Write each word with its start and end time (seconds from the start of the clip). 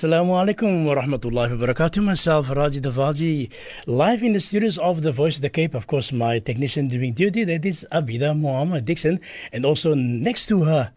Assalamu 0.00 0.32
alaikum 0.32 0.86
wa 0.86 0.94
rahmatullahi 0.94 1.60
wa 1.60 1.66
barakatuh. 1.66 2.02
Myself, 2.02 2.48
Raji 2.48 2.80
Davaji, 2.80 3.50
live 3.84 4.22
in 4.22 4.32
the 4.32 4.40
studios 4.40 4.78
of 4.78 5.02
The 5.02 5.12
Voice 5.12 5.36
of 5.36 5.42
the 5.42 5.50
Cape. 5.50 5.74
Of 5.74 5.86
course, 5.88 6.10
my 6.10 6.38
technician 6.38 6.88
doing 6.88 7.12
duty, 7.12 7.44
that 7.44 7.66
is 7.66 7.86
Abida 7.92 8.34
Muhammad 8.34 8.86
Dixon. 8.86 9.20
And 9.52 9.66
also 9.66 9.92
next 9.92 10.46
to 10.46 10.64
her, 10.64 10.92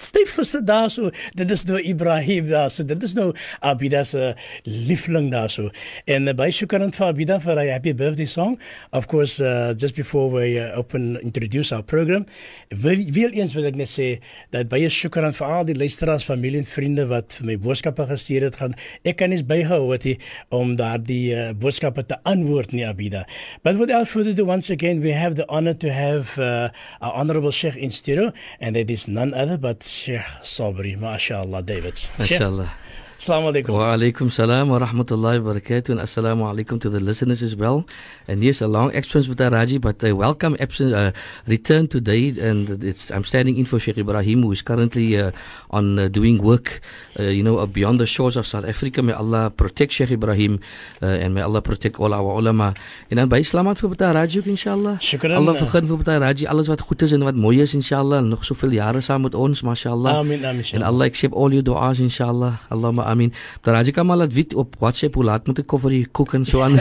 styf 0.00 0.34
gesit 0.38 0.66
daarso. 0.66 1.10
Dit 1.34 1.50
is 1.50 1.64
nou 1.68 1.80
Ibrahim 1.82 2.48
daarso. 2.48 2.84
Dit 2.86 3.02
is 3.02 3.14
nou 3.18 3.32
Abida 3.60 4.04
se 4.04 4.34
liefling 4.64 5.30
daarso. 5.32 5.70
En 6.06 6.28
uh, 6.28 6.34
by 6.38 6.50
shukran 6.54 6.92
vir 6.94 7.06
Abida 7.08 7.40
for 7.42 7.58
a 7.58 7.66
happy 7.70 7.92
birthday 7.92 8.26
song. 8.26 8.58
Of 8.92 9.08
course, 9.10 9.40
uh, 9.40 9.74
just 9.74 9.94
before 9.94 10.30
we 10.30 10.58
uh, 10.58 10.78
open 10.78 11.18
introduce 11.22 11.72
our 11.72 11.82
program, 11.82 12.26
wil, 12.68 13.02
wil 13.12 13.34
eens 13.36 13.54
wil 13.56 13.68
ek 13.68 13.78
net 13.78 13.90
sê 13.90 14.08
dat 14.54 14.70
baie 14.70 14.88
shukran 14.92 15.34
vir 15.36 15.48
al 15.48 15.66
die 15.68 15.76
luisteraars, 15.78 16.26
familie 16.28 16.62
en 16.62 16.68
vriende 16.68 17.08
wat 17.10 17.38
vir 17.38 17.50
my 17.52 17.58
boodskappe 17.66 18.06
gestuur 18.08 18.48
het 18.48 18.60
gaan. 18.60 18.76
Ek 19.08 19.18
kan 19.20 19.32
nie 19.34 19.42
byhou 19.46 19.84
wat 19.90 20.06
hy 20.06 20.16
om 20.54 20.76
daardie 20.78 21.34
uh, 21.34 21.50
boodskappe 21.58 22.06
te 22.08 22.20
antwoord 22.28 22.74
nie 22.76 22.86
Abida. 22.86 23.24
But 23.66 23.80
without 23.82 24.08
further 24.08 24.36
ado, 24.36 24.46
once 24.48 24.70
again 24.70 25.02
we 25.02 25.12
have 25.12 25.34
the 25.34 25.46
honor 25.48 25.74
to 25.74 25.92
have 25.92 26.38
uh, 26.38 26.70
our 27.00 27.12
honorable 27.12 27.50
Sheikh 27.50 27.76
in 27.76 27.90
studio 27.90 28.32
and 28.60 28.76
it 28.76 28.90
is 28.90 29.08
none 29.08 29.34
other 29.34 29.58
but 29.58 29.87
Sheikh 29.88 30.20
Sabri, 30.42 30.98
mashallah, 30.98 31.62
Davis. 31.62 32.10
Mashallah. 32.18 32.70
Assalamu 33.18 33.50
alaikum. 33.52 33.74
Wa 33.74 33.96
alaikum 33.96 34.30
salam 34.30 34.68
wa 34.68 34.78
rahmatullahi 34.78 35.42
wa 35.42 35.52
barakatuh 35.52 35.88
and 35.88 35.98
assalamu 35.98 36.46
alaikum 36.46 36.80
to 36.80 36.88
the 36.88 37.00
listeners 37.00 37.42
as 37.42 37.56
well. 37.56 37.84
And 38.28 38.44
yes, 38.44 38.60
a 38.60 38.68
long 38.68 38.94
absence 38.94 39.26
with 39.26 39.40
Raji, 39.40 39.78
but 39.78 40.04
a 40.04 40.12
welcome 40.12 40.56
absence, 40.60 40.94
uh, 40.94 41.10
return 41.44 41.88
today. 41.88 42.28
And 42.38 42.70
it's, 42.84 43.10
I'm 43.10 43.24
standing 43.24 43.58
in 43.58 43.64
for 43.64 43.80
Sheikh 43.80 43.98
Ibrahim, 43.98 44.44
who 44.44 44.52
is 44.52 44.62
currently 44.62 45.18
uh, 45.18 45.32
on 45.70 45.98
uh, 45.98 46.06
doing 46.06 46.38
work, 46.38 46.80
uh, 47.18 47.24
you 47.24 47.42
know, 47.42 47.66
beyond 47.66 47.98
the 47.98 48.06
shores 48.06 48.36
of 48.36 48.46
South 48.46 48.64
Africa. 48.64 49.02
May 49.02 49.14
Allah 49.14 49.50
protect 49.50 49.94
Sheikh 49.94 50.12
Ibrahim 50.12 50.60
uh, 51.02 51.06
and 51.06 51.34
may 51.34 51.40
Allah 51.40 51.60
protect 51.60 51.98
all 51.98 52.14
our 52.14 52.38
ulama. 52.38 52.74
En 53.10 53.16
dan 53.16 53.28
by 53.28 53.40
Islamat 53.40 53.82
vir 53.82 53.88
Bata 53.88 54.12
Raji 54.14 54.38
ook, 54.38 54.46
inshallah. 54.46 55.00
Shukran. 55.02 55.34
Allah 55.34 55.58
vergun 55.58 55.90
vir 55.90 55.96
Bata 55.96 56.20
Raji 56.22 56.46
alles 56.46 56.68
wat 56.68 56.86
goed 56.86 57.02
is 57.02 57.10
en 57.10 57.24
wat 57.26 57.34
mooi 57.34 57.58
is, 57.66 57.74
inshallah. 57.74 58.22
En 58.22 58.28
nog 58.28 58.44
soveel 58.44 58.78
jare 58.78 59.00
saam 59.00 59.26
met 59.26 59.34
ons, 59.34 59.62
mashallah. 59.66 60.22
Amin, 60.22 60.44
amin. 60.44 60.62
And 60.72 60.84
Allah 60.84 61.06
accept 61.06 61.34
all 61.34 61.52
your 61.52 61.66
du'as, 61.66 61.98
inshallah. 61.98 62.62
Allahumma 62.70 63.07
amin. 63.08 63.32
Taraji 63.64 63.92
kan 63.96 64.06
maar 64.06 64.20
laat 64.20 64.32
weet 64.36 64.54
op 64.54 64.76
WhatsApp 64.78 65.14
hoe 65.16 65.24
laat 65.24 65.46
moet 65.48 65.62
ek 65.64 65.74
vir 65.84 65.90
die 65.96 66.06
koek 66.12 66.34
en 66.38 66.44
so 66.44 66.60
aan. 66.64 66.76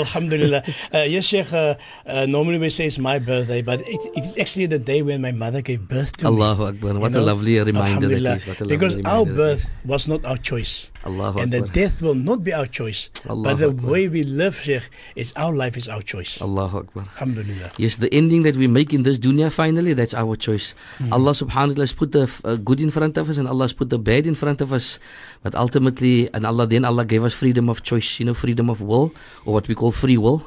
Alhamdulillah. 0.00 0.62
Uh, 0.92 1.04
yes, 1.06 1.26
Sheikh, 1.30 1.52
uh, 1.52 1.74
uh, 2.06 2.26
normally 2.26 2.58
we 2.58 2.70
say 2.70 2.86
it's 2.86 2.98
my 2.98 3.18
birthday, 3.18 3.62
but 3.62 3.80
it, 3.86 4.02
it 4.14 4.24
is 4.24 4.36
actually 4.38 4.66
the 4.66 4.78
day 4.78 5.02
when 5.02 5.20
my 5.20 5.32
mother 5.32 5.62
gave 5.62 5.86
birth 5.88 6.16
to 6.18 6.24
me. 6.24 6.30
Allahu 6.34 6.68
Akbar. 6.74 6.98
What 6.98 7.12
You 7.12 7.18
a 7.18 7.20
know, 7.20 7.30
lovely 7.32 7.58
reminder 7.60 8.08
that 8.08 8.42
is. 8.42 8.46
What 8.46 8.60
a 8.60 8.64
lovely 8.64 8.76
Because 8.76 8.94
our 9.04 9.24
birth 9.24 9.66
was 9.84 10.08
not 10.08 10.24
our 10.26 10.36
choice. 10.38 10.90
And 11.04 11.52
the 11.52 11.62
death 11.62 12.02
will 12.02 12.14
not 12.14 12.42
be 12.44 12.52
our 12.52 12.66
choice. 12.66 13.08
But 13.24 13.56
the 13.56 13.70
Akbar. 13.70 13.90
way 13.90 14.08
we 14.08 14.22
live, 14.22 14.56
Sheikh, 14.56 14.90
is 15.14 15.32
our 15.36 15.54
life 15.54 15.76
is 15.76 15.88
our 15.88 16.02
choice. 16.02 16.40
Allahu 16.42 16.78
Akbar. 16.78 17.04
Alhamdulillah. 17.14 17.72
Yes, 17.78 17.96
the 17.96 18.12
ending 18.12 18.42
that 18.42 18.56
we 18.56 18.66
make 18.66 18.92
in 18.92 19.02
this 19.04 19.18
dunya 19.18 19.50
finally, 19.52 19.94
that's 19.94 20.14
our 20.14 20.36
choice. 20.36 20.74
Hmm. 20.98 21.12
Allah 21.12 21.32
subhanahu 21.32 21.78
wa 21.78 21.86
ta'ala 21.86 21.86
has 21.86 21.94
put 21.94 22.12
the 22.12 22.30
uh, 22.44 22.56
good 22.56 22.80
in 22.80 22.90
front 22.90 23.16
of 23.16 23.30
us 23.30 23.36
and 23.36 23.46
Allah 23.48 23.64
has 23.64 23.72
put 23.72 23.90
the 23.90 23.98
bad 23.98 24.26
in 24.26 24.34
front 24.34 24.60
of 24.60 24.72
us. 24.72 24.98
But 25.42 25.54
ultimately, 25.54 26.28
and 26.34 26.44
Allah 26.44 26.66
then 26.66 26.84
Allah 26.84 27.04
gave 27.04 27.24
us 27.24 27.32
freedom 27.32 27.68
of 27.68 27.82
choice, 27.82 28.18
you 28.18 28.26
know, 28.26 28.34
freedom 28.34 28.68
of 28.68 28.82
will, 28.82 29.14
or 29.44 29.54
what 29.54 29.68
we 29.68 29.74
call 29.74 29.92
free 29.92 30.18
will. 30.18 30.44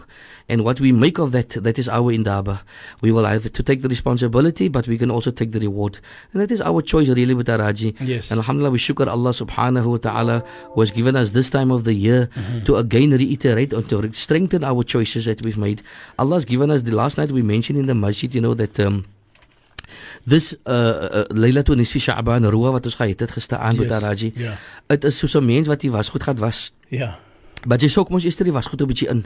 And 0.51 0.65
what 0.67 0.79
we 0.83 0.91
make 0.91 1.17
of 1.17 1.31
that, 1.31 1.49
that 1.63 1.77
is 1.79 1.87
our 1.87 2.11
indaba. 2.11 2.55
We 3.01 3.11
will 3.15 3.23
have 3.23 3.47
to 3.57 3.63
take 3.63 3.81
the 3.81 3.87
responsibility, 3.87 4.67
but 4.67 4.83
we 4.91 4.97
can 4.97 5.09
also 5.09 5.31
take 5.31 5.51
the 5.55 5.59
reward. 5.63 5.99
And 6.33 6.41
that 6.43 6.51
is 6.51 6.59
our 6.61 6.81
choice 6.83 7.07
really 7.07 7.33
with 7.33 7.47
Araji. 7.47 7.95
Yes. 8.03 8.29
And 8.29 8.37
Alhamdulillah, 8.43 8.71
we 8.75 8.79
shukr 8.87 9.07
Allah 9.07 9.31
subhanahu 9.31 9.87
wa 9.95 9.97
ta'ala 10.07 10.43
who 10.73 10.81
has 10.83 10.91
given 10.91 11.15
us 11.15 11.31
this 11.31 11.49
time 11.49 11.71
of 11.71 11.83
the 11.87 11.93
year 11.95 12.27
Mm-hmm. 12.35 12.63
to 12.67 12.75
again 12.75 13.11
reiterate 13.11 13.71
or 13.73 13.81
to 13.91 14.11
strengthen 14.13 14.63
our 14.63 14.83
choices 14.83 15.23
that 15.25 15.39
we've 15.41 15.57
made. 15.57 15.79
Allah 16.19 16.35
has 16.35 16.45
given 16.45 16.69
us, 16.69 16.81
the 16.83 16.91
last 16.91 17.17
night 17.17 17.31
we 17.31 17.41
mentioned 17.41 17.79
in 17.79 17.87
the 17.87 17.95
masjid, 17.95 18.27
you 18.35 18.41
know, 18.41 18.53
that 18.53 18.75
um, 18.79 19.05
this 20.27 20.53
uh, 20.65 20.69
uh, 20.69 21.25
Laylatul 21.31 21.75
Nisfi 21.79 21.99
Sha'ban, 21.99 22.43
Ruwa 22.51 22.71
wat 22.75 22.85
ons 22.85 22.95
gehad 22.99 23.19
het 23.19 23.31
gisteraan 23.31 23.75
met 23.77 23.89
Yes. 23.89 24.01
Araji. 24.01 24.31
Ja. 24.35 24.57
Dit 24.87 25.03
is 25.03 25.17
soos 25.17 25.33
'n 25.35 25.45
mens 25.45 25.67
wat 25.67 25.79
die 25.81 25.91
wasgoed 25.91 26.23
gaan 26.23 26.37
was. 26.37 26.71
Ja. 26.89 27.17
Maar 27.67 27.77
jy 27.77 27.87
soek 27.87 28.09
mos 28.09 28.23
eers 28.23 28.35
die 28.35 28.51
wasgoed 28.51 28.81
'n 28.81 28.87
bietjie 28.87 29.07
in. 29.09 29.25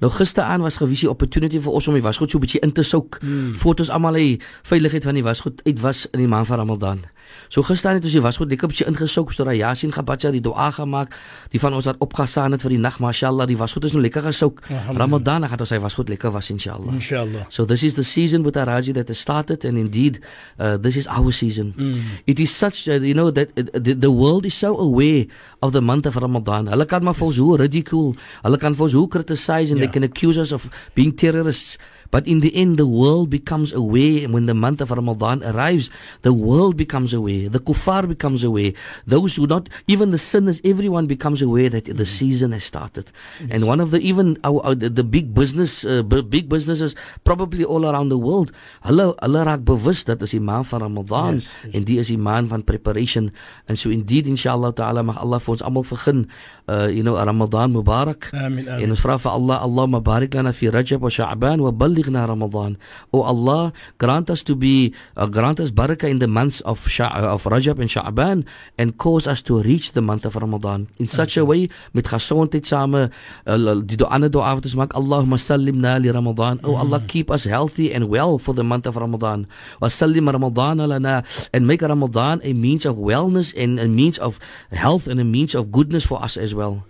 Nou 0.00 0.12
gisteraan 0.12 0.60
was 0.60 0.76
gewisie 0.76 1.10
opportunity 1.10 1.58
vir 1.60 1.72
ons 1.72 1.88
om 1.88 1.94
die 1.94 2.02
wasgoed 2.02 2.30
so 2.30 2.38
'n 2.38 2.40
bietjie 2.40 2.60
in 2.60 2.72
te 2.72 2.82
soek 2.82 3.18
Mm. 3.22 3.54
voordat 3.56 3.80
ons 3.86 3.90
almal 3.90 4.12
die 4.12 4.40
veiligheid 4.62 5.04
van 5.04 5.14
die 5.14 5.22
wasgoed 5.22 5.60
uitwas 5.64 6.06
in 6.12 6.18
die 6.18 6.28
maand 6.28 6.46
van 6.46 6.58
Ramadan. 6.58 7.04
So 7.48 7.62
gisteraan 7.62 7.96
het 8.00 8.04
ons 8.04 8.12
die 8.16 8.22
wasgoed 8.24 8.48
lekker 8.50 8.68
bietjie 8.68 8.86
ingesouk, 8.86 9.32
so 9.32 9.44
dat 9.44 9.56
Yasin 9.56 9.92
Gabatja 9.92 10.30
die 10.30 10.40
dua 10.40 10.70
gemaak, 10.70 11.14
die 11.50 11.60
van 11.60 11.74
ons 11.74 11.86
wat 11.86 11.96
opgestaan 11.98 12.52
het 12.52 12.62
vir 12.62 12.70
die 12.76 12.78
nag, 12.78 12.98
mashallah, 13.00 13.46
die 13.46 13.56
wasgoed 13.56 13.84
is 13.84 13.92
nou 13.92 14.02
lekker 14.02 14.22
gesouk. 14.22 14.62
Ramadan 14.96 15.22
dan 15.24 15.48
gaan 15.48 15.60
ons 15.60 15.68
sy 15.72 15.78
wasgoed 15.82 16.08
lekker 16.08 16.30
was 16.32 16.50
inshallah. 16.50 16.92
Inshallah. 16.92 17.46
So 17.48 17.64
this 17.64 17.82
is 17.82 17.94
the 17.94 18.04
season 18.04 18.42
with 18.42 18.56
Araji 18.56 18.92
that 18.94 19.08
has 19.08 19.18
started, 19.18 19.64
and 19.64 19.78
indeed, 19.78 20.20
uh, 20.58 20.76
this 20.76 20.96
is 20.96 21.06
our 21.08 21.32
season. 21.32 21.74
Mm. 21.76 22.02
It 22.26 22.38
is 22.40 22.54
such, 22.54 22.88
uh, 22.88 22.94
you 23.00 23.14
know, 23.14 23.30
that 23.30 23.48
uh, 23.58 23.62
the, 23.74 23.94
the 23.94 24.10
world 24.10 24.44
is 24.46 24.54
so 24.54 24.76
aware 24.78 25.26
of 25.62 25.72
the 25.72 25.80
month 25.80 26.06
of 26.06 26.16
Ramadan. 26.16 26.66
Hulle 26.68 26.86
kan 26.86 27.02
maar 27.04 27.14
vir 27.14 27.26
ons 27.26 27.36
hoe 27.38 27.56
ridicule, 27.58 28.14
hulle 28.44 28.58
kan 28.58 28.74
vir 28.74 28.84
ons 28.88 28.92
hoe 28.92 29.08
criticize, 29.08 29.70
and 29.70 29.78
Yeah. 29.80 29.86
they 29.86 29.92
can 29.92 30.02
accuse 30.04 30.38
us 30.38 30.52
of 30.52 30.68
being 30.94 31.12
terrorists. 31.16 31.78
But 32.14 32.30
in 32.30 32.38
the 32.38 32.54
end, 32.54 32.78
the 32.78 32.86
world 32.86 33.26
becomes 33.26 33.72
aware 33.74 34.30
when 34.30 34.46
the 34.46 34.54
month 34.54 34.78
of 34.78 34.94
Ramadan 34.94 35.42
arrives. 35.42 35.90
The 36.22 36.30
world 36.32 36.76
becomes 36.78 37.10
aware. 37.10 37.48
The 37.50 37.58
kuffar 37.58 38.06
becomes 38.06 38.44
aware. 38.46 38.70
Those 39.02 39.34
who 39.34 39.48
not, 39.50 39.66
even 39.90 40.14
the 40.14 40.22
sinners, 40.22 40.60
everyone 40.62 41.10
becomes 41.10 41.42
aware 41.42 41.66
that 41.74 41.90
the 41.90 42.06
season 42.06 42.52
has 42.54 42.62
started. 42.62 43.10
And 43.50 43.66
one 43.66 43.80
of 43.82 43.90
the 43.90 43.98
even 43.98 44.38
our, 44.44 44.62
our 44.62 44.76
the, 44.76 44.90
the 44.90 45.02
big 45.02 45.34
business, 45.34 45.84
uh, 45.84 46.06
big 46.06 46.46
businesses, 46.48 46.94
probably 47.24 47.64
all 47.64 47.82
around 47.82 48.14
the 48.14 48.20
world, 48.28 48.54
hulle 48.86 49.18
hulle 49.18 49.40
raak 49.50 49.66
bewus 49.66 50.06
dat 50.06 50.22
is 50.22 50.38
die 50.38 50.44
maand 50.50 50.70
van 50.70 50.86
Ramadan 50.86 51.42
Yes, 51.42 51.50
yes. 51.64 51.74
en 51.74 51.90
die 51.90 51.98
is 51.98 52.14
die 52.14 52.20
maand 52.30 52.54
van 52.54 52.62
preparation. 52.62 53.32
And 53.66 53.74
so 53.74 53.90
indeed, 53.90 54.30
inshallah 54.30 54.70
ta'ala, 54.70 55.02
mag 55.02 55.18
Allah 55.18 55.42
vir 55.42 55.56
ons 55.58 55.66
almal 55.66 55.82
vergun, 55.90 56.28
uh, 56.68 56.88
you 56.90 57.02
know, 57.02 57.14
Ramadan 57.16 57.72
Mubarak. 57.72 58.32
Amin, 58.32 58.66
En 58.68 58.74
amin. 58.80 58.90
ons 58.90 59.00
vra 59.00 59.16
vir 59.18 59.30
Allah, 59.30 59.58
Allahumma 59.60 60.00
barik 60.02 60.34
lana 60.34 60.52
fi 60.52 60.68
Rajab 60.68 61.00
wa 61.00 61.08
Sha'ban 61.08 61.60
wa 61.60 61.70
ballighna 61.70 62.26
Ramadan. 62.26 62.76
O 63.12 63.22
Allah, 63.22 63.72
grant 63.98 64.30
us 64.30 64.42
to 64.44 64.54
be, 64.56 64.94
uh, 65.16 65.26
grant 65.26 65.60
us 65.60 65.70
barakah 65.70 66.08
in 66.08 66.18
the 66.20 66.26
months 66.28 66.60
of 66.62 66.80
Sha- 66.88 67.12
of 67.12 67.44
Rajab 67.44 67.78
and 67.80 67.90
Sha'ban 67.90 68.44
and 68.78 68.96
cause 68.96 69.26
us 69.26 69.42
to 69.42 69.60
reach 69.62 69.92
the 69.92 70.00
month 70.00 70.24
of 70.24 70.36
Ramadan. 70.36 70.88
In 70.98 71.06
such 71.08 71.36
a 71.36 71.44
way, 71.44 71.68
met 71.92 72.04
gesondheid 72.04 72.64
same, 72.64 73.10
uh, 73.46 73.74
die 73.84 73.96
do 73.96 74.06
ander 74.08 74.28
dua 74.28 74.54
wat 74.56 74.64
ons 74.64 74.74
maak, 74.74 74.92
Allahumma 74.96 75.36
sallimna 75.36 76.00
li 76.00 76.08
Ramadan. 76.10 76.60
O 76.64 76.76
Allah, 76.76 77.02
keep 77.06 77.30
us 77.30 77.44
healthy 77.44 77.92
and 77.92 78.08
well 78.08 78.38
for 78.38 78.54
the 78.54 78.64
month 78.64 78.86
of 78.86 78.96
Ramadan. 78.96 79.46
Wa 79.80 79.88
sallim 79.88 80.32
Ramadan 80.32 80.78
lana 80.78 81.24
and 81.52 81.66
make 81.66 81.82
Ramadan 81.82 82.40
a 82.42 82.52
means 82.54 82.86
of 82.86 82.96
wellness 82.96 83.52
and 83.52 83.78
a 83.78 83.88
means 83.88 84.16
of 84.18 84.38
health 84.72 85.06
and 85.06 85.20
a 85.20 85.24
means 85.24 85.54
of 85.54 85.70
goodness 85.70 86.06
for 86.06 86.22
us 86.22 86.36
as 86.38 86.53
well. 86.54 86.84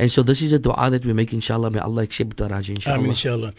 And 0.00 0.12
so 0.12 0.22
this 0.22 0.42
is 0.42 0.52
a 0.52 0.60
dua 0.60 0.90
that 0.90 1.04
we 1.04 1.12
make 1.12 1.32
inshallah. 1.32 1.72
May 1.72 1.80
Allah 1.80 2.02
accept 2.04 2.36
the 2.36 2.48
Raji 2.48 2.74
inshallah. 2.74 2.98
Amin, 2.98 3.10
inshallah. 3.10 3.52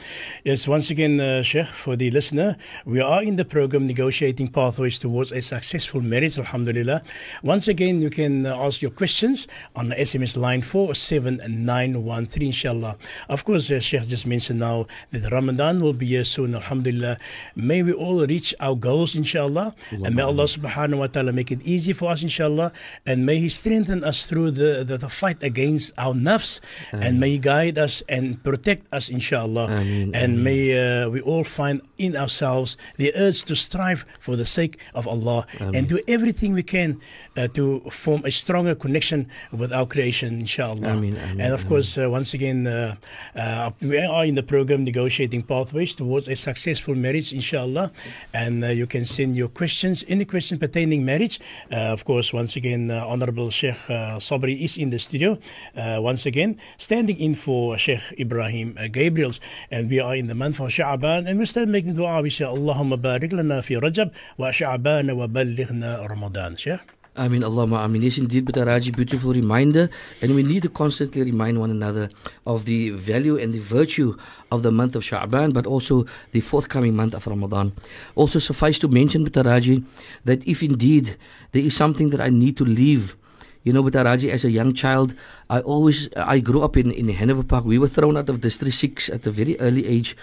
Yes, 0.46 0.70
once 0.70 0.90
again, 0.90 1.20
uh, 1.20 1.44
Sheikh, 1.44 1.68
for 1.68 1.98
the 1.98 2.10
listener, 2.12 2.56
we 2.86 3.02
are 3.02 3.22
in 3.22 3.36
the 3.36 3.44
program 3.44 3.88
negotiating 3.88 4.48
pathways 4.48 5.00
towards 5.00 5.34
a 5.34 5.42
successful 5.42 6.00
marriage, 6.00 6.40
alhamdulillah. 6.40 7.04
Once 7.44 7.68
again, 7.68 8.00
you 8.02 8.10
can 8.10 8.46
uh, 8.46 8.56
ask 8.56 8.82
your 8.82 8.92
questions 8.92 9.48
on 9.76 9.90
the 9.90 9.96
SMS 9.96 10.38
line 10.38 10.62
47913, 10.62 12.48
inshallah. 12.48 12.96
Of 13.28 13.44
course, 13.44 13.70
uh, 13.70 13.82
Sheikh 13.82 14.08
just 14.08 14.26
mentioned 14.26 14.60
now 14.60 14.88
that 15.12 15.30
Ramadan 15.34 15.82
will 15.82 15.92
be 15.92 16.08
here 16.08 16.24
soon, 16.24 16.56
alhamdulillah. 16.56 17.18
May 17.58 17.84
we 17.84 17.92
all 17.92 18.26
reach 18.26 18.56
our 18.62 18.76
goals, 18.76 19.14
inshallah. 19.14 19.76
And 19.92 20.16
may 20.16 20.22
Allah 20.22 20.46
subhanahu 20.46 21.00
wa 21.00 21.08
ta'ala 21.08 21.34
make 21.34 21.52
it 21.52 21.62
easy 21.64 21.92
for 21.92 22.12
us, 22.12 22.24
inshallah. 22.24 22.72
And 23.06 23.26
may 23.26 23.40
He 23.40 23.50
strengthen 23.50 24.06
us 24.06 24.26
through 24.26 24.52
the, 24.52 24.86
the, 24.86 24.98
the 24.98 25.10
fight 25.10 25.44
against 25.44 25.92
our 25.98 26.14
nafs. 26.30 26.62
And 26.94 27.18
may 27.20 27.32
He 27.36 27.40
guide 27.42 27.82
us 27.82 28.06
and 28.06 28.38
protect 28.46 28.86
us, 28.94 29.10
inshallah. 29.10 29.68
Ameen, 29.82 30.14
And 30.14 30.44
may 30.46 30.78
uh, 30.78 31.10
we 31.10 31.22
all 31.26 31.44
find 31.44 31.82
in 32.00 32.16
ourselves 32.16 32.78
the 32.98 33.14
urge 33.16 33.44
to 33.46 33.56
strive 33.56 34.06
for 34.20 34.36
the 34.36 34.46
sake 34.46 34.80
of 34.96 35.08
Allah 35.08 35.46
and 35.60 35.88
do 35.88 36.00
everything 36.08 36.54
we 36.54 36.64
can 36.64 37.00
uh, 37.38 37.48
to 37.50 37.82
form 37.92 38.24
a 38.26 38.32
stronger 38.32 38.76
connection 38.76 39.30
with 39.52 39.72
our 39.72 39.86
creation, 39.86 40.40
inshallah. 40.40 40.88
Ameen, 40.88 41.18
ameen, 41.18 41.42
and 41.42 41.54
of 41.54 41.68
course, 41.68 41.98
uh, 41.98 42.10
once 42.10 42.34
again, 42.34 42.68
uh, 42.68 42.96
uh, 43.36 43.72
we 43.82 43.98
are 43.98 44.26
in 44.26 44.36
the 44.36 44.44
program 44.44 44.84
negotiating 44.84 45.44
pathways 45.44 45.96
towards 45.96 46.28
a 46.28 46.36
successful 46.36 46.96
marriage, 46.96 47.32
inshallah. 47.32 47.92
And 48.34 48.64
uh, 48.64 48.68
you 48.68 48.88
can 48.88 49.06
send 49.06 49.36
your 49.36 49.48
questions, 49.48 50.04
any 50.08 50.26
question 50.26 50.60
pertaining 50.60 51.06
marriage. 51.06 51.40
Uh, 51.72 51.76
of 51.76 52.06
course, 52.06 52.34
once 52.34 52.56
again, 52.56 52.92
uh, 52.92 53.06
Honorable 53.06 53.50
Sheikh 53.50 53.90
uh, 53.90 54.20
Sabri 54.20 54.62
is 54.64 54.78
in 54.78 54.90
the 54.90 55.00
studio. 55.00 55.38
Uh, 55.76 56.00
once 56.02 56.26
again, 56.26 56.58
standing 56.78 57.18
in 57.18 57.36
for 57.36 57.78
Sheikh 57.78 58.02
Ebrahim 58.18 58.78
uh, 58.78 58.84
Gabriels. 58.84 59.40
And 59.72 59.90
we 59.90 60.00
are 60.00 60.16
in 60.16 60.28
the 60.28 60.36
month 60.36 60.60
of 60.60 60.70
Sha'ban. 60.70 61.28
And 61.28 61.40
we 61.40 61.46
start 61.46 61.68
making 61.70 61.89
barik 61.96 63.34
lana 63.34 63.62
fi 63.62 63.76
Rajab 63.76 64.12
wa 64.38 64.50
Sha'ban 64.52 65.16
wa 65.16 65.28
ballighna 65.28 66.58
Sheikh. 66.58 66.82
I 67.16 67.28
mean, 67.28 67.42
Allahumma 67.42 67.80
Amin. 67.80 68.04
Yes, 68.04 68.18
indeed, 68.18 68.46
but 68.46 68.56
Raji, 68.56 68.92
beautiful 68.92 69.34
reminder. 69.34 69.90
And 70.22 70.36
we 70.36 70.44
need 70.44 70.62
to 70.64 70.70
constantly 70.70 71.22
remind 71.24 71.60
one 71.60 71.70
another 71.70 72.08
of 72.48 72.64
the 72.64 72.92
value 72.92 73.38
and 73.38 73.54
the 73.54 73.60
virtue 73.60 74.16
of 74.52 74.64
the 74.64 74.72
month 74.72 74.96
of 74.96 75.04
Sha'ban, 75.04 75.52
but 75.52 75.66
also 75.66 76.06
the 76.32 76.40
forthcoming 76.40 76.96
month 76.96 77.14
of 77.14 77.28
Ramadan. 77.28 77.74
Also, 78.16 78.40
suffice 78.40 78.80
to 78.80 78.88
mention, 78.88 79.26
Raji, 79.36 79.84
that 80.24 80.48
if 80.48 80.64
indeed 80.64 81.18
there 81.52 81.64
is 81.64 81.76
something 81.76 82.10
that 82.12 82.22
I 82.22 82.30
need 82.30 82.56
to 82.56 82.64
leave 82.64 83.18
you 83.64 83.74
know, 83.74 83.82
with 83.82 83.94
Araji, 83.94 84.30
as 84.30 84.46
a 84.46 84.50
young 84.52 84.74
child, 84.74 85.14
I 85.50 85.60
always, 85.60 86.08
I 86.16 86.40
grew 86.40 86.62
up 86.62 86.78
in, 86.78 86.92
in 86.92 87.10
Hanover 87.10 87.44
Park. 87.44 87.66
We 87.66 87.78
were 87.78 87.90
thrown 87.90 88.16
out 88.16 88.30
of 88.30 88.40
District 88.40 88.74
6 88.74 89.10
at 89.10 89.28
a 89.28 89.32
very 89.32 89.60
early 89.60 89.86
age. 89.86 90.16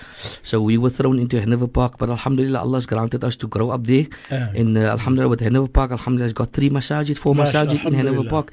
So 0.43 0.63
we 0.63 0.79
were 0.79 0.89
thrown 0.89 1.19
into 1.19 1.39
Hanover 1.39 1.67
Park. 1.67 1.99
But 1.99 2.09
Alhamdulillah, 2.09 2.61
Allah 2.61 2.79
has 2.79 2.87
granted 2.87 3.25
us 3.25 3.37
to 3.37 3.47
grow 3.47 3.71
up 3.71 3.85
there. 3.85 4.07
Uh, 4.31 4.53
and 4.55 4.79
uh, 4.79 4.93
Alhamdulillah, 4.93 5.29
with 5.29 5.41
Hanover 5.41 5.69
Park, 5.69 5.91
Alhamdulillah, 5.91 6.27
has 6.27 6.33
got 6.33 6.53
three 6.53 6.71
masajid, 6.71 7.19
four 7.19 7.35
masajid 7.35 7.85
in 7.85 7.93
Hanover 7.93 8.25
Park. 8.29 8.53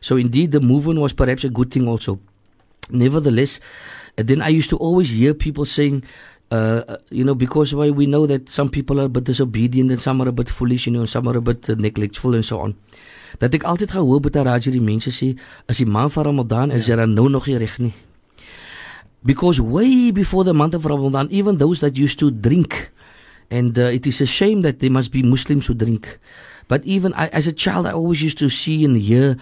So 0.00 0.16
indeed, 0.16 0.50
the 0.50 0.60
movement 0.60 0.98
was 0.98 1.12
perhaps 1.12 1.44
a 1.44 1.48
good 1.48 1.70
thing 1.70 1.86
also. 1.86 2.18
Nevertheless, 2.90 3.60
then 4.16 4.42
I 4.42 4.48
used 4.48 4.70
to 4.70 4.76
always 4.76 5.10
hear 5.10 5.32
people 5.32 5.64
saying, 5.64 6.02
uh, 6.50 6.82
uh 6.88 6.96
you 7.10 7.24
know, 7.24 7.34
because 7.34 7.74
why 7.74 7.90
we 7.90 8.06
know 8.06 8.26
that 8.26 8.48
some 8.48 8.68
people 8.68 9.00
are 9.00 9.04
a 9.04 9.08
bit 9.08 9.24
disobedient 9.24 9.90
and 9.92 10.02
some 10.02 10.20
are 10.20 10.28
a 10.28 10.32
bit 10.32 10.48
foolish, 10.48 10.86
you 10.86 10.92
know, 10.92 11.00
and 11.00 11.08
some 11.08 11.28
are 11.28 11.36
a 11.36 11.40
bit 11.40 11.70
uh, 11.70 11.74
neglectful 11.78 12.34
and 12.34 12.44
so 12.44 12.58
on. 12.60 12.74
Dat 13.38 13.54
ek 13.54 13.62
altyd 13.62 13.90
gehoor 13.90 14.20
het 14.22 14.32
dat 14.32 14.46
Raji 14.46 14.70
die 14.70 14.82
mense 14.82 15.10
sê 15.10 15.34
as 15.66 15.80
die 15.82 15.86
maand 15.86 16.12
van 16.12 16.24
Ramadan 16.24 16.70
is 16.70 16.86
ja. 16.86 16.94
jy 16.94 17.00
dan 17.02 17.14
nou 17.14 17.28
nog 17.28 17.46
nie 17.46 17.58
reg 17.58 17.78
nie. 17.78 17.94
Because 19.24 19.62
way 19.62 20.12
before 20.12 20.44
the 20.44 20.52
month 20.52 20.74
of 20.74 20.84
Ramadan 20.84 21.28
even 21.30 21.56
those 21.56 21.80
that 21.80 21.98
used 21.98 22.18
to 22.18 22.30
drink 22.30 22.92
and 23.50 23.78
uh, 23.78 23.92
it 23.92 24.06
is 24.06 24.20
a 24.20 24.26
shame 24.26 24.62
that 24.62 24.80
there 24.80 24.90
must 24.90 25.12
be 25.12 25.22
Muslims 25.22 25.66
who 25.66 25.74
drink. 25.74 26.18
But 26.66 26.84
even 26.84 27.12
I, 27.14 27.28
as 27.28 27.46
a 27.46 27.52
child 27.52 27.86
I 27.86 27.92
always 27.92 28.22
used 28.22 28.38
to 28.38 28.48
see 28.48 28.84
and 28.84 28.96
hear 28.96 29.36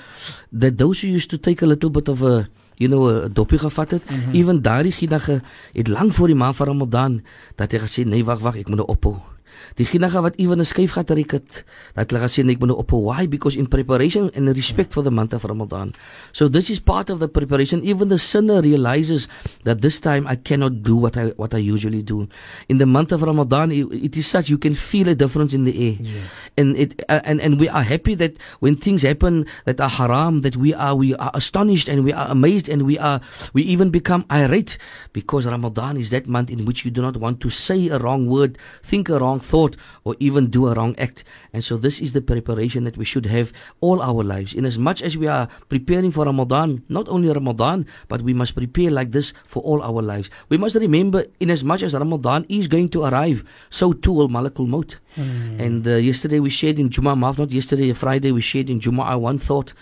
that 0.52 0.78
those 0.78 1.00
who 1.00 1.08
used 1.08 1.30
to 1.30 1.38
take 1.38 1.62
a 1.62 1.66
little 1.66 1.90
bit 1.90 2.08
of 2.08 2.22
a 2.22 2.48
you 2.78 2.88
know 2.88 3.06
'n 3.06 3.32
dopie 3.32 3.58
gevat 3.58 3.90
het, 3.90 4.10
mm 4.10 4.16
-hmm. 4.16 4.34
even 4.34 4.62
daardie 4.62 4.92
ginige 4.92 5.42
het 5.72 5.88
lank 5.88 6.12
voor 6.12 6.26
die 6.26 6.36
maand 6.36 6.56
van 6.56 6.66
Ramadan 6.66 7.22
dat 7.54 7.70
hy 7.72 7.78
gesê 7.78 8.02
nee 8.04 8.24
wag 8.24 8.40
wag 8.40 8.56
ek 8.56 8.68
moet 8.68 8.76
nou 8.76 8.88
ophou. 8.88 9.31
Die 9.76 9.87
ginige 9.87 10.20
wat 10.20 10.37
ewen 10.37 10.58
'n 10.58 10.64
skuif 10.64 10.93
gehad 10.93 11.08
het, 11.08 11.64
dat 11.94 12.10
hulle 12.10 12.22
gesê 12.22 12.44
ek 12.49 12.58
moet 12.58 12.69
nou 12.69 12.78
op 12.78 12.90
why 12.90 13.28
because 13.28 13.56
in 13.56 13.69
preparation 13.69 14.31
and 14.34 14.49
respect 14.56 14.93
for 14.93 15.02
the 15.02 15.10
month 15.10 15.32
of 15.32 15.44
Ramadan. 15.44 15.93
So 16.32 16.49
this 16.49 16.70
is 16.70 16.78
part 16.78 17.10
of 17.10 17.19
the 17.19 17.28
preparation. 17.28 17.82
Even 17.84 18.08
the 18.08 18.19
sinner 18.19 18.60
realizes 18.60 19.28
that 19.64 19.81
this 19.81 20.00
time 20.00 20.26
I 20.26 20.37
cannot 20.37 20.82
do 20.82 20.96
what 20.96 21.16
I 21.16 21.32
what 21.37 21.54
I 21.54 21.58
usually 21.58 22.02
do. 22.02 22.28
In 22.69 22.78
the 22.78 22.87
month 22.87 23.12
of 23.12 23.22
Ramadan, 23.22 23.72
it 23.72 24.16
is 24.16 24.26
such 24.26 24.49
you 24.49 24.58
can 24.58 24.75
feel 24.75 25.08
a 25.08 25.14
difference 25.14 25.54
in 25.54 25.64
the 25.64 25.75
air. 25.76 25.96
Yeah. 26.00 26.20
And 26.56 26.76
it 26.76 27.02
uh, 27.08 27.20
and 27.25 27.40
and 27.40 27.58
we 27.58 27.69
are 27.69 27.82
happy 27.82 28.14
that 28.16 28.37
when 28.60 28.76
things 28.76 29.02
happen 29.02 29.46
that 29.64 29.81
are 29.81 29.88
haram 29.88 30.43
that 30.43 30.56
we 30.56 30.75
are 30.75 30.94
we 30.94 31.14
are 31.16 31.31
astonished 31.34 31.88
and 31.88 32.04
we 32.04 32.12
are 32.12 32.28
amazed 32.28 32.69
and 32.69 32.84
we 32.84 32.99
are 32.99 33.20
we 33.52 33.62
even 33.62 33.90
become 33.90 34.25
irate 34.31 34.76
because 35.12 35.46
Ramadan 35.46 35.96
is 35.96 36.10
that 36.10 36.26
month 36.26 36.50
in 36.50 36.64
which 36.64 36.84
you 36.84 36.90
do 36.90 37.02
not 37.02 37.16
want 37.16 37.40
to 37.40 37.50
say 37.50 37.88
a 37.88 37.99
wrong 37.99 38.26
word, 38.26 38.58
think 38.82 39.08
a 39.08 39.19
wrong 39.19 39.40
thought 39.42 39.76
or 40.04 40.16
even 40.18 40.48
do 40.48 40.68
a 40.68 40.74
wrong 40.74 40.94
act. 40.98 41.24
And 41.52 41.62
so 41.62 41.76
this 41.76 42.00
is 42.00 42.12
the 42.12 42.20
preparation 42.20 42.84
that 42.84 42.96
we 42.96 43.04
should 43.04 43.26
have 43.26 43.52
all 43.80 44.00
our 44.00 44.22
lives. 44.22 44.54
In 44.54 44.64
as 44.64 44.78
much 44.78 45.02
as 45.02 45.16
we 45.16 45.26
are 45.26 45.48
preparing 45.68 46.10
for 46.10 46.24
Ramadan, 46.24 46.82
not 46.88 47.08
only 47.08 47.28
Ramadan, 47.28 47.86
but 48.08 48.22
we 48.22 48.32
must 48.32 48.54
prepare 48.54 48.90
like 48.90 49.10
this 49.10 49.32
for 49.46 49.62
all 49.62 49.82
our 49.82 50.02
lives. 50.02 50.30
We 50.48 50.56
must 50.56 50.74
remember 50.76 51.26
in 51.40 51.50
as 51.50 51.62
much 51.62 51.82
as 51.82 51.94
Ramadan 51.94 52.46
is 52.48 52.68
going 52.68 52.88
to 52.90 53.04
arrive, 53.04 53.44
so 53.70 53.92
too 53.92 54.12
will 54.12 54.28
Malakul 54.28 54.68
Maut. 54.68 54.96
Mm. 55.16 55.60
And 55.60 55.86
uh, 55.86 55.96
yesterday 55.96 56.40
we 56.40 56.50
shared 56.50 56.78
in 56.78 56.88
Jum'ah 56.88 57.18
Maaf, 57.18 57.38
not 57.38 57.50
yesterday, 57.50 57.92
Friday, 57.92 58.32
we 58.32 58.40
shared 58.40 58.70
in 58.70 58.80
Jum'ah 58.80 59.20
one 59.20 59.38
thought. 59.38 59.74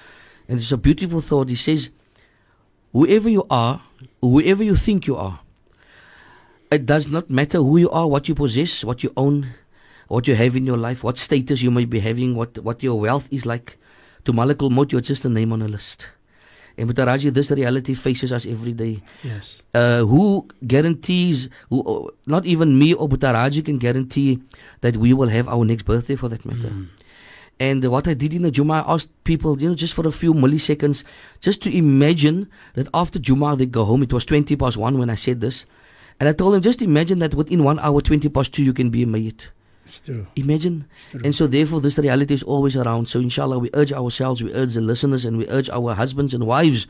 And 0.49 0.59
it's 0.59 0.73
a 0.73 0.77
beautiful 0.77 1.21
thought. 1.21 1.49
He 1.49 1.55
says, 1.55 1.91
whoever 2.93 3.29
you 3.29 3.47
are, 3.51 3.83
whoever 4.21 4.65
you 4.65 4.75
think 4.75 5.07
you 5.07 5.17
are, 5.17 5.41
it 6.71 6.87
does 6.87 7.09
not 7.09 7.29
matter 7.29 7.59
who 7.59 7.79
you 7.79 7.91
are, 7.91 8.07
what 8.07 8.29
you 8.29 8.35
possess, 8.35 8.85
what 8.85 9.03
you 9.03 9.13
own, 9.17 9.49
what 10.09 10.29
you 10.29 10.35
have 10.35 10.57
in 10.57 10.67
your 10.67 10.77
life, 10.77 11.03
what 11.03 11.19
status 11.19 11.63
you 11.63 11.71
may 11.71 11.85
be 11.85 12.01
having, 12.01 12.35
what, 12.35 12.59
what 12.59 12.83
your 12.83 12.99
wealth 12.99 13.29
is 13.31 13.45
like. 13.45 13.77
To 14.25 14.33
Malakul 14.33 14.71
Maut, 14.71 14.93
you're 14.93 15.01
just 15.01 15.25
a 15.25 15.29
name 15.29 15.53
on 15.53 15.63
a 15.63 15.69
list. 15.69 16.09
And 16.77 16.89
Mutaraji, 16.89 17.33
this 17.33 17.51
reality 17.51 17.95
faces 17.95 18.33
us 18.33 18.47
every 18.47 18.73
day. 18.73 19.03
Yes. 19.23 19.63
Uh, 19.75 20.05
who 20.05 20.49
guarantees, 20.67 21.49
who, 21.69 21.83
uh, 21.83 22.11
not 22.27 22.47
even 22.47 22.79
me 22.79 22.95
or 22.95 23.09
Mutaraji 23.09 23.65
can 23.65 23.79
guarantee 23.79 24.41
that 24.81 24.97
we 24.97 25.13
will 25.13 25.29
have 25.29 25.49
our 25.49 25.65
next 25.65 25.85
birthday 25.85 26.17
for 26.17 26.29
that 26.29 26.45
matter. 26.45 26.69
Mm. 26.69 26.89
And 27.59 27.85
what 27.91 28.09
I 28.09 28.15
did 28.15 28.33
in 28.33 28.43
the 28.43 28.51
Juma, 28.51 28.83
I 28.87 28.95
asked 28.95 29.11
people, 29.25 29.61
you 29.61 29.69
know, 29.69 29.75
just 29.75 29.93
for 29.93 30.07
a 30.09 30.13
few 30.13 30.33
milliseconds, 30.33 31.05
just 31.41 31.61
to 31.63 31.77
imagine 31.77 32.49
that 32.73 32.89
after 32.95 33.19
Juma 33.19 33.57
they 33.57 33.67
go 33.67 33.85
home. 33.85 34.03
It 34.03 34.13
was 34.13 34.25
20 34.25 34.57
past 34.57 34.79
1 34.79 34.97
when 34.97 35.11
I 35.11 35.17
said 35.17 35.43
this. 35.43 35.67
And 36.21 36.29
I 36.29 36.33
told 36.33 36.55
him, 36.55 36.61
just 36.61 36.83
imagine 36.83 37.19
that 37.21 37.35
within 37.35 37.65
one 37.65 37.79
hour, 37.81 38.01
20 38.01 38.29
past 38.29 38.53
2, 38.53 38.63
you 38.63 38.75
can 38.75 38.91
be 38.91 39.03
a 39.03 39.07
mayyit. 39.07 39.49
It's 39.87 40.01
true. 40.01 40.27
Imagine. 40.37 40.85
It's 40.95 41.07
true. 41.11 41.21
And 41.25 41.35
so, 41.35 41.47
therefore, 41.47 41.81
this 41.81 41.99
reality 41.99 42.35
is 42.35 42.43
always 42.43 42.77
around. 42.77 43.09
So, 43.09 43.21
inshallah, 43.21 43.59
we 43.59 43.71
urge 43.73 43.93
ourselves, 43.93 44.43
we 44.43 44.53
urge 44.53 44.75
the 44.75 44.83
listeners, 44.83 45.25
and 45.25 45.39
we 45.39 45.49
urge 45.49 45.71
our 45.71 45.95
husbands 45.95 46.35
and 46.35 46.47
wives 46.47 46.87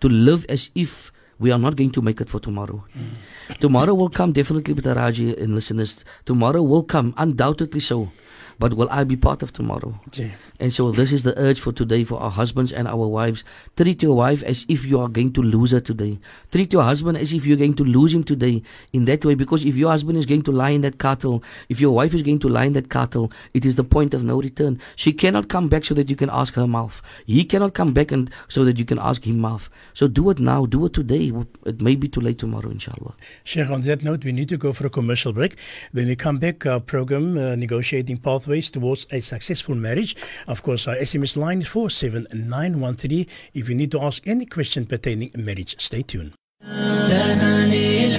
to 0.00 0.08
live 0.08 0.44
as 0.48 0.70
if 0.74 1.10
we 1.38 1.50
are 1.50 1.58
not 1.58 1.76
going 1.76 1.90
to 1.92 2.02
make 2.02 2.20
it 2.20 2.28
for 2.28 2.38
tomorrow. 2.38 2.84
Mm. 2.96 3.58
Tomorrow 3.58 3.94
will 3.94 4.10
come 4.10 4.32
definitely, 4.32 4.74
with 4.74 4.86
Raji 4.86 5.36
and 5.36 5.54
listeners. 5.54 6.04
Tomorrow 6.26 6.62
will 6.62 6.84
come, 6.84 7.14
undoubtedly 7.16 7.80
so. 7.80 8.12
But 8.58 8.74
will 8.74 8.88
I 8.90 9.04
be 9.04 9.16
part 9.16 9.42
of 9.42 9.52
tomorrow? 9.52 9.98
Yeah. 10.14 10.30
And 10.60 10.72
so 10.72 10.92
this 10.92 11.12
is 11.12 11.22
the 11.22 11.36
urge 11.38 11.60
for 11.60 11.72
today 11.72 12.04
for 12.04 12.20
our 12.20 12.30
husbands 12.30 12.72
and 12.72 12.86
our 12.86 13.06
wives. 13.06 13.44
Treat 13.76 14.02
your 14.02 14.16
wife 14.16 14.42
as 14.44 14.64
if 14.68 14.84
you 14.84 15.00
are 15.00 15.08
going 15.08 15.32
to 15.32 15.42
lose 15.42 15.72
her 15.72 15.80
today. 15.80 16.18
Treat 16.52 16.72
your 16.72 16.82
husband 16.82 17.18
as 17.18 17.32
if 17.32 17.44
you're 17.44 17.56
going 17.56 17.74
to 17.74 17.84
lose 17.84 18.14
him 18.14 18.22
today 18.22 18.62
in 18.92 19.04
that 19.06 19.24
way. 19.24 19.34
Because 19.34 19.64
if 19.64 19.76
your 19.76 19.90
husband 19.90 20.18
is 20.18 20.26
going 20.26 20.42
to 20.42 20.52
lie 20.52 20.70
in 20.70 20.82
that 20.82 20.98
cattle, 20.98 21.42
if 21.68 21.80
your 21.80 21.90
wife 21.90 22.14
is 22.14 22.22
going 22.22 22.38
to 22.40 22.48
lie 22.48 22.64
in 22.64 22.72
that 22.74 22.90
cattle, 22.90 23.32
it 23.52 23.66
is 23.66 23.76
the 23.76 23.84
point 23.84 24.14
of 24.14 24.22
no 24.22 24.40
return. 24.40 24.80
She 24.96 25.12
cannot 25.12 25.48
come 25.48 25.68
back 25.68 25.84
so 25.84 25.94
that 25.94 26.08
you 26.08 26.16
can 26.16 26.30
ask 26.30 26.54
her 26.54 26.66
mouth. 26.66 27.02
He 27.26 27.44
cannot 27.44 27.74
come 27.74 27.92
back 27.92 28.12
and 28.12 28.30
so 28.48 28.64
that 28.64 28.78
you 28.78 28.84
can 28.84 28.98
ask 28.98 29.26
him 29.26 29.40
mouth. 29.40 29.68
So 29.92 30.06
do 30.06 30.30
it 30.30 30.38
now. 30.38 30.66
Do 30.66 30.86
it 30.86 30.92
today. 30.92 31.32
It 31.66 31.80
may 31.80 31.96
be 31.96 32.08
too 32.08 32.20
late 32.20 32.38
tomorrow, 32.38 32.70
inshallah. 32.70 33.14
Sheikh, 33.42 33.70
on 33.70 33.80
that 33.82 34.02
note, 34.02 34.24
we 34.24 34.32
need 34.32 34.48
to 34.50 34.56
go 34.56 34.72
for 34.72 34.86
a 34.86 34.90
commercial 34.90 35.32
break. 35.32 35.56
When 35.92 36.06
we 36.06 36.16
come 36.16 36.38
back, 36.38 36.64
our 36.66 36.80
program, 36.80 37.36
uh, 37.36 37.56
Negotiating 37.56 38.18
Pathways 38.43 38.69
Towards 38.69 39.05
a 39.11 39.19
Successful 39.19 39.75
Marriage. 39.75 40.15
Of 40.47 40.61
course, 40.61 40.87
our 40.87 40.95
SMS 40.95 41.37
line 41.37 41.61
is 41.61 41.67
47913. 41.67 43.25
If 43.53 43.69
you 43.69 43.75
need 43.75 43.91
to 43.91 44.01
ask 44.01 44.27
any 44.27 44.45
question 44.45 44.85
pertaining 44.85 45.31
marriage, 45.35 45.75
stay 45.79 46.03
tuned. 46.03 46.33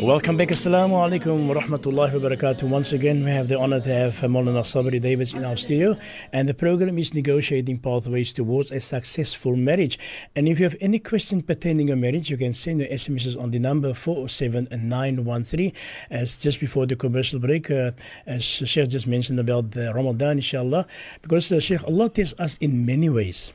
Welcome 0.00 0.36
back. 0.36 0.48
Assalamu 0.48 0.94
alaikum 0.98 1.46
wa 1.46 1.54
rahmatullahi 1.54 2.20
wa 2.20 2.28
barakatuh. 2.28 2.64
Once 2.68 2.92
again, 2.92 3.24
we 3.24 3.30
have 3.30 3.46
the 3.46 3.56
honor 3.56 3.80
to 3.80 3.94
have 3.94 4.16
Maulana 4.16 4.64
Sabri 4.64 5.00
Davis 5.00 5.32
in 5.32 5.44
our 5.44 5.56
studio, 5.56 5.96
and 6.32 6.48
the 6.48 6.54
program 6.54 6.98
is 6.98 7.14
Negotiating 7.14 7.78
Pathways 7.78 8.32
Towards 8.32 8.72
a 8.72 8.80
Successful 8.80 9.54
Marriage. 9.54 9.96
And 10.34 10.48
if 10.48 10.58
you 10.58 10.64
have 10.64 10.76
any 10.80 10.98
question 10.98 11.42
pertaining 11.42 11.86
to 11.86 11.96
marriage, 11.96 12.28
you 12.28 12.36
can 12.36 12.52
send 12.52 12.80
your 12.80 12.88
SMSs 12.88 13.40
on 13.40 13.52
the 13.52 13.60
number 13.60 13.94
47913. 13.94 15.72
As 16.10 16.38
just 16.38 16.58
before 16.58 16.86
the 16.86 16.96
commercial 16.96 17.38
break, 17.38 17.70
uh, 17.70 17.92
as 18.26 18.42
Sheikh 18.42 18.88
just 18.88 19.06
mentioned 19.06 19.38
about 19.38 19.70
the 19.70 19.94
Ramadan, 19.94 20.38
inshallah, 20.38 20.88
because 21.22 21.52
uh, 21.52 21.60
Sheikh, 21.60 21.84
Allah 21.84 22.08
tells 22.10 22.34
us 22.40 22.58
in 22.60 22.84
many 22.84 23.08
ways. 23.08 23.52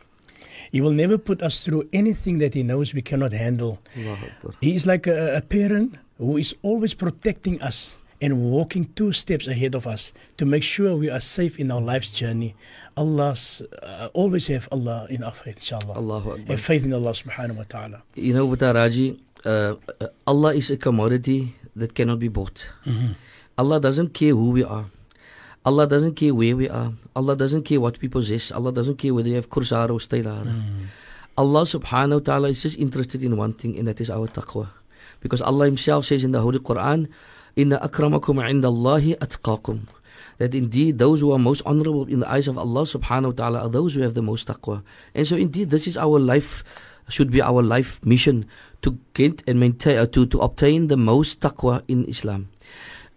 He 0.71 0.79
will 0.79 0.91
never 0.91 1.17
put 1.17 1.41
us 1.43 1.65
through 1.65 1.89
anything 1.91 2.37
that 2.39 2.53
He 2.53 2.63
knows 2.63 2.93
we 2.93 3.01
cannot 3.01 3.33
handle. 3.33 3.79
He 4.61 4.75
is 4.75 4.87
like 4.87 5.05
a, 5.05 5.35
a 5.35 5.41
parent 5.41 5.97
who 6.19 6.37
is 6.37 6.53
always 6.61 6.93
protecting 6.93 7.61
us 7.61 7.97
and 8.21 8.51
walking 8.51 8.91
two 8.95 9.11
steps 9.11 9.47
ahead 9.47 9.73
of 9.73 9.87
us 9.87 10.11
to 10.37 10.45
make 10.45 10.61
sure 10.61 10.95
we 10.95 11.09
are 11.09 11.21
safe 11.23 11.57
in 11.59 11.71
our 11.71 11.81
life's 11.81 12.11
journey. 12.11 12.55
Allah 12.97 13.33
uh, 13.81 14.09
always 14.13 14.47
have 14.47 14.67
Allah 14.71 15.07
in 15.09 15.23
our 15.23 15.31
faith, 15.31 15.55
inshallah. 15.63 15.95
Allahu 15.95 16.31
Akbar. 16.35 16.51
Have 16.51 16.61
faith 16.61 16.83
in 16.83 16.93
Allah 16.93 17.11
subhanahu 17.11 17.57
wa 17.57 17.63
ta'ala. 17.63 18.03
You 18.15 18.33
know, 18.33 18.45
what, 18.45 18.61
Raji, 18.61 19.17
uh, 19.45 19.75
uh, 20.01 20.07
Allah 20.27 20.53
is 20.53 20.69
a 20.69 20.75
commodity 20.75 21.55
that 21.75 21.95
cannot 21.95 22.19
be 22.19 22.27
bought. 22.27 22.67
Mm-hmm. 22.85 23.13
Allah 23.57 23.79
doesn't 23.79 24.13
care 24.13 24.35
who 24.35 24.51
we 24.51 24.63
are. 24.63 24.85
Allah 25.65 25.87
doesn't 25.87 26.15
care 26.15 26.33
where 26.33 26.55
we 26.55 26.67
are. 26.67 26.93
Allah 27.15 27.35
doesn't 27.35 27.63
care 27.63 27.79
what 27.79 28.01
we 28.01 28.07
possess. 28.07 28.51
Allah 28.51 28.71
doesn't 28.71 28.95
care 28.97 29.13
whether 29.13 29.29
you 29.29 29.35
have 29.35 29.49
kursar 29.49 29.89
or 29.89 29.99
Mm. 29.99 30.87
Allah 31.37 31.63
subhanahu 31.63 32.19
wa 32.19 32.19
ta'ala 32.19 32.49
is 32.49 32.63
just 32.63 32.77
interested 32.77 33.23
in 33.23 33.37
one 33.37 33.53
thing, 33.53 33.77
and 33.79 33.87
that 33.87 34.01
is 34.01 34.09
our 34.09 34.27
taqwa. 34.27 34.69
Because 35.19 35.41
Allah 35.41 35.65
Himself 35.65 36.05
says 36.05 36.23
in 36.23 36.31
the 36.31 36.41
Holy 36.41 36.59
Quran, 36.59 37.07
Inna 37.55 37.79
akramakum 37.79 38.39
indallahi 38.39 39.17
atqakum. 39.17 39.87
That 40.37 40.55
indeed 40.55 40.97
those 40.97 41.19
who 41.19 41.31
are 41.31 41.39
most 41.39 41.61
honorable 41.65 42.05
in 42.07 42.21
the 42.21 42.29
eyes 42.29 42.47
of 42.47 42.57
Allah 42.57 42.83
subhanahu 42.83 43.25
wa 43.25 43.31
ta'ala 43.31 43.59
are 43.63 43.69
those 43.69 43.95
who 43.95 44.01
have 44.01 44.13
the 44.13 44.21
most 44.21 44.47
taqwa. 44.47 44.83
And 45.13 45.27
so 45.27 45.35
indeed 45.35 45.69
this 45.69 45.85
is 45.85 45.97
our 45.97 46.19
life 46.19 46.63
should 47.09 47.31
be 47.31 47.41
our 47.41 47.61
life 47.61 47.99
mission 48.05 48.45
to 48.81 48.97
get 49.13 49.43
and 49.47 49.59
maintain 49.59 49.97
uh, 49.97 50.05
to 50.05 50.25
to 50.27 50.39
obtain 50.39 50.87
the 50.87 50.95
most 50.95 51.41
taqwa 51.41 51.83
in 51.87 52.05
Islam. 52.05 52.47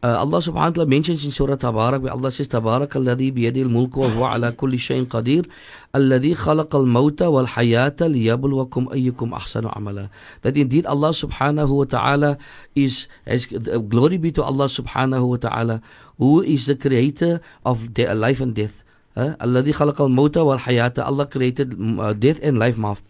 Uh, 0.02 0.18
Allah 0.18 0.42
subhanahu 0.42 0.74
wa 0.74 0.76
ta'ala 0.82 0.90
mentions 0.90 1.24
in 1.24 1.30
Surah 1.30 1.54
Tabarak 1.54 2.02
where 2.02 2.10
Allah 2.10 2.32
says 2.34 2.48
Tabarak 2.50 2.90
alladhi 2.98 3.30
biyadil 3.30 3.70
mulku 3.70 4.02
wa 4.02 4.10
huwa 4.10 4.34
ala 4.34 4.50
kulli 4.50 4.74
shayin 4.74 5.06
qadir 5.06 5.46
alladhi 5.94 6.34
khalaqa 6.34 6.74
al-mawta 6.74 7.30
wal 7.30 7.46
hayata 7.46 8.10
liyabluwakum 8.10 8.90
ayyukum 8.90 9.30
ahsanu 9.30 9.70
amala 9.70 10.10
that 10.42 10.58
indeed 10.58 10.86
Allah 10.90 11.14
subhanahu 11.14 11.70
wa 11.70 11.84
ta'ala 11.86 12.36
is 12.74 13.06
as 13.30 13.46
uh, 13.54 13.78
glory 13.78 14.18
be 14.18 14.32
to 14.34 14.42
Allah 14.42 14.66
subhanahu 14.66 15.22
wa 15.22 15.36
ta'ala 15.38 15.78
who 16.18 16.42
is 16.42 16.66
the 16.66 16.74
creator 16.74 17.38
of 17.64 17.94
de- 17.94 18.10
life 18.10 18.42
and 18.42 18.58
death. 18.58 18.82
alladhi 19.14 19.70
khalaqa 19.70 20.02
al-mawta 20.02 20.42
wal 20.42 20.58
hayata 20.58 21.06
Allah 21.06 21.30
created 21.30 21.78
uh, 21.78 22.10
death 22.10 22.42
and 22.42 22.58
life 22.58 22.74
maaf 22.74 23.06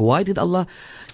why 0.00 0.22
did 0.22 0.38
Allah 0.40 0.64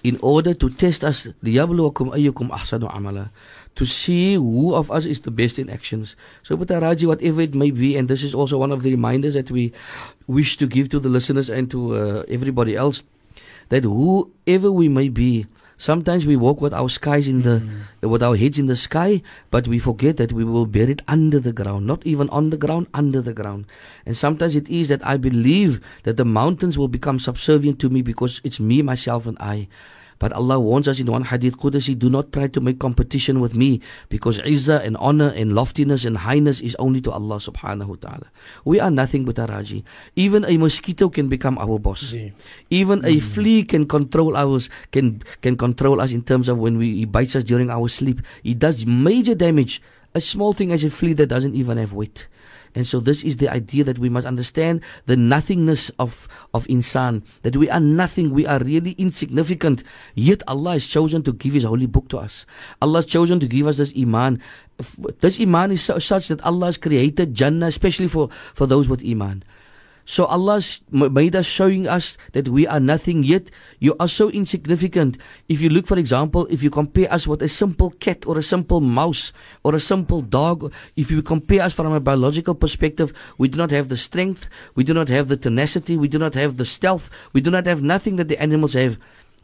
in 0.07 0.15
order 0.21 0.53
to 0.53 0.69
test 0.69 1.03
us 1.03 1.27
liyabluwakum 1.43 2.15
ayyukum 2.15 2.47
ahsanu 2.53 2.87
amala 2.87 3.33
to 3.75 3.85
see 3.85 4.35
who 4.35 4.73
of 4.73 4.89
us 4.89 5.05
is 5.05 5.21
the 5.21 5.31
best 5.31 5.59
in 5.59 5.69
actions. 5.69 6.15
So, 6.43 6.55
Raji, 6.55 7.05
whatever 7.05 7.41
it 7.41 7.53
may 7.53 7.71
be, 7.71 7.97
and 7.97 8.07
this 8.07 8.23
is 8.23 8.33
also 8.33 8.57
one 8.57 8.71
of 8.71 8.83
the 8.83 8.91
reminders 8.91 9.33
that 9.33 9.51
we 9.51 9.73
wish 10.27 10.57
to 10.57 10.67
give 10.67 10.89
to 10.89 10.99
the 10.99 11.09
listeners 11.09 11.49
and 11.49 11.69
to 11.71 11.95
uh, 11.95 12.23
everybody 12.27 12.75
else, 12.75 13.03
that 13.69 13.83
whoever 13.83 14.71
we 14.71 14.87
may 14.87 15.09
be, 15.09 15.45
sometimes 15.77 16.25
we 16.25 16.37
walk 16.37 16.61
with 16.61 16.73
our 16.73 16.87
skies 16.87 17.27
in 17.27 17.41
the, 17.41 17.59
mm. 18.01 18.09
with 18.09 18.23
our 18.23 18.37
heads 18.37 18.57
in 18.57 18.67
the 18.67 18.75
sky, 18.77 19.21
but 19.51 19.67
we 19.67 19.77
forget 19.77 20.15
that 20.17 20.31
we 20.31 20.45
will 20.45 20.65
bear 20.65 20.89
it 20.89 21.01
under 21.07 21.39
the 21.39 21.51
ground, 21.51 21.85
not 21.85 22.05
even 22.05 22.29
on 22.29 22.51
the 22.51 22.57
ground, 22.57 22.87
under 22.93 23.21
the 23.21 23.33
ground. 23.33 23.65
And 24.05 24.15
sometimes 24.15 24.55
it 24.55 24.69
is 24.69 24.87
that 24.87 25.05
I 25.05 25.17
believe 25.17 25.81
that 26.03 26.15
the 26.15 26.25
mountains 26.25 26.77
will 26.77 26.87
become 26.87 27.19
subservient 27.19 27.79
to 27.79 27.89
me 27.89 28.01
because 28.01 28.39
it's 28.43 28.59
me, 28.59 28.81
myself, 28.81 29.27
and 29.27 29.37
I. 29.39 29.67
But 30.19 30.31
Allah 30.33 30.59
warns 30.59 30.87
us 30.87 30.99
in 30.99 31.07
one 31.11 31.23
hadith 31.23 31.57
Qudsi, 31.57 31.97
do 31.97 32.09
not 32.09 32.31
try 32.31 32.47
to 32.47 32.61
make 32.61 32.79
competition 32.79 33.39
with 33.39 33.55
me 33.55 33.81
because 34.09 34.39
izzah 34.39 34.83
and 34.83 34.95
honor 34.97 35.33
and 35.35 35.53
loftiness 35.53 36.05
and 36.05 36.17
highness 36.17 36.61
is 36.61 36.75
only 36.79 37.01
to 37.01 37.11
Allah 37.11 37.37
subhanahu 37.37 37.87
wa 37.87 37.95
ta'ala. 37.99 38.27
We 38.63 38.79
are 38.79 38.91
nothing 38.91 39.25
but 39.25 39.39
a 39.39 39.45
raji. 39.45 39.83
Even 40.15 40.45
a 40.45 40.57
mosquito 40.57 41.09
can 41.09 41.27
become 41.27 41.57
our 41.57 41.79
boss. 41.79 42.13
Yeah. 42.13 42.29
Even 42.69 43.01
mm. 43.01 43.17
a 43.17 43.19
flea 43.19 43.63
can 43.63 43.87
control 43.87 44.37
us, 44.37 44.69
can, 44.91 45.21
can 45.41 45.57
control 45.57 45.99
us 45.99 46.11
in 46.11 46.23
terms 46.23 46.47
of 46.47 46.57
when 46.57 46.77
we, 46.77 46.95
he 46.95 47.05
bites 47.05 47.35
us 47.35 47.43
during 47.43 47.69
our 47.69 47.89
sleep. 47.89 48.21
He 48.43 48.53
does 48.53 48.85
major 48.85 49.35
damage. 49.35 49.81
A 50.13 50.21
small 50.21 50.53
thing 50.53 50.71
as 50.71 50.85
a 50.85 50.89
flea 50.89 51.11
that 51.13 51.27
doesn't 51.27 51.55
even 51.55 51.77
have 51.77 51.91
weight. 51.91 52.27
And 52.75 52.85
so 52.85 52.99
this 52.99 53.23
is 53.23 53.37
the 53.37 53.49
idea 53.49 53.83
that 53.85 53.97
we 53.97 54.09
must 54.09 54.27
understand 54.27 54.81
the 55.05 55.15
nothingness 55.15 55.89
of, 55.97 56.27
of 56.53 56.67
insan, 56.67 57.23
that 57.41 57.55
we 57.55 57.69
are 57.69 57.79
nothing, 57.79 58.31
we 58.31 58.45
are 58.45 58.59
really 58.59 58.91
insignificant. 58.97 59.83
Yet 60.13 60.43
Allah 60.47 60.73
has 60.73 60.85
chosen 60.85 61.23
to 61.23 61.33
give 61.33 61.53
His 61.53 61.63
holy 61.63 61.85
book 61.85 62.09
to 62.09 62.17
us. 62.17 62.45
Allah 62.81 62.99
has 62.99 63.05
chosen 63.05 63.39
to 63.39 63.47
give 63.47 63.65
us 63.65 63.77
this 63.77 63.93
iman. 63.97 64.41
This 65.21 65.39
iman 65.39 65.71
is 65.71 65.81
such 65.81 66.27
that 66.27 66.41
Allah 66.41 66.67
has 66.67 66.77
created 66.77 67.33
Jannah, 67.33 67.67
especially 67.67 68.09
for, 68.09 68.29
for 68.53 68.67
those 68.67 68.89
with 68.89 69.05
iman. 69.05 69.43
So 70.05 70.25
Allah 70.25 70.61
made 70.91 71.35
us 71.35 71.47
showing 71.47 71.87
us 71.87 72.15
that 72.33 72.47
we 72.47 72.67
are 72.67 72.79
nothing 72.79 73.23
yet. 73.23 73.49
You 73.79 73.95
are 73.99 74.07
so 74.07 74.29
insignificant. 74.29 75.17
If 75.49 75.61
you 75.61 75.69
look, 75.69 75.87
for 75.87 75.97
example, 75.97 76.45
if 76.51 76.61
you 76.61 76.69
compare 76.69 77.11
us 77.11 77.25
with 77.25 77.41
a 77.41 77.49
simple 77.49 77.89
cat 77.89 78.25
or 78.27 78.37
a 78.37 78.43
simple 78.43 78.81
mouse 78.81 79.33
or 79.63 79.73
a 79.73 79.79
simple 79.79 80.21
dog, 80.21 80.71
if 80.95 81.09
you 81.09 81.23
compare 81.23 81.63
us 81.63 81.73
from 81.73 81.91
a 81.91 81.99
biological 81.99 82.53
perspective, 82.53 83.13
we 83.39 83.47
do 83.47 83.57
not 83.57 83.71
have 83.71 83.89
the 83.89 83.97
strength, 83.97 84.47
we 84.75 84.83
do 84.83 84.93
not 84.93 85.09
have 85.09 85.27
the 85.27 85.37
tenacity, 85.37 85.97
we 85.97 86.07
do 86.07 86.19
not 86.19 86.35
have 86.35 86.57
the 86.57 86.65
stealth, 86.65 87.09
we 87.33 87.41
do 87.41 87.49
not 87.49 87.65
have 87.65 87.81
nothing 87.81 88.17
that 88.17 88.27
the 88.27 88.39
animals 88.39 88.73
have. 88.73 88.99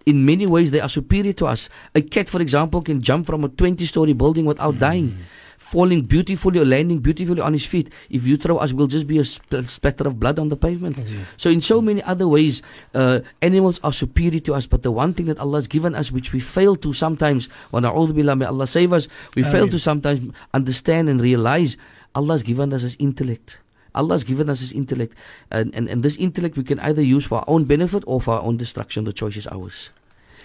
In 0.06 0.26
many 0.26 0.46
ways, 0.46 0.72
they 0.72 0.80
are 0.80 0.90
superior 0.90 1.34
to 1.34 1.46
us. 1.46 1.70
A 1.94 2.02
cat, 2.02 2.30
for 2.30 2.42
example, 2.42 2.82
can 2.82 3.02
jump 3.02 3.26
from 3.26 3.44
a 3.44 3.50
20 3.50 3.86
story 3.86 4.14
building 4.14 4.46
without 4.46 4.76
mm. 4.76 4.80
dying 4.80 5.26
falling 5.72 6.02
beautifully 6.02 6.60
or 6.60 6.66
landing 6.66 7.00
beautifully 7.00 7.40
on 7.40 7.54
his 7.54 7.66
feet. 7.66 7.88
If 8.10 8.28
you 8.28 8.36
throw 8.36 8.58
us, 8.58 8.74
we'll 8.74 8.92
just 8.92 9.08
be 9.08 9.20
a 9.20 9.24
splatter 9.24 10.06
of 10.06 10.20
blood 10.20 10.38
on 10.38 10.50
the 10.50 10.58
pavement. 10.58 11.00
So, 11.38 11.50
in 11.50 11.62
so 11.62 11.80
many 11.80 12.04
other 12.04 12.28
ways, 12.28 12.62
uh, 12.94 13.22
animals 13.42 13.80
are 13.82 13.94
superior 13.94 14.42
to 14.42 14.54
us. 14.54 14.68
But 14.68 14.84
the 14.84 14.92
one 14.92 15.14
thing 15.14 15.28
that 15.28 15.40
Allah 15.40 15.60
has 15.60 15.70
given 15.70 15.96
us, 15.96 16.12
which 16.12 16.34
we 16.34 16.42
fail 16.42 16.76
to 16.76 16.92
sometimes, 16.92 17.48
when 17.72 17.84
billah, 17.84 18.36
may 18.36 18.46
Allah 18.46 18.68
save 18.68 18.92
us, 18.92 19.08
we 19.34 19.44
fail 19.44 19.70
to 19.70 19.80
sometimes 19.80 20.20
understand 20.54 21.08
and 21.08 21.22
realize 21.22 21.78
Allah 22.16 22.34
has 22.34 22.44
given 22.44 22.74
us 22.74 22.82
His 22.82 22.98
intellect. 23.00 23.60
Allah 23.96 24.16
has 24.16 24.26
given 24.26 24.50
us 24.50 24.60
His 24.60 24.74
intellect. 24.74 25.16
And, 25.50 25.74
and, 25.74 25.88
and 25.88 26.04
this 26.04 26.18
intellect 26.18 26.58
we 26.58 26.66
can 26.66 26.82
either 26.82 27.02
use 27.02 27.24
for 27.24 27.40
our 27.40 27.48
own 27.48 27.64
benefit 27.64 28.04
or 28.06 28.20
for 28.20 28.34
our 28.34 28.44
own 28.44 28.58
destruction. 28.58 29.06
The 29.06 29.14
choice 29.14 29.38
is 29.38 29.48
ours. 29.48 29.90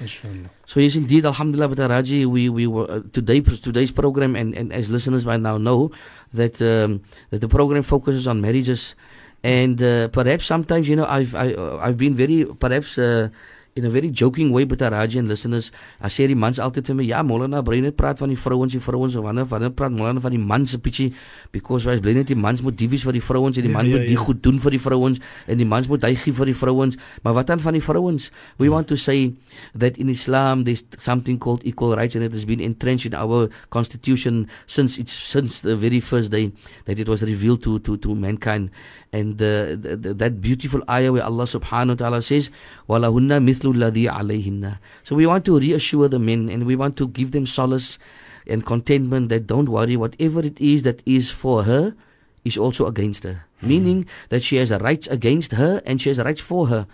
Inshallah. 0.00 0.50
So 0.66 0.80
yes, 0.80 0.94
indeed, 0.94 1.24
Alhamdulillah, 1.24 1.74
but 1.74 1.90
Raji, 1.90 2.26
we 2.26 2.48
we 2.48 2.66
were 2.66 2.90
uh, 2.90 3.00
today 3.12 3.40
today's 3.40 3.90
program, 3.90 4.36
and, 4.36 4.54
and 4.54 4.72
as 4.72 4.90
listeners 4.90 5.24
by 5.24 5.36
now 5.36 5.56
know 5.58 5.90
that 6.32 6.60
um, 6.60 7.02
that 7.30 7.40
the 7.40 7.48
program 7.48 7.82
focuses 7.82 8.26
on 8.26 8.40
marriages, 8.40 8.94
and 9.42 9.82
uh, 9.82 10.08
perhaps 10.08 10.44
sometimes 10.44 10.88
you 10.88 10.96
know 10.96 11.06
I've 11.06 11.34
I, 11.34 11.54
uh, 11.54 11.78
I've 11.80 11.96
been 11.96 12.14
very 12.14 12.44
perhaps. 12.44 12.98
Uh, 12.98 13.28
in 13.76 13.84
a 13.84 13.90
very 13.90 14.08
joking 14.10 14.50
way 14.50 14.64
met 14.64 14.80
Raji 14.80 15.18
and 15.18 15.28
listeners. 15.28 15.70
As 16.00 16.16
sê 16.16 16.26
die 16.26 16.34
mans 16.34 16.58
altyd 16.58 16.88
vir 16.88 16.96
my, 16.96 17.04
ja, 17.04 17.22
Molana 17.22 17.60
net 17.60 17.96
praat 17.96 18.18
van 18.18 18.32
die 18.32 18.38
vrouens, 18.40 18.72
die 18.72 18.80
vrouens 18.80 19.16
of 19.16 19.24
wanneer 19.24 19.46
wanneer 19.46 19.70
praat 19.70 19.92
Molana 19.92 20.20
van 20.20 20.32
die 20.32 20.40
mans 20.40 20.70
se 20.70 20.78
bietjie 20.78 21.12
because 21.52 21.84
wys 21.84 22.00
bly 22.00 22.14
net 22.16 22.28
die 22.28 22.34
mans 22.36 22.62
moet 22.62 22.76
diefies 22.76 23.04
vir 23.04 23.12
die 23.12 23.20
vrouens 23.20 23.56
en 23.56 23.66
die 23.66 23.70
ja, 23.70 23.76
man 23.76 23.86
ja, 23.86 23.98
moet 23.98 24.06
ja, 24.06 24.08
die 24.08 24.16
goed 24.16 24.42
doen 24.42 24.58
vir 24.58 24.70
die 24.70 24.80
vrouens 24.80 25.20
en 25.46 25.60
die 25.60 25.68
mans 25.68 25.88
moet 25.88 26.02
hy 26.08 26.14
gee 26.16 26.32
vir 26.32 26.46
die 26.46 26.56
vrouens. 26.56 26.96
Maar 27.22 27.36
wat 27.36 27.52
dan 27.52 27.60
van 27.60 27.76
die 27.76 27.84
vrouens? 27.84 28.30
We 28.56 28.70
want 28.72 28.88
to 28.88 28.96
say 28.96 29.34
that 29.76 29.98
in 29.98 30.08
Islam 30.08 30.64
there's 30.64 30.84
something 30.96 31.38
called 31.38 31.60
equal 31.64 31.94
rights 31.94 32.16
and 32.16 32.24
it 32.24 32.32
has 32.32 32.46
been 32.48 32.60
entrenched 32.60 33.12
in 33.12 33.14
our 33.14 33.50
constitution 33.68 34.48
since 34.66 34.96
it's 34.96 35.12
since 35.12 35.60
the 35.60 35.76
very 35.76 36.00
first 36.00 36.32
day 36.32 36.50
that 36.86 36.98
it 36.98 37.08
was 37.08 37.20
revealed 37.22 37.62
to 37.62 37.78
to 37.80 37.98
to 37.98 38.14
mankind 38.14 38.70
and 39.16 39.38
the, 39.38 39.78
the, 39.80 40.12
that 40.12 40.40
beautiful 40.44 40.84
ayah 40.90 41.12
where 41.12 41.24
Allah 41.24 41.48
subhanahu 41.48 41.96
wa 41.96 42.00
ta'ala 42.02 42.20
says 42.20 42.50
walahunna 42.88 43.40
mithlu 43.40 43.72
alladhi 43.72 44.04
alayhinna. 44.12 44.76
So 45.08 45.16
we 45.16 45.24
want 45.24 45.48
to 45.48 45.58
reassure 45.58 46.08
the 46.12 46.20
men 46.20 46.52
and 46.52 46.66
we 46.68 46.76
want 46.76 47.00
to 47.00 47.08
give 47.08 47.32
them 47.32 47.46
solace 47.46 47.98
and 48.46 48.64
contentment 48.64 49.30
that 49.30 49.46
don't 49.46 49.72
worry 49.72 49.96
whatever 49.96 50.40
it 50.44 50.60
is 50.60 50.84
that 50.84 51.02
is 51.06 51.30
for 51.30 51.64
her 51.64 51.96
is 52.44 52.60
also 52.60 52.86
against 52.86 53.24
her. 53.24 53.46
Mm-hmm. 53.56 53.68
meaning 53.68 54.06
that 54.28 54.42
she 54.42 54.56
has 54.56 54.70
rights 54.70 55.06
against 55.06 55.52
her 55.52 55.80
and 55.86 56.00
she 56.00 56.10
has 56.10 56.18
rights 56.18 56.42
for 56.42 56.66
her. 56.66 56.86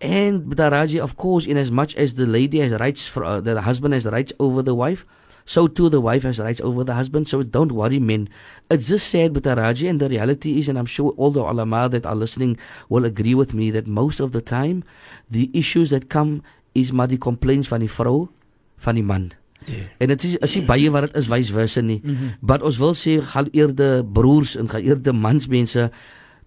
And 0.00 0.54
Daraji, 0.54 1.00
of 1.00 1.16
course, 1.16 1.46
in 1.46 1.56
as 1.56 1.72
much 1.72 1.96
as 1.96 2.14
the 2.14 2.26
lady 2.26 2.60
has 2.60 2.70
rights 2.78 3.08
for 3.08 3.24
uh, 3.24 3.40
the 3.40 3.60
husband 3.62 3.94
has 3.94 4.06
rights 4.06 4.32
over 4.38 4.62
the 4.62 4.74
wife, 4.74 5.04
so 5.46 5.68
too 5.68 5.88
the 5.88 6.00
wife 6.00 6.24
has 6.24 6.38
rights 6.38 6.60
over 6.60 6.84
the 6.84 6.94
husband. 6.94 7.28
So 7.28 7.42
don't 7.42 7.72
worry, 7.72 7.98
men. 7.98 8.28
It's 8.68 8.88
just 8.88 9.08
sad, 9.08 9.32
but 9.32 9.46
Raji, 9.46 9.86
and 9.88 10.00
the 10.00 10.08
reality 10.08 10.58
is, 10.58 10.68
and 10.68 10.78
I'm 10.78 10.86
sure 10.86 11.14
all 11.16 11.30
the 11.30 11.40
ulama 11.40 11.88
that 11.88 12.04
are 12.04 12.16
listening 12.16 12.58
will 12.88 13.04
agree 13.04 13.34
with 13.34 13.54
me 13.54 13.70
that 13.70 13.86
most 13.86 14.20
of 14.20 14.32
the 14.32 14.42
time, 14.42 14.84
the 15.30 15.50
issues 15.54 15.90
that 15.90 16.10
come 16.10 16.42
is 16.74 16.92
maar 16.92 17.08
die 17.08 17.18
complaints 17.18 17.68
van 17.68 17.80
die 17.80 17.90
vrou 17.90 18.28
van 18.76 18.98
die 18.98 19.06
man. 19.06 19.30
Yeah. 19.66 19.86
En 19.98 20.10
dit 20.12 20.24
is 20.24 20.34
as 20.44 20.52
jy 20.54 20.62
baie 20.66 20.90
wat 20.94 21.08
dit 21.08 21.16
is 21.18 21.30
vice 21.30 21.54
versa 21.54 21.80
nie. 21.80 22.00
Mm 22.02 22.16
-hmm. 22.16 22.34
But 22.40 22.62
ons 22.62 22.78
wil 22.78 22.94
sê 22.94 23.22
gaan 23.22 23.48
eerde 23.50 24.04
broers 24.12 24.56
en 24.56 24.68
gaan 24.70 24.82
eerde 24.82 25.12
mansmense 25.12 25.90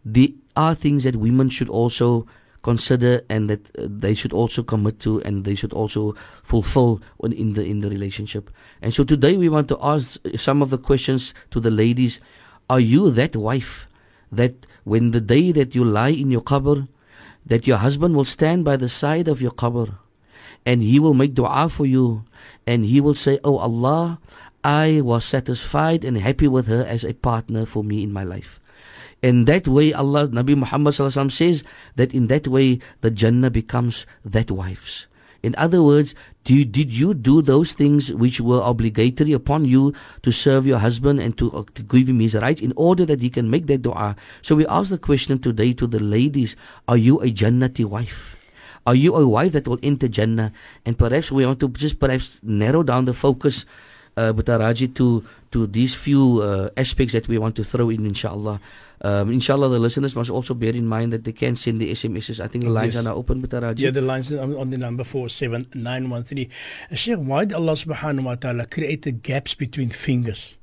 the 0.03 0.33
are 0.53 0.75
things 0.75 1.03
that 1.03 1.15
women 1.15 1.49
should 1.49 1.71
also 1.71 2.25
consider 2.61 3.21
and 3.29 3.49
that 3.49 3.67
uh, 3.77 3.87
they 3.87 4.13
should 4.13 4.33
also 4.33 4.63
commit 4.63 4.99
to 4.99 5.21
and 5.21 5.45
they 5.45 5.55
should 5.55 5.73
also 5.73 6.13
fulfill 6.43 7.01
in 7.23 7.53
the 7.53 7.63
in 7.63 7.81
the 7.81 7.89
relationship. 7.89 8.49
And 8.81 8.93
so 8.93 9.03
today 9.03 9.37
we 9.37 9.49
want 9.49 9.67
to 9.69 9.77
ask 9.81 10.19
some 10.37 10.61
of 10.61 10.69
the 10.69 10.77
questions 10.77 11.33
to 11.51 11.59
the 11.59 11.71
ladies. 11.71 12.19
Are 12.69 12.79
you 12.79 13.09
that 13.11 13.35
wife 13.35 13.87
that 14.31 14.65
when 14.83 15.11
the 15.11 15.21
day 15.21 15.51
that 15.51 15.73
you 15.73 15.83
lie 15.83 16.09
in 16.09 16.31
your 16.31 16.41
qabr, 16.41 16.87
that 17.45 17.65
your 17.65 17.77
husband 17.77 18.15
will 18.15 18.25
stand 18.25 18.63
by 18.63 18.77
the 18.77 18.89
side 18.89 19.27
of 19.27 19.41
your 19.41 19.51
qabr 19.51 19.97
and 20.65 20.83
he 20.83 20.99
will 20.99 21.13
make 21.13 21.33
dua 21.33 21.69
for 21.69 21.85
you 21.85 22.23
and 22.67 22.85
he 22.85 23.01
will 23.01 23.15
say, 23.15 23.39
Oh 23.43 23.57
Allah, 23.57 24.19
I 24.63 25.01
was 25.01 25.25
satisfied 25.25 26.03
and 26.03 26.17
happy 26.17 26.47
with 26.47 26.67
her 26.67 26.83
as 26.83 27.03
a 27.03 27.13
partner 27.13 27.65
for 27.65 27.83
me 27.83 28.03
in 28.03 28.11
my 28.11 28.23
life. 28.23 28.59
In 29.21 29.45
that 29.45 29.67
way, 29.67 29.91
Allah, 29.93 30.27
Nabi 30.29 30.55
Muhammad 30.55 30.93
says 30.95 31.63
that 31.95 32.13
in 32.13 32.27
that 32.27 32.47
way 32.47 32.79
the 33.01 33.11
Jannah 33.11 33.49
becomes 33.49 34.05
that 34.23 34.49
wife's. 34.49 35.07
In 35.41 35.55
other 35.57 35.81
words, 35.83 36.15
you, 36.45 36.65
did 36.65 36.91
you 36.91 37.13
do 37.13 37.41
those 37.41 37.73
things 37.73 38.11
which 38.11 38.41
were 38.41 38.61
obligatory 38.63 39.33
upon 39.33 39.65
you 39.65 39.93
to 40.23 40.31
serve 40.31 40.65
your 40.65 40.79
husband 40.79 41.19
and 41.19 41.37
to, 41.37 41.51
uh, 41.51 41.63
to 41.75 41.83
give 41.83 42.09
him 42.09 42.19
his 42.19 42.35
rights 42.35 42.59
in 42.61 42.73
order 42.75 43.05
that 43.05 43.21
he 43.21 43.29
can 43.29 43.49
make 43.49 43.67
that 43.67 43.83
dua? 43.83 44.15
So 44.41 44.55
we 44.55 44.65
ask 44.67 44.89
the 44.89 44.97
question 44.97 45.39
today 45.39 45.73
to 45.73 45.85
the 45.85 45.99
ladies 45.99 46.55
Are 46.87 46.97
you 46.97 47.21
a 47.21 47.31
Jannati 47.31 47.85
wife? 47.85 48.35
Are 48.87 48.95
you 48.95 49.15
a 49.15 49.27
wife 49.27 49.51
that 49.51 49.67
will 49.67 49.79
enter 49.83 50.07
Jannah? 50.07 50.51
And 50.85 50.97
perhaps 50.97 51.31
we 51.31 51.45
want 51.45 51.59
to 51.59 51.69
just 51.69 51.99
perhaps 51.99 52.39
narrow 52.41 52.83
down 52.83 53.05
the 53.05 53.13
focus 53.13 53.65
uh, 54.17 54.33
Butaraji, 54.33 54.93
to 54.95 55.23
to 55.51 55.67
these 55.67 55.95
few 55.95 56.41
uh, 56.41 56.69
aspects 56.77 57.13
that 57.13 57.27
we 57.27 57.37
want 57.37 57.55
to 57.55 57.63
throw 57.63 57.89
in, 57.89 58.05
inshallah. 58.05 58.59
Um, 59.01 59.31
inshallah, 59.31 59.69
the 59.69 59.79
listeners 59.79 60.13
must 60.15 60.29
also 60.29 60.53
bear 60.53 60.73
in 60.75 60.85
mind 60.85 61.13
that 61.13 61.23
they 61.23 61.31
can 61.31 61.55
send 61.55 61.79
the 61.79 61.89
SMSs. 61.91 62.43
I 62.43 62.47
think 62.51 62.65
the 62.65 62.69
lines 62.69 62.93
Yes. 62.95 63.01
are 63.01 63.07
now 63.09 63.15
open, 63.15 63.41
Butaraji. 63.41 63.79
Yeah, 63.79 63.91
the 63.95 64.01
lines 64.03 64.27
are 64.31 64.41
on 64.43 64.51
on 64.59 64.69
the 64.75 64.77
number 64.77 65.05
47913. 65.07 66.49
Uh, 66.91 66.95
Sheikh, 66.95 67.17
why 67.17 67.45
did 67.45 67.55
Allah 67.55 67.73
subhanahu 67.79 68.23
wa 68.27 68.35
ta'ala 68.35 68.65
create 68.67 69.03
the 69.07 69.11
gaps 69.15 69.55
between 69.55 69.89
fingers? 69.89 70.58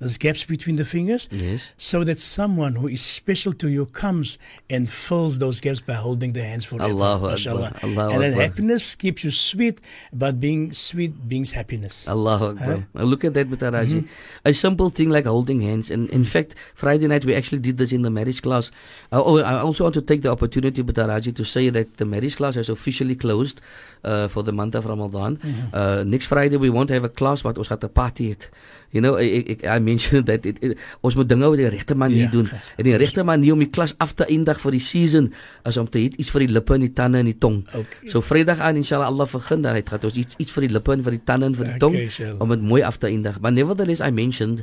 There's 0.00 0.18
gaps 0.18 0.44
between 0.44 0.76
the 0.76 0.84
fingers 0.84 1.28
Yes. 1.30 1.72
so 1.76 2.04
that 2.04 2.18
someone 2.18 2.74
who 2.76 2.88
is 2.88 3.00
special 3.00 3.52
to 3.54 3.68
you 3.68 3.86
comes 3.86 4.38
and 4.68 4.90
fills 4.90 5.38
those 5.38 5.60
gaps 5.60 5.80
by 5.80 5.94
holding 5.94 6.32
the 6.34 6.42
hands 6.42 6.64
forever. 6.64 6.90
Allahu. 6.90 7.26
Akbar, 7.30 7.72
Allahu 7.82 8.10
and 8.12 8.22
then 8.22 8.32
Akbar. 8.32 8.42
happiness 8.42 8.94
keeps 8.96 9.22
you 9.24 9.30
sweet, 9.30 9.78
but 10.12 10.40
being 10.40 10.72
sweet 10.72 11.14
brings 11.28 11.52
happiness. 11.52 12.06
Allahu 12.08 12.46
Akbar. 12.58 12.86
Now 12.94 13.04
Look 13.04 13.24
at 13.24 13.34
that, 13.34 13.48
Butaraji. 13.48 14.02
Mm-hmm. 14.02 14.46
A 14.50 14.52
simple 14.52 14.90
thing 14.90 15.10
like 15.10 15.26
holding 15.26 15.60
hands. 15.62 15.90
And 15.90 16.10
in 16.10 16.24
fact, 16.24 16.54
Friday 16.74 17.06
night 17.06 17.24
we 17.24 17.34
actually 17.34 17.60
did 17.60 17.78
this 17.78 17.92
in 17.92 18.02
the 18.02 18.10
marriage 18.10 18.42
class. 18.42 18.70
Oh, 19.12 19.38
I 19.38 19.60
also 19.60 19.84
want 19.84 19.94
to 19.94 20.02
take 20.02 20.22
the 20.22 20.30
opportunity, 20.30 20.82
Butaraji, 20.82 21.34
to 21.36 21.44
say 21.44 21.70
that 21.70 21.96
the 21.96 22.04
marriage 22.04 22.36
class 22.36 22.56
has 22.56 22.68
officially 22.68 23.14
closed 23.14 23.60
uh, 24.02 24.28
for 24.28 24.42
the 24.42 24.52
month 24.52 24.74
of 24.74 24.86
Ramadan. 24.86 25.36
Mm-hmm. 25.38 25.74
Uh, 25.74 26.02
next 26.04 26.26
Friday 26.26 26.56
we 26.56 26.68
won't 26.68 26.90
have 26.90 27.04
a 27.04 27.08
class, 27.08 27.42
but 27.42 27.56
ons 27.58 27.68
gaan 27.68 27.78
'n 27.82 27.88
party 27.88 28.28
het. 28.30 28.50
You 28.94 29.02
know, 29.02 29.16
ek, 29.18 29.48
ek, 29.56 29.62
I 29.66 29.80
mentioned 29.82 30.28
that 30.30 30.46
it, 30.46 30.60
it, 30.62 30.78
ons 31.02 31.16
moet 31.18 31.26
dinge 31.28 31.48
op 31.48 31.56
die 31.58 31.66
regte 31.72 31.96
manier 31.98 32.28
Ja. 32.28 32.30
doen. 32.30 32.46
En 32.78 32.86
die 32.86 32.94
regte 32.94 33.24
manier 33.26 33.52
om 33.56 33.58
die 33.58 33.70
klas 33.74 33.94
af 33.98 34.12
te 34.14 34.22
eindig 34.30 34.60
vir 34.62 34.70
die 34.76 34.80
season 34.80 35.32
is 35.66 35.76
om 35.80 35.88
te 35.90 35.98
eet 35.98 36.14
iets 36.22 36.30
vir 36.30 36.44
die 36.46 36.52
lippe 36.54 36.76
en 36.78 36.84
die 36.86 36.92
tande 36.94 37.18
en 37.18 37.26
die 37.26 37.34
tong. 37.42 37.64
Okay. 37.74 38.06
So 38.12 38.22
Vrydag 38.22 38.62
aan 38.62 38.78
inshallah 38.78 39.10
Allah 39.10 39.26
begin 39.32 39.66
dan 39.66 39.74
het 39.74 39.90
gaan 39.90 40.06
ons 40.06 40.14
iets 40.14 40.38
iets 40.38 40.54
vir 40.54 40.68
die 40.68 40.72
lippe 40.76 40.94
en 40.94 41.02
vir 41.02 41.16
die 41.18 41.24
tande 41.26 41.46
en 41.50 41.58
vir 41.58 41.72
die 41.72 41.78
tong 41.82 41.98
Okay, 41.98 42.30
om 42.38 42.54
dit 42.54 42.62
mooi 42.62 42.82
af 42.86 42.96
te 43.02 43.10
eindig. 43.10 43.40
But 43.42 43.52
nevertheless 43.58 44.00
I 44.00 44.10
mentioned 44.14 44.62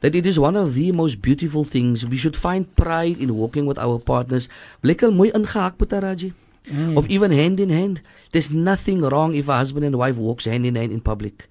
that 0.00 0.14
it 0.14 0.26
is 0.26 0.38
one 0.38 0.56
of 0.56 0.74
the 0.74 0.92
most 0.92 1.20
beautiful 1.20 1.64
things. 1.66 2.06
We 2.06 2.16
should 2.16 2.36
find 2.38 2.70
pride 2.78 3.18
in 3.18 3.34
walking 3.34 3.66
with 3.66 3.78
our 3.82 3.98
partners. 3.98 4.46
Lekker 4.86 5.10
mooi 5.12 5.30
ingehak 5.34 5.76
Butaraji. 5.76 6.32
Mm. 6.70 6.96
Of 6.96 7.08
even 7.10 7.32
hand 7.34 7.58
in 7.58 7.70
hand. 7.70 8.00
There's 8.30 8.50
nothing 8.54 9.02
wrong 9.02 9.34
if 9.34 9.48
a 9.48 9.58
husband 9.58 9.84
and 9.84 9.96
wife 9.98 10.16
walks 10.16 10.44
hand 10.46 10.64
in 10.64 10.76
hand 10.78 10.92
in 10.92 11.00
public. 11.02 11.48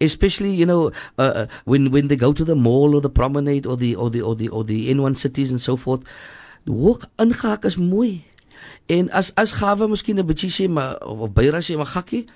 Especially, 0.00 0.52
you 0.52 0.66
know, 0.66 0.92
uh, 1.18 1.22
uh, 1.22 1.46
when 1.64 1.90
when 1.90 2.08
they 2.08 2.16
go 2.16 2.32
to 2.32 2.44
the 2.44 2.54
mall 2.54 2.94
or 2.94 3.00
the 3.00 3.08
promenade 3.08 3.66
or 3.66 3.76
the 3.76 3.94
or 3.94 4.10
the 4.10 4.20
or 4.20 4.36
the 4.36 4.48
or 4.48 4.64
the 4.64 4.92
N1 4.92 5.16
cities 5.16 5.50
and 5.50 5.60
so 5.60 5.76
forth. 5.76 6.02
Walk 6.66 7.08
ingehak 7.18 7.64
is 7.64 7.76
mooi. 7.76 8.24
En 8.88 9.08
as 9.10 9.32
as 9.36 9.52
gawe 9.52 9.88
miskien 9.88 10.18
'n 10.18 10.26
bietjie 10.26 10.50
sê 10.50 10.68
maar 10.68 11.00
of, 11.00 11.18
of 11.18 11.32
byra 11.32 11.64
sê 11.64 11.76
maar 11.76 11.86
gakkie. 11.96 12.26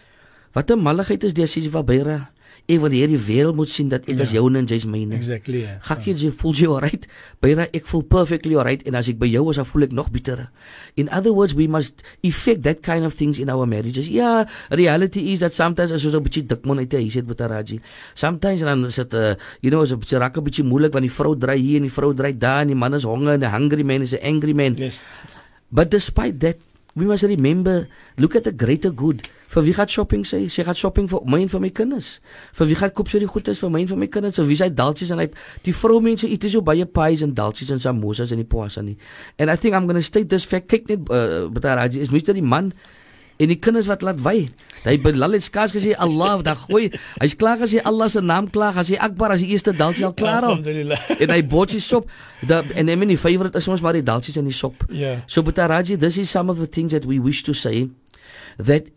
Wat 0.52 0.71
'n 0.71 0.81
malligheid 0.81 1.25
is 1.25 1.35
dis 1.35 1.69
van 1.69 1.85
byra. 1.85 2.31
Ek 2.71 2.79
wil 2.79 2.93
hierdie 2.95 3.19
wêreld 3.19 3.57
moet 3.59 3.69
sien 3.73 3.89
dat 3.91 4.05
ek 4.07 4.17
Ja. 4.17 4.23
as 4.23 4.31
joune 4.31 4.59
en 4.61 4.67
jy's 4.67 4.85
myne. 4.87 5.15
Exactly. 5.17 5.62
Yeah. 5.65 5.81
Gakkie 5.83 6.15
jy 6.15 6.31
voel 6.31 6.55
jy 6.55 6.67
alright. 6.71 7.07
Byra 7.43 7.67
ek 7.75 7.87
voel 7.91 8.03
perfectly 8.03 8.55
alright 8.55 8.83
en 8.87 8.95
as 8.95 9.09
ek 9.11 9.19
by 9.19 9.27
jou 9.27 9.43
is 9.50 9.57
dan 9.57 9.67
voel 9.67 9.83
ek 9.89 9.93
nog 9.93 10.11
bitterer. 10.15 10.50
In 10.95 11.09
other 11.11 11.33
words 11.35 11.55
we 11.55 11.67
must 11.67 12.03
effect 12.23 12.62
that 12.62 12.83
kind 12.83 13.05
of 13.05 13.15
things 13.15 13.39
in 13.43 13.50
our 13.50 13.67
marriages. 13.67 14.07
Ja, 14.09 14.47
reality 14.71 15.33
is 15.33 15.41
that 15.41 15.53
sometimes 15.53 15.91
as 15.91 16.05
ons 16.05 16.15
'n 16.15 16.23
bietjie 16.23 16.47
dik 16.47 16.65
man 16.65 16.79
uit 16.79 16.93
'n 16.95 17.00
huis 17.03 17.15
het 17.15 17.27
met 17.27 17.41
'n 17.41 17.49
raji. 17.50 17.81
Sometimes 18.15 18.61
dan 18.61 18.87
is 18.87 18.95
dit 18.95 19.12
'n 19.12 19.17
uh, 19.17 19.35
you 19.61 19.71
know, 19.71 19.83
is 19.83 19.91
'n 19.93 19.99
bietjie 19.99 20.19
raak 20.19 20.37
'n 20.37 20.45
bietjie 20.45 20.65
moeilik 20.65 20.93
want 20.93 21.03
die 21.03 21.11
vrou 21.12 21.35
dry 21.37 21.57
hier 21.59 21.77
en 21.77 21.83
die 21.83 21.91
vrou 21.93 22.15
dry 22.15 22.33
daar 22.37 22.61
en 22.62 22.69
die 22.69 22.77
man 22.77 22.95
is 22.95 23.03
honger 23.03 23.33
en 23.35 23.41
'n 23.43 23.50
hungry 23.50 23.83
man 23.83 24.03
is 24.03 24.12
'n 24.15 24.23
angry 24.23 24.53
man. 24.55 24.77
Yes. 24.77 25.07
But 25.73 25.91
despite 25.91 26.39
that, 26.41 26.57
we 26.95 27.05
must 27.07 27.23
remember, 27.25 27.89
look 28.17 28.35
at 28.37 28.45
the 28.45 28.53
greater 28.57 28.91
good. 28.91 29.29
Vir 29.50 29.64
wie 29.66 29.75
gaan 29.75 29.90
shopping 29.90 30.23
sê? 30.28 30.45
Sy 30.52 30.62
gaan 30.66 30.78
shopping 30.78 31.09
vir 31.11 31.25
my 31.26 31.40
en 31.42 31.50
vir 31.50 31.62
my 31.64 31.73
kinders. 31.75 32.12
Vir 32.54 32.71
wie 32.71 32.78
gaan 32.78 32.92
koop 32.95 33.11
sy 33.11 33.19
die 33.23 33.30
goedes 33.30 33.59
vir 33.59 33.73
my 33.75 33.83
en 33.83 33.90
vir 33.90 33.99
my 33.99 34.07
kinders? 34.12 34.38
Vir 34.38 34.47
wie 34.47 34.59
sy 34.61 34.71
dalsies 34.71 35.11
en 35.11 35.23
hy 35.25 35.26
die 35.66 35.75
vroumense 35.75 36.30
eet 36.30 36.47
so 36.52 36.62
baie 36.62 36.87
pies 36.87 37.25
en 37.26 37.35
dalsies 37.35 37.73
en 37.75 37.83
samosas 37.83 38.30
en 38.30 38.38
die 38.38 38.47
poasa 38.47 38.85
nie. 38.87 38.95
And 39.38 39.50
I 39.50 39.57
think 39.57 39.75
I'm 39.75 39.90
going 39.90 39.99
to 39.99 40.07
state 40.07 40.30
this 40.30 40.47
fact 40.47 40.71
kyk 40.71 40.87
net 40.92 41.11
uh, 41.11 41.50
Bataraji 41.50 41.99
is 42.04 42.14
Mr 42.14 42.37
die 42.38 42.47
man 42.47 42.71
en 43.40 43.49
die 43.50 43.59
kinders 43.59 43.88
wat 43.90 44.04
laat 44.07 44.21
wy. 44.23 44.45
Hy 44.85 44.95
belal 45.02 45.35
het 45.35 45.45
skaars 45.45 45.73
gesê 45.75 45.97
Allah, 45.99 46.38
dan 46.45 46.57
gooi. 46.69 46.90
Hy's 47.19 47.35
klaar 47.40 47.59
gesê 47.61 47.83
Allah 47.88 48.09
se 48.12 48.23
naam 48.25 48.47
klaar, 48.52 48.76
as 48.80 48.92
hy 48.92 49.00
Akbar 49.00 49.35
as 49.35 49.42
die 49.42 49.50
eerste 49.54 49.75
dalsie 49.76 50.07
al 50.07 50.14
klaar 50.16 50.45
al. 50.45 50.61
Alhamdulillah. 50.61 51.09
En 51.25 51.35
hy 51.35 51.40
botjie 51.49 51.80
sop. 51.84 52.08
Da 52.47 52.63
en 52.63 52.93
I 52.93 52.97
mean 53.00 53.10
die 53.13 53.19
favorite 53.21 53.58
is 53.58 53.69
ons 53.69 53.82
maar 53.84 53.99
die 53.99 54.04
dalsies 54.06 54.39
en 54.41 54.49
die 54.49 54.56
sop. 54.56 54.84
Yeah. 54.93 55.25
So, 55.26 55.43
Butaraji, 55.43 55.99
this 55.99 56.21
is 56.21 56.30
some 56.30 56.52
of 56.52 56.63
the 56.63 56.69
things 56.69 56.95
that 56.95 57.08
we 57.08 57.19
wish 57.19 57.43
to 57.49 57.56
say 57.56 57.89
that 58.60 58.89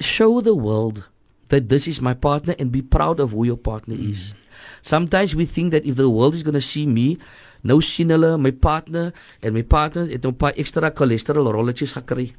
show 0.00 0.40
the 0.40 0.54
world 0.54 1.04
that 1.48 1.68
this 1.68 1.86
is 1.86 2.00
my 2.00 2.14
partner 2.14 2.54
and 2.58 2.70
be 2.70 2.82
proud 2.82 3.20
of 3.20 3.32
who 3.32 3.44
your 3.44 3.56
partner 3.56 3.96
is. 3.96 4.34
Sometimes 4.82 5.34
we 5.34 5.46
think 5.46 5.72
that 5.72 5.86
if 5.86 5.96
the 5.96 6.10
world 6.10 6.34
is 6.34 6.42
going 6.42 6.54
to 6.54 6.60
see 6.60 6.86
me, 6.86 7.18
nou 7.62 7.80
sien 7.82 8.12
hulle 8.14 8.36
my 8.38 8.52
partner 8.54 9.10
en 9.42 9.52
my 9.56 9.64
partner 9.66 10.06
het 10.06 10.22
nou 10.22 10.32
'n 10.32 10.36
paar 10.38 10.54
ekstra 10.54 10.90
cholesterol 10.94 11.50
rolletjies 11.50 11.92
gekry. 11.92 12.34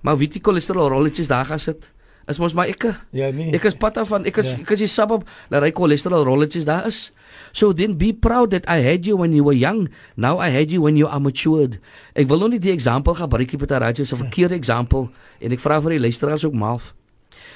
Maar 0.00 0.16
weet 0.16 0.34
jy 0.34 0.40
cholesterol 0.40 0.88
rolletjies 0.88 1.28
daar 1.28 1.44
gaan 1.44 1.60
sit? 1.60 1.92
Is 2.28 2.38
mos 2.38 2.52
maar 2.52 2.68
ek. 2.68 2.84
Ja, 3.16 3.30
nee. 3.32 3.50
Ek 3.56 3.64
is 3.64 3.76
af 3.96 4.08
van 4.12 4.26
ek 4.28 4.36
is 4.36 4.46
Ja. 4.46 4.58
ek 4.60 4.70
is 4.76 4.82
die 4.84 4.90
sabab 4.90 5.24
dat 5.48 5.62
hy 5.64 5.70
cholesterol 5.72 6.24
rolletjies 6.28 6.66
daar 6.68 6.86
is. 6.86 7.10
So 7.52 7.72
then 7.72 7.96
be 7.96 8.12
proud 8.12 8.50
that 8.50 8.68
I 8.68 8.82
had 8.84 9.06
you 9.06 9.16
when 9.16 9.32
you 9.32 9.44
were 9.44 9.56
young. 9.56 9.88
Now 10.16 10.38
I 10.38 10.50
had 10.52 10.70
you 10.70 10.82
when 10.82 10.96
you 10.96 11.08
are 11.08 11.20
matured. 11.20 11.78
Ek 12.14 12.28
wil 12.28 12.38
nou 12.38 12.48
nie 12.52 12.60
die 12.60 12.74
voorbeeld 12.76 13.16
gebruik 13.16 13.50
hier 13.50 13.60
Pataraji 13.60 14.02
as 14.02 14.12
'n 14.12 14.20
verkeerde 14.28 14.54
voorbeeld 14.60 15.08
en 15.40 15.52
ek 15.52 15.60
vra 15.60 15.80
vir 15.80 15.90
die 15.90 16.00
luisteraars 16.00 16.44
ook 16.44 16.54
maaf. 16.54 16.94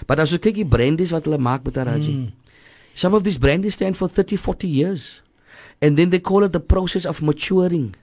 Maar 0.09 0.21
as 0.21 0.31
jy 0.33 0.39
kyk 0.39 0.55
die 0.55 0.67
brandies 0.67 1.11
wat 1.13 1.25
hulle 1.25 1.39
maak 1.39 1.63
Pataraji. 1.63 2.13
Mm. 2.13 2.33
Some 2.95 3.15
of 3.17 3.23
these 3.23 3.39
brandies 3.39 3.75
stand 3.75 3.97
for 3.97 4.09
30, 4.09 4.37
40 4.37 4.69
years. 4.69 5.23
And 5.81 5.97
then 5.97 6.11
they 6.11 6.21
call 6.21 6.45
it 6.45 6.53
the 6.53 6.61
process 6.61 7.05
of 7.07 7.21
maturing. 7.23 7.95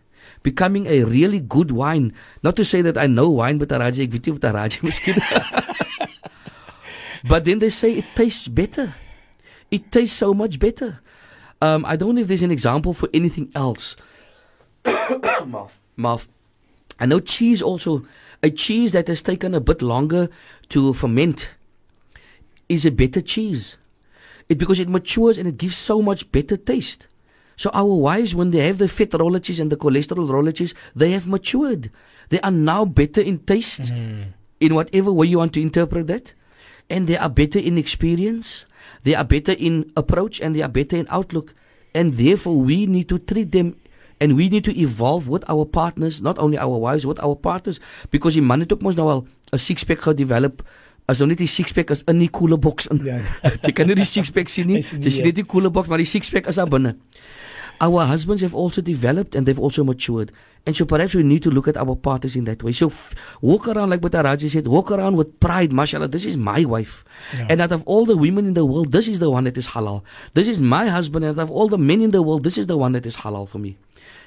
Becoming 0.43 0.88
a 0.88 1.03
really 1.03 1.39
good 1.39 1.71
wine. 1.71 2.13
Not 2.43 2.55
to 2.55 2.63
say 2.63 2.82
that 2.82 2.97
I 2.97 3.08
know 3.08 3.29
wine, 3.29 3.58
but 3.58 3.69
Taraji, 3.69 4.03
ek 4.03 4.12
weet 4.12 4.25
nie 4.25 4.34
wat 4.38 4.41
Taraji 4.41 4.79
miskien. 4.84 5.17
but 7.27 7.45
then 7.45 7.60
they 7.60 7.69
say 7.69 7.93
it 7.93 8.05
tastes 8.15 8.47
better. 8.47 8.95
It 9.71 9.91
tastes 9.91 10.17
so 10.17 10.34
much 10.34 10.58
better. 10.60 10.99
Um, 11.62 11.84
I 11.86 11.95
don't 11.95 12.15
know 12.15 12.21
if 12.21 12.27
there's 12.27 12.41
an 12.41 12.51
example 12.51 12.93
for 12.93 13.10
anything 13.13 13.51
else. 13.53 13.95
Mouth. 14.86 15.77
Mouth. 15.95 16.27
I 16.99 17.05
know 17.05 17.19
cheese 17.19 17.62
also. 17.62 18.05
A 18.41 18.49
cheese 18.49 18.93
that 18.93 19.08
has 19.10 19.21
taken 19.21 19.53
a 19.53 19.60
bit 19.60 19.82
longer 19.82 20.29
to 20.69 20.93
ferment 20.93 21.49
is 22.69 22.86
a 22.86 22.91
better 22.91 23.21
cheese. 23.21 23.77
It 24.47 24.58
because 24.58 24.79
it 24.79 24.89
matures 24.89 25.38
and 25.38 25.47
it 25.47 25.58
gives 25.58 25.75
so 25.75 26.01
much 26.01 26.32
better 26.32 26.55
taste. 26.58 27.08
So 27.58 27.69
our 27.73 27.93
wives, 27.93 28.34
when 28.34 28.51
they 28.51 28.65
have 28.65 28.77
the 28.77 28.88
fat 28.88 29.10
rolletjes 29.12 29.60
and 29.60 29.69
the 29.69 29.75
cholesterol 29.75 30.29
rolletjes, 30.29 30.73
they 30.95 31.12
have 31.12 31.27
matured. 31.27 31.91
They 32.29 32.39
are 32.39 32.51
now 32.51 32.86
better 32.86 33.19
in 33.21 33.39
taste, 33.39 33.82
Mm. 33.91 34.27
in 34.62 34.73
whatever 34.75 35.12
way 35.12 35.27
you 35.27 35.39
want 35.39 35.53
to 35.53 35.62
interpret 35.62 36.08
that, 36.08 36.34
and 36.89 37.08
they 37.08 37.17
are 37.17 37.30
better 37.30 37.60
in 37.60 37.78
experience. 37.78 38.65
They 39.04 39.15
are 39.15 39.25
better 39.25 39.54
in 39.54 39.91
approach 39.95 40.39
and 40.41 40.56
they 40.56 40.62
are 40.62 40.71
better 40.71 40.97
in 40.97 41.08
outlook, 41.10 41.54
and 41.93 42.17
therefore 42.17 42.58
we 42.58 42.86
need 42.86 43.08
to 43.10 43.19
treat 43.19 43.52
them. 43.52 43.75
And 44.21 44.36
we 44.36 44.49
need 44.49 44.65
to 44.65 44.75
evolve 44.78 45.30
with 45.30 45.47
our 45.47 45.63
partners, 45.63 46.21
not 46.21 46.38
only 46.39 46.58
our 46.58 46.78
wives, 46.78 47.06
with 47.06 47.23
our 47.23 47.36
partners. 47.36 47.80
Because 48.12 48.36
die 48.36 48.43
man 48.43 48.60
het 48.60 48.73
ook 48.73 48.82
mos 48.84 48.95
nou 48.99 49.08
al 49.08 49.28
'n 49.54 49.58
six 49.58 49.84
pack 49.88 50.02
gedevelop. 50.02 50.60
As 51.08 51.17
nou 51.17 51.30
net 51.30 51.38
die 51.38 51.47
six 51.47 51.71
pack 51.71 51.89
is 51.89 52.04
in 52.04 52.19
die 52.19 52.30
koele 52.30 52.58
boks 52.58 52.88
in. 52.88 52.99
Ja. 53.04 53.21
jy 53.65 53.71
kan 53.71 53.88
nie 53.88 53.95
die 53.95 54.06
six 54.06 54.30
pack 54.30 54.49
sien 54.49 54.67
nie. 54.67 54.84
Jy 54.84 55.10
sien 55.10 55.23
ja. 55.23 55.32
net 55.32 55.39
die 55.39 55.45
koele 55.45 55.71
boks, 55.71 55.88
maar 55.88 55.97
die 55.97 56.10
six 56.10 56.30
pack 56.30 56.47
is 56.52 56.60
daar 56.60 56.67
binne. 56.67 56.97
Our 57.82 58.06
husbands 58.06 58.42
have 58.42 58.54
also 58.54 58.82
developed 58.82 59.36
and 59.36 59.46
they've 59.46 59.60
also 59.60 59.84
matured. 59.84 60.32
And 60.65 60.76
so 60.76 60.86
perhaps 60.86 61.13
we 61.13 61.24
need 61.24 61.42
to 61.44 61.50
look 61.50 61.68
at 61.68 61.78
our 61.78 61.96
partners 61.96 62.36
in 62.36 62.44
that 62.44 62.62
way. 62.62 62.74
So 62.74 62.88
f- 62.88 63.15
walk 63.42 63.68
around 63.68 63.89
like 63.89 64.04
what 64.04 64.13
Raji 64.13 64.50
said, 64.50 64.68
walk 64.68 64.92
around 64.92 65.15
with 65.15 65.39
pride, 65.39 65.72
mashallah, 65.72 66.10
this 66.10 66.26
is 66.26 66.38
my 66.38 66.65
wife. 66.65 67.06
Yeah. 67.36 67.48
And 67.50 67.62
out 67.62 67.72
of 67.72 67.84
all 67.86 68.06
the 68.06 68.18
women 68.18 68.46
in 68.46 68.54
the 68.54 68.65
world, 68.65 68.92
this 68.92 69.08
is 69.08 69.20
the 69.20 69.30
one 69.30 69.46
that 69.46 69.58
is 69.58 69.68
halal. 69.68 70.04
This 70.34 70.48
is 70.48 70.60
my 70.60 70.88
husband, 70.88 71.24
and 71.24 71.39
out 71.39 71.44
of 71.44 71.50
all 71.50 71.70
the 71.70 71.78
men 71.78 72.02
in 72.02 72.12
the 72.12 72.22
world, 72.22 72.44
this 72.44 72.58
is 72.58 72.68
the 72.68 72.78
one 72.78 72.92
that 72.92 73.06
is 73.06 73.15
halal 73.18 73.48
for 73.48 73.58
me. 73.58 73.78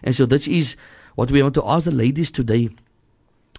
And 0.03 0.17
so 0.17 0.25
this 0.25 0.49
is 0.49 0.75
what 1.15 1.31
we 1.31 1.43
want 1.43 1.55
to 1.55 1.65
ask 1.67 1.85
the 1.85 1.93
ladies 1.93 2.31
today. 2.31 2.71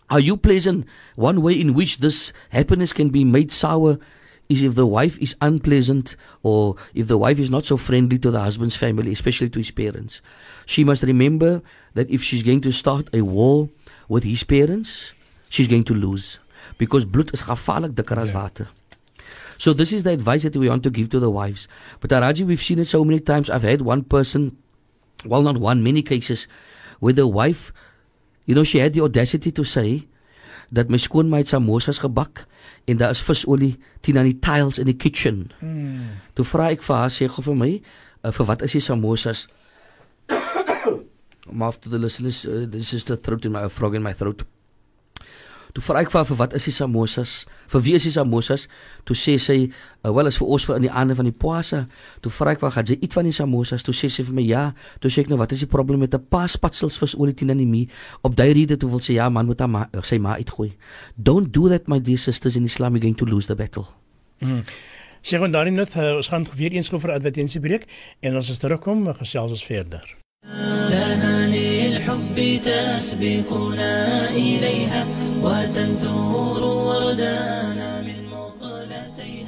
Are 0.09 0.19
you 0.19 0.35
pleasant? 0.35 0.85
One 1.15 1.41
way 1.41 1.53
in 1.53 1.73
which 1.73 1.99
this 1.99 2.33
happiness 2.49 2.91
can 2.91 3.09
be 3.09 3.23
made 3.23 3.51
sour 3.51 3.99
is 4.49 4.61
if 4.61 4.75
the 4.75 4.85
wife 4.85 5.17
is 5.19 5.35
unpleasant 5.41 6.15
or 6.43 6.75
if 6.93 7.07
the 7.07 7.17
wife 7.17 7.39
is 7.39 7.49
not 7.49 7.65
so 7.65 7.77
friendly 7.77 8.19
to 8.19 8.31
the 8.31 8.39
husband's 8.39 8.75
family, 8.75 9.11
especially 9.11 9.49
to 9.49 9.59
his 9.59 9.71
parents. 9.71 10.21
She 10.65 10.83
must 10.83 11.03
remember 11.03 11.61
that 11.93 12.09
if 12.09 12.23
she's 12.23 12.43
going 12.43 12.61
to 12.61 12.71
start 12.71 13.09
a 13.13 13.21
war 13.21 13.69
with 14.07 14.23
his 14.23 14.43
parents, 14.43 15.13
she's 15.49 15.67
going 15.67 15.83
to 15.85 15.93
lose 15.93 16.39
because 16.77 17.05
bloed 17.05 17.33
is 17.33 17.43
gevaarlik 17.43 17.93
dikker 17.93 18.17
as 18.17 18.33
water. 18.33 18.67
So 19.57 19.71
this 19.73 19.93
is 19.93 20.03
the 20.03 20.11
advice 20.11 20.43
that 20.43 20.55
we 20.55 20.67
want 20.67 20.83
to 20.83 20.89
give 20.89 21.09
to 21.09 21.19
the 21.19 21.29
wives. 21.29 21.67
But 21.99 22.09
Araji, 22.09 22.45
we've 22.45 22.61
seen 22.61 22.79
it 22.79 22.85
so 22.85 23.05
many 23.05 23.19
times. 23.19 23.49
I've 23.49 23.63
had 23.63 23.81
one 23.81 24.03
person, 24.03 24.57
well, 25.25 25.41
not 25.41 25.57
one, 25.57 25.83
many 25.83 26.01
cases, 26.01 26.47
where 26.99 27.13
the 27.13 27.27
wife, 27.27 27.71
you 28.45 28.55
know, 28.55 28.63
she 28.63 28.79
had 28.79 28.93
the 28.93 29.01
audacity 29.01 29.51
to 29.51 29.63
say 29.63 30.07
dat 30.73 30.89
my 30.89 30.97
skoonmaat 30.97 31.51
samosas 31.51 32.01
gebak 32.01 32.45
en 32.89 32.97
daar 32.97 33.13
is 33.13 33.21
visolie 33.21 33.75
teen 34.01 34.17
aan 34.17 34.29
die 34.29 34.39
tiles 34.41 34.79
in 34.81 34.89
die 34.89 34.97
kitchen. 34.97 35.45
Mm. 35.61 36.17
Toe 36.33 36.45
vra 36.45 36.71
ek 36.73 36.83
vir 36.85 36.97
haar 36.97 37.13
sê 37.13 37.29
gou 37.29 37.45
vir 37.45 37.59
my, 37.59 37.71
uh, 38.23 38.31
vir 38.33 38.49
wat 38.49 38.65
is 38.65 38.73
die 38.75 38.83
samosas? 38.83 39.45
After 41.53 41.91
the 41.91 41.99
listeners, 41.99 42.45
uh, 42.49 42.65
this 42.65 42.93
is 42.93 43.05
the 43.05 43.17
throat 43.17 43.45
in 43.45 43.53
my 43.53 43.67
frog 43.69 43.95
in 43.95 44.03
my 44.03 44.13
throat. 44.17 44.43
Toe 45.76 45.82
vra 45.84 46.00
ek 46.00 46.10
vir 46.10 46.18
haar 46.18 46.28
vir 46.28 46.38
wat 46.40 46.54
is 46.56 46.64
die 46.68 46.72
samosas? 46.72 47.32
Vir 47.70 47.82
wie 47.84 47.94
is 47.98 48.06
die 48.08 48.12
samosas? 48.14 48.66
Toe 49.06 49.16
sê 49.16 49.36
sy, 49.38 49.70
uh, 50.04 50.10
"Wel, 50.10 50.26
is 50.26 50.38
vir 50.38 50.48
ons 50.48 50.64
vir 50.64 50.76
in 50.76 50.82
die 50.82 50.90
aande 50.90 51.14
van 51.14 51.24
die 51.24 51.32
Paasa." 51.32 51.86
Toe 52.20 52.32
vra 52.32 52.50
ek 52.50 52.60
vir 52.60 52.68
haar, 52.68 52.76
"Gaan 52.76 52.86
jy 52.86 52.98
eet 53.02 53.12
van 53.12 53.24
die 53.24 53.32
samosas?" 53.32 53.82
Toe 53.82 53.94
sê 53.94 54.08
sy 54.10 54.22
vir 54.22 54.34
my, 54.34 54.42
"Ja." 54.42 54.74
Toe 55.00 55.10
sê 55.10 55.20
ek 55.20 55.28
nou, 55.28 55.38
"Wat 55.38 55.52
is 55.52 55.60
die 55.60 55.66
probleem 55.66 56.00
met 56.00 56.14
'n 56.14 56.26
paar 56.28 56.48
spatsels 56.48 56.98
visolie 56.98 57.34
teen 57.34 57.50
in 57.50 57.58
die 57.58 57.66
muur?" 57.66 57.86
Op 58.22 58.36
daai 58.36 58.52
rede 58.52 58.76
toe 58.76 58.90
wil 58.90 59.00
sy, 59.00 59.12
"Ja, 59.12 59.28
man 59.28 59.46
moet 59.46 59.60
haar 59.60 59.68
ma 59.68 59.88
sy 60.02 60.18
ma 60.18 60.36
uitgooi." 60.36 60.72
Don't 61.16 61.52
do 61.52 61.68
that 61.68 61.88
my 61.88 61.98
dear 61.98 62.18
sisters 62.18 62.56
in 62.56 62.64
Islam, 62.64 62.92
you're 62.92 63.00
going 63.00 63.16
to 63.16 63.24
lose 63.24 63.46
the 63.46 63.54
battle. 63.54 63.86
Mm. 64.40 64.62
Sê 65.22 65.36
gewoon 65.36 65.52
daarin 65.52 65.74
net 65.74 65.96
uh, 65.96 66.16
ons 66.16 66.28
gaan 66.28 66.46
weer 66.54 66.72
eens 66.72 66.88
gou 66.88 67.00
vir 67.00 67.10
advertensiebreek 67.10 67.84
en 68.20 68.36
as 68.36 68.48
ons 68.48 68.58
terugkom 68.58 69.08
uh, 69.08 69.14
gesels 69.14 69.50
ons 69.50 69.64
verder. 69.64 70.16
تهاني 70.88 71.88
الحب 71.88 72.60
تسبقنا 72.62 74.30
إليها 74.30 75.21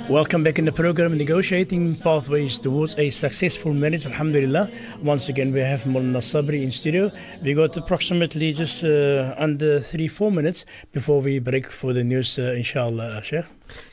Welcome 0.10 0.44
back 0.44 0.60
in 0.60 0.66
the 0.66 0.72
program 0.72 1.18
Negotiating 1.18 1.96
Pathways 1.96 2.60
Towards 2.60 2.96
a 2.98 3.10
Successful 3.10 3.74
Marriage. 3.74 4.06
Alhamdulillah. 4.06 4.70
Once 5.02 5.30
again, 5.30 5.54
we 5.54 5.62
have 5.62 5.84
Mulna 5.84 6.20
Sabri 6.20 6.64
in 6.64 6.72
studio. 6.72 7.12
We 7.42 7.54
got 7.54 7.78
approximately 7.78 8.52
just 8.52 8.84
uh, 8.84 9.36
under 9.38 9.80
three, 9.80 10.10
four 10.10 10.32
minutes 10.32 10.66
before 10.92 11.22
we 11.22 11.40
break 11.40 11.72
for 11.72 11.94
the 11.94 12.04
news, 12.04 12.38
uh, 12.38 12.52
inshallah, 12.52 13.22
Sheikh. 13.24 13.46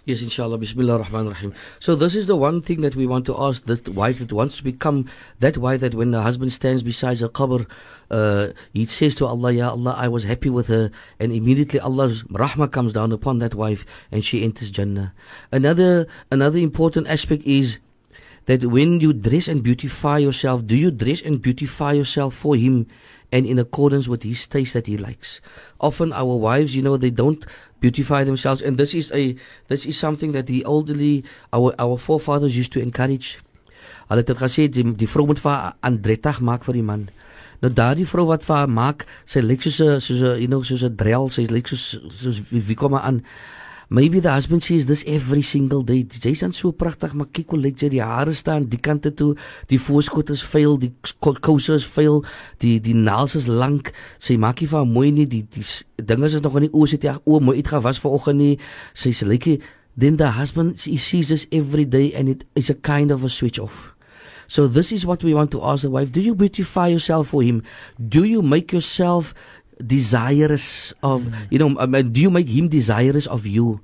Yes, 0.05 0.23
inshallah. 0.23 0.59
Bismillah 0.59 0.95
ar-Rahman 0.95 1.29
ar-Rahim. 1.29 1.55
So 1.81 1.95
this 1.95 2.15
is 2.15 2.27
the 2.27 2.37
one 2.37 2.61
thing 2.61 2.81
that 2.81 2.97
we 2.97 3.07
want 3.07 3.27
to 3.27 3.37
ask 3.41 3.65
that 3.65 3.89
wife 3.89 4.19
that 4.19 4.33
wants 4.33 4.57
to 4.59 4.65
become 4.65 5.09
that 5.39 5.57
wife 5.59 5.81
that 5.81 5.95
when 5.95 6.11
the 6.11 6.23
husband 6.23 6.53
stands 6.53 6.83
beside 6.83 7.21
her 7.21 7.29
qabr, 7.29 7.67
uh, 8.11 8.49
he 8.73 8.85
says 8.85 9.15
to 9.17 9.27
Allah, 9.27 9.53
Ya 9.53 9.71
Allah, 9.71 9.95
I 9.97 10.09
was 10.09 10.25
happy 10.25 10.51
with 10.51 10.67
her. 10.67 10.91
And 11.19 11.33
immediately 11.33 11.81
Allah's 11.81 12.23
rahmah 12.25 12.71
comes 12.71 12.93
down 12.93 13.13
upon 13.13 13.39
that 13.39 13.55
wife 13.55 13.87
and 14.11 14.25
she 14.25 14.45
enters 14.45 14.71
Jannah. 14.71 15.15
Another, 15.51 16.07
another 16.31 16.59
important 16.59 17.07
aspect 17.09 17.43
is 17.45 17.79
that 18.47 18.65
when 18.65 19.01
you 19.01 19.13
dress 19.13 19.49
and 19.49 19.63
beautify 19.63 20.19
yourself, 20.19 20.67
do 20.67 20.77
you 20.77 20.91
dress 20.91 21.23
and 21.23 21.41
beautify 21.41 21.93
yourself 21.93 22.35
for 22.35 22.57
him 22.57 22.87
and 23.33 23.47
in 23.47 23.59
accordance 23.59 24.07
with 24.07 24.23
his 24.23 24.47
taste 24.47 24.75
that 24.75 24.87
he 24.87 24.97
likes? 24.97 25.41
Often 25.81 26.13
our 26.13 26.37
wives, 26.37 26.77
you 26.77 26.83
know, 26.83 26.97
they 26.97 27.11
don't 27.11 27.45
beautify 27.81 28.23
themselves, 28.25 28.63
and 28.63 28.79
this 28.79 28.95
is 28.95 29.11
a 29.13 29.35
this 29.69 29.85
is 29.85 29.99
something 29.99 30.33
that 30.33 30.47
the 30.47 30.63
elderly 30.65 31.25
our 31.53 31.75
our 31.79 31.99
forefathers 31.99 32.57
used 32.57 32.73
to 32.73 32.81
encourage. 32.81 33.41
Hulle 34.09 34.21
het 34.23 34.27
dit 34.27 34.39
gesê 34.39 34.69
die, 34.69 34.85
die 34.95 35.09
vrou 35.09 35.27
moet 35.27 35.41
vir 35.41 35.51
haar 35.51 35.75
aandrettig 35.81 36.41
maak 36.41 36.67
vir 36.69 36.79
die 36.79 36.87
man. 36.87 37.09
Nou 37.63 37.71
daardie 37.73 38.07
vrou 38.07 38.27
wat 38.29 38.45
vir 38.47 38.57
haar 38.57 38.71
maak, 38.71 39.07
sy 39.27 39.41
lyk 39.41 39.63
soos 39.63 39.81
'n 39.81 40.01
soos 40.01 40.23
'n 40.23 40.41
you 40.43 40.49
know 40.49 40.63
soos 40.63 40.85
'n 40.85 40.97
drel, 40.97 41.31
sy 41.31 41.47
lyk 41.47 41.67
soos 41.69 41.99
soos 42.21 42.39
wie, 42.51 42.63
wie 42.69 42.77
kom 42.77 42.95
aan. 42.95 43.23
Maybe 43.93 44.21
the 44.21 44.31
husband 44.33 44.63
sees 44.63 44.87
this 44.87 45.05
every 45.07 45.43
single 45.43 45.83
day. 45.83 46.07
Jy's 46.09 46.41
dan 46.41 46.55
so 46.57 46.71
pragtig, 46.73 47.13
maar 47.13 47.27
kyk 47.29 47.51
hoe 47.53 47.59
lyk 47.61 47.83
jy, 47.83 47.91
die 47.93 48.01
hare 48.01 48.33
staan 48.33 48.65
die 48.73 48.81
kante 48.81 49.11
toe, 49.13 49.35
die 49.69 49.77
voorskot 49.77 50.33
is 50.33 50.41
vuil, 50.49 50.79
die 50.81 50.89
kouse 51.21 51.77
is 51.77 51.85
vuil, 51.85 52.23
die 52.65 52.79
die 52.81 52.97
naels 52.97 53.37
is 53.37 53.51
lank. 53.51 53.91
Sy 54.17 54.39
maak 54.41 54.65
nie 54.65 54.71
vir 54.71 54.81
haar 54.81 54.89
mooi 54.89 55.11
nie, 55.13 55.29
die 55.29 55.43
die 55.45 55.67
dinge 56.01 56.25
is 56.25 56.41
nog 56.41 56.57
in 56.57 56.71
die 56.71 56.73
oë 56.73 56.89
sit 56.95 57.05
jy 57.05 57.19
o, 57.21 57.37
mooi 57.45 57.59
uitgewas 57.61 58.01
vanoggend 58.01 58.41
nie. 58.41 58.55
Sy 58.97 59.13
sê 59.13 59.29
lyk 59.29 59.51
then 59.93 60.17
the 60.17 60.41
husband 60.41 60.81
he 60.89 60.97
sees 60.97 61.29
this 61.29 61.45
every 61.53 61.85
day 61.85 62.15
and 62.17 62.33
it 62.33 62.47
is 62.57 62.71
a 62.71 62.75
kind 62.75 63.13
of 63.13 63.25
a 63.25 63.29
switch 63.29 63.61
off. 63.61 63.93
So 64.49 64.69
this 64.69 64.93
is 64.93 65.05
what 65.05 65.23
we 65.23 65.35
want 65.35 65.51
to 65.53 65.63
ask 65.63 65.83
the 65.83 65.91
wife. 65.91 66.13
Do 66.13 66.21
you 66.21 66.35
beautify 66.35 66.89
yourself 66.89 67.29
for 67.29 67.43
him? 67.43 67.63
Do 68.09 68.25
you 68.25 68.41
make 68.41 68.73
yourself 68.73 69.35
desirous 69.87 70.93
of 71.03 71.23
mm. 71.27 71.35
you 71.51 71.59
know 71.59 71.75
um, 71.79 71.93
do 72.13 72.21
you 72.21 72.31
make 72.31 72.49
him 72.49 72.69
desirous 72.69 73.27
of 73.27 73.47
you? 73.47 73.81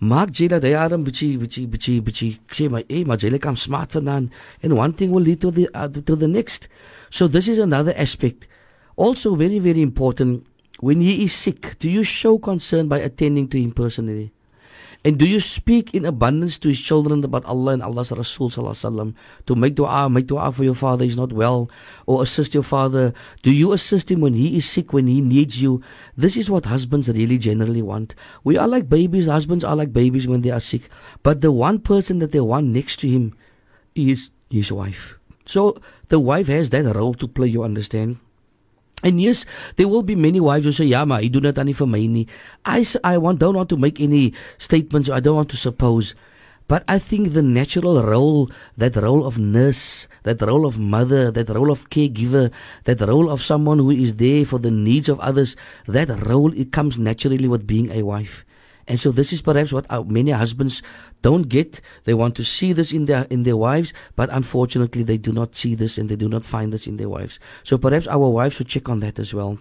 Maak 0.00 0.36
dat 0.52 0.62
hy 0.62 0.74
aan 0.76 1.04
bietjie 1.04 1.38
bietjie 1.40 1.64
bietjie 1.66 2.00
bietjie 2.04 2.32
sê 2.52 2.68
my 2.68 2.84
hey 2.88 3.04
maar 3.04 3.16
jy 3.16 3.30
lyk 3.32 3.46
am 3.48 3.56
smart 3.56 3.92
vandaan 3.96 4.30
and 4.62 4.76
one 4.76 4.92
thing 4.92 5.10
will 5.10 5.24
lead 5.24 5.40
to 5.40 5.50
the 5.50 5.68
uh, 5.72 5.88
to 5.88 6.16
the 6.16 6.28
next. 6.28 6.68
So 7.08 7.26
this 7.26 7.48
is 7.48 7.58
another 7.58 7.94
aspect. 7.96 8.46
Also 8.96 9.34
very 9.34 9.58
very 9.58 9.80
important 9.80 10.44
when 10.80 11.00
he 11.00 11.24
is 11.24 11.32
sick 11.32 11.78
do 11.78 11.88
you 11.88 12.04
show 12.04 12.38
concern 12.38 12.88
by 12.88 12.98
attending 13.00 13.48
to 13.48 13.56
him 13.58 13.72
personally 13.72 14.35
And 15.06 15.20
do 15.20 15.24
you 15.24 15.38
speak 15.38 15.94
in 15.94 16.04
abundance 16.04 16.58
to 16.58 16.68
his 16.68 16.80
children 16.80 17.22
about 17.22 17.44
Allah 17.44 17.74
and 17.74 17.82
Allah's 17.82 18.10
Rasul 18.10 18.50
sallallahu 18.50 19.14
to 19.46 19.54
make 19.54 19.76
dua, 19.76 20.10
make 20.10 20.26
dua 20.26 20.50
for 20.50 20.64
your 20.64 20.74
father 20.74 21.04
he's 21.04 21.16
not 21.16 21.32
well, 21.32 21.70
or 22.06 22.24
assist 22.24 22.54
your 22.54 22.64
father? 22.64 23.14
Do 23.42 23.52
you 23.52 23.70
assist 23.70 24.10
him 24.10 24.20
when 24.20 24.34
he 24.34 24.56
is 24.56 24.68
sick, 24.68 24.92
when 24.92 25.06
he 25.06 25.20
needs 25.20 25.62
you? 25.62 25.80
This 26.16 26.36
is 26.36 26.50
what 26.50 26.64
husbands 26.64 27.08
really 27.08 27.38
generally 27.38 27.82
want. 27.82 28.16
We 28.42 28.58
are 28.58 28.66
like 28.66 28.88
babies. 28.88 29.26
Husbands 29.26 29.62
are 29.62 29.76
like 29.76 29.92
babies 29.92 30.26
when 30.26 30.40
they 30.40 30.50
are 30.50 30.58
sick. 30.58 30.90
But 31.22 31.40
the 31.40 31.52
one 31.52 31.78
person 31.78 32.18
that 32.18 32.32
they 32.32 32.40
want 32.40 32.66
next 32.66 32.98
to 33.06 33.08
him 33.08 33.32
is 33.94 34.30
his 34.50 34.72
wife. 34.72 35.20
So 35.46 35.80
the 36.08 36.18
wife 36.18 36.48
has 36.48 36.70
that 36.70 36.96
role 36.96 37.14
to 37.14 37.28
play. 37.28 37.46
You 37.46 37.62
understand? 37.62 38.18
And 39.02 39.20
yes, 39.20 39.44
there 39.76 39.88
will 39.88 40.02
be 40.02 40.16
many 40.16 40.40
wives 40.40 40.64
who 40.64 40.72
say, 40.72 40.86
"Ja, 40.86 41.04
maar 41.04 41.20
hy 41.20 41.28
doen 41.28 41.42
dit 41.42 41.58
aan 41.58 41.66
nie 41.66 41.74
vir. 41.74 42.26
I 42.64 42.84
I 43.04 43.18
want 43.18 43.38
don't 43.38 43.54
want 43.54 43.68
to 43.68 43.76
make 43.76 44.00
any 44.00 44.32
statements. 44.58 45.10
I 45.10 45.20
don't 45.20 45.36
want 45.36 45.50
to 45.50 45.56
suppose. 45.56 46.14
But 46.68 46.82
I 46.88 46.98
think 46.98 47.32
the 47.32 47.42
natural 47.42 48.02
role, 48.02 48.50
that 48.76 48.96
role 48.96 49.24
of 49.24 49.38
nurse, 49.38 50.08
that 50.24 50.42
role 50.42 50.66
of 50.66 50.80
mother, 50.80 51.30
that 51.30 51.48
role 51.48 51.70
of 51.70 51.88
caregiver, 51.90 52.50
that 52.84 53.00
role 53.00 53.30
of 53.30 53.42
someone 53.42 53.78
who 53.78 53.90
is 53.90 54.16
there 54.16 54.44
for 54.44 54.58
the 54.58 54.72
needs 54.72 55.08
of 55.08 55.20
others, 55.20 55.54
that 55.86 56.10
role 56.26 56.52
it 56.54 56.72
comes 56.72 56.98
naturally 56.98 57.46
with 57.46 57.68
being 57.68 57.92
a 57.92 58.02
wife. 58.02 58.44
And 58.88 59.00
so 59.00 59.10
this 59.10 59.32
is 59.32 59.42
perhaps 59.42 59.72
what 59.72 59.86
our, 59.90 60.04
many 60.04 60.30
husbands 60.30 60.82
don't 61.22 61.48
get. 61.48 61.80
They 62.04 62.14
want 62.14 62.36
to 62.36 62.44
see 62.44 62.72
this 62.72 62.92
in 62.92 63.06
their 63.06 63.26
in 63.30 63.42
their 63.42 63.56
wives, 63.56 63.92
but 64.14 64.30
unfortunately 64.30 65.02
they 65.02 65.18
do 65.18 65.32
not 65.32 65.56
see 65.56 65.74
this 65.74 65.98
and 65.98 66.08
they 66.08 66.16
do 66.16 66.28
not 66.28 66.46
find 66.46 66.72
this 66.72 66.86
in 66.86 66.96
their 66.96 67.08
wives. 67.08 67.40
So 67.64 67.78
perhaps 67.78 68.06
our 68.06 68.28
wives 68.30 68.56
should 68.56 68.68
check 68.68 68.88
on 68.88 69.00
that 69.00 69.18
as 69.18 69.34
well. 69.34 69.58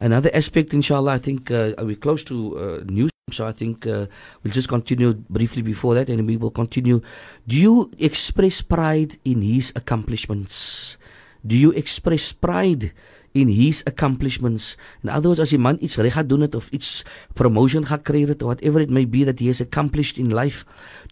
Another 0.00 0.30
aspect, 0.34 0.74
inshallah, 0.74 1.12
I 1.12 1.18
think 1.18 1.50
uh, 1.50 1.72
we're 1.78 1.96
close 1.96 2.24
to 2.24 2.58
uh, 2.58 2.84
news. 2.86 3.10
So 3.32 3.46
I 3.46 3.52
think 3.52 3.86
uh, 3.86 4.06
we'll 4.42 4.52
just 4.52 4.68
continue 4.68 5.14
briefly 5.14 5.62
before 5.62 5.94
that, 5.94 6.08
and 6.10 6.26
we 6.26 6.36
will 6.36 6.50
continue. 6.50 7.00
Do 7.48 7.56
you 7.56 7.90
express 7.98 8.60
pride 8.60 9.18
in 9.24 9.40
his 9.40 9.72
accomplishments? 9.74 10.98
Do 11.46 11.56
you 11.56 11.72
express 11.72 12.32
pride 12.32 12.92
in 13.34 13.50
his 13.50 13.82
accomplishments. 13.86 14.76
In 15.02 15.10
other 15.10 15.28
words, 15.28 15.42
as 15.42 15.50
die 15.50 15.58
man 15.58 15.78
iets 15.82 15.98
reg 15.98 16.14
gedoen 16.14 16.46
het 16.46 16.54
of 16.54 16.70
iets 16.70 17.02
promotion 17.34 17.86
gekry 17.86 18.22
het 18.30 18.42
or 18.42 18.54
whatever 18.54 18.80
it 18.80 18.94
may 18.94 19.04
be 19.04 19.26
that 19.26 19.42
he 19.42 19.50
has 19.50 19.60
accomplished 19.60 20.18
in 20.22 20.30
life, 20.30 20.62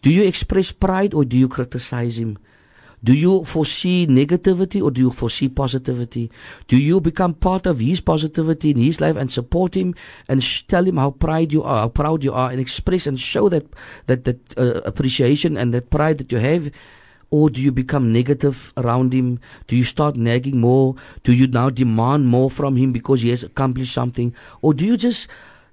do 0.01 0.09
you 0.09 0.23
express 0.23 0.71
pride 0.71 1.13
or 1.13 1.27
do 1.27 1.37
you 1.37 1.51
criticize 1.51 2.15
him? 2.17 2.37
Do 3.03 3.11
you 3.11 3.43
foresee 3.43 4.07
negativity 4.07 4.81
or 4.81 4.89
do 4.89 5.01
you 5.01 5.11
foresee 5.11 5.49
positivity? 5.49 6.31
Do 6.67 6.77
you 6.77 7.01
become 7.01 7.33
part 7.33 7.67
of 7.67 7.83
his 7.83 7.99
positivity 7.99 8.71
in 8.71 8.77
his 8.77 9.01
life 9.01 9.17
and 9.17 9.29
support 9.29 9.75
him 9.75 9.93
and 10.29 10.39
tell 10.69 10.87
him 10.87 10.95
how 10.95 11.11
proud 11.11 11.51
you 11.51 11.63
are, 11.63 11.83
how 11.83 11.89
proud 11.89 12.23
you 12.23 12.31
are, 12.31 12.49
and 12.49 12.61
express 12.61 13.05
and 13.05 13.19
show 13.19 13.49
that 13.49 13.67
that 14.07 14.23
that 14.23 14.39
uh, 14.55 14.79
appreciation 14.87 15.57
and 15.57 15.73
that 15.73 15.89
pride 15.89 16.17
that 16.19 16.31
you 16.31 16.39
have? 16.39 16.71
Or 17.33 17.49
do 17.49 17.59
you 17.59 17.71
become 17.71 18.13
negative 18.13 18.71
around 18.77 19.11
him? 19.11 19.39
Do 19.65 19.75
you 19.75 19.83
start 19.83 20.15
nagging 20.15 20.59
more? 20.59 20.93
Do 21.23 21.33
you 21.33 21.47
now 21.47 21.71
demand 21.71 22.27
more 22.27 22.51
from 22.51 22.75
him 22.75 22.91
because 22.91 23.23
he 23.23 23.29
has 23.29 23.43
accomplished 23.43 23.91
something? 23.91 24.35
Or 24.61 24.75
do 24.75 24.85
you 24.85 24.97
just 24.97 25.27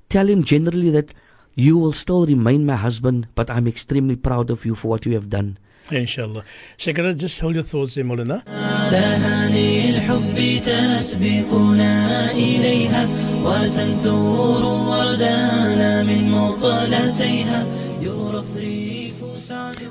tell 0.08 0.26
him 0.26 0.42
generally 0.42 0.88
that 0.90 1.12
you 1.54 1.76
will 1.76 1.92
still 1.92 2.24
remain 2.24 2.64
my 2.64 2.76
husband, 2.76 3.28
but 3.34 3.50
I'm 3.50 3.68
extremely 3.68 4.16
proud 4.16 4.48
of 4.48 4.64
you 4.64 4.74
for 4.74 4.88
what 4.88 5.04
you 5.04 5.12
have 5.12 5.28
done? 5.28 5.58
Inshallah. 5.90 6.44
Shakira, 6.78 7.14
just 7.14 7.38
hold 7.40 7.56
your 7.56 7.64
thoughts 7.64 7.94
there, 7.94 8.04
Molana. 8.04 8.42
ثناني 8.90 9.90
الحب 9.90 10.62
تسبقنا 10.62 12.32
إليها 12.32 13.08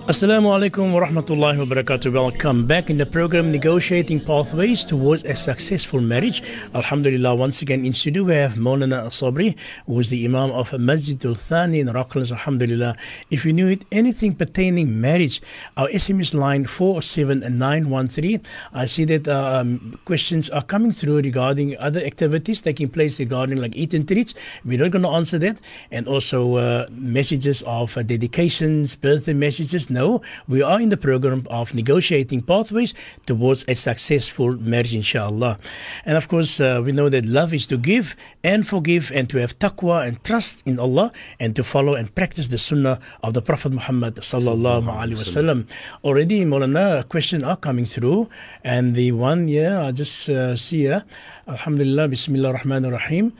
Assalamu 0.09 0.49
alaikum 0.49 0.91
wa 0.91 1.01
rahmatullahi 1.05 1.59
wa 1.59 1.65
barakatuh. 1.65 2.11
Welcome 2.11 2.65
back 2.65 2.89
in 2.89 2.97
the 2.97 3.05
program 3.05 3.51
Negotiating 3.51 4.21
Pathways 4.21 4.83
Towards 4.83 5.23
a 5.23 5.35
Successful 5.35 6.01
Marriage. 6.01 6.41
Alhamdulillah, 6.73 7.35
once 7.35 7.61
again 7.61 7.85
in 7.85 7.93
studio 7.93 8.23
we 8.23 8.33
have 8.33 8.53
Maulana 8.53 9.05
Sabri, 9.13 9.55
who 9.85 9.99
is 9.99 10.09
the 10.09 10.25
Imam 10.25 10.49
of 10.49 10.73
Masjid 10.79 11.23
al 11.23 11.35
Thani 11.35 11.79
in 11.79 11.89
Rocklands. 11.89 12.31
Alhamdulillah. 12.31 12.95
If 13.29 13.45
you 13.45 13.53
knew 13.53 13.77
anything 13.91 14.33
pertaining 14.33 14.99
marriage, 14.99 15.43
our 15.77 15.87
SMS 15.89 16.33
line 16.33 16.65
47913. 16.65 18.41
I 18.73 18.85
see 18.85 19.05
that 19.05 19.27
um, 19.27 19.99
questions 20.05 20.49
are 20.49 20.63
coming 20.63 20.91
through 20.91 21.17
regarding 21.17 21.77
other 21.77 21.99
activities 21.99 22.63
taking 22.63 22.89
place 22.89 23.19
regarding 23.19 23.59
like 23.59 23.75
eat 23.75 23.93
and 23.93 24.07
treats. 24.07 24.33
We're 24.65 24.79
not 24.79 24.89
going 24.89 25.03
to 25.03 25.09
answer 25.09 25.37
that. 25.37 25.57
And 25.91 26.07
also 26.07 26.55
uh, 26.55 26.87
messages 26.89 27.61
of 27.67 27.95
uh, 27.95 28.01
dedications, 28.01 28.95
birthday 28.95 29.35
messages. 29.35 29.91
No, 29.99 30.21
we 30.47 30.61
are 30.61 30.79
in 30.79 30.89
the 30.95 31.01
program 31.09 31.45
of 31.49 31.73
negotiating 31.73 32.41
pathways 32.43 32.93
towards 33.25 33.65
a 33.67 33.75
successful 33.75 34.51
marriage, 34.55 34.95
inshallah. 34.95 35.59
And 36.05 36.15
of 36.15 36.25
course, 36.31 36.61
uh, 36.61 36.81
we 36.85 36.91
know 36.93 37.09
that 37.09 37.25
love 37.25 37.53
is 37.53 37.67
to 37.67 37.77
give 37.77 38.15
and 38.41 38.65
forgive 38.65 39.11
and 39.13 39.29
to 39.31 39.37
have 39.43 39.59
taqwa 39.59 40.07
and 40.07 40.23
trust 40.23 40.63
in 40.65 40.79
Allah 40.79 41.11
and 41.37 41.53
to 41.57 41.63
follow 41.65 41.95
and 41.99 42.07
practice 42.15 42.47
the 42.47 42.57
sunnah 42.57 42.99
of 43.25 43.33
the 43.33 43.41
Prophet 43.41 43.71
Muhammad 43.73 44.15
sallallahu 44.15 44.87
alaihi 44.87 45.19
wasallam. 45.19 45.67
Already, 46.07 46.45
Molana, 46.45 47.03
questions 47.09 47.43
are 47.43 47.57
coming 47.57 47.85
through, 47.85 48.29
and 48.63 48.95
the 48.95 49.11
one, 49.11 49.49
yeah, 49.49 49.83
I 49.85 49.91
just 49.91 50.29
uh, 50.29 50.55
see 50.55 50.87
here. 50.87 51.03
Alhamdulillah, 51.45 52.07
Bismillah 52.07 52.53
Rahman 52.53 52.89
Rahim. 52.89 53.33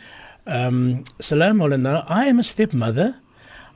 Um, 0.46 1.06
Salam 1.22 1.60
Molana, 1.60 2.04
I 2.08 2.26
am 2.26 2.40
a 2.40 2.44
stepmother. 2.44 3.16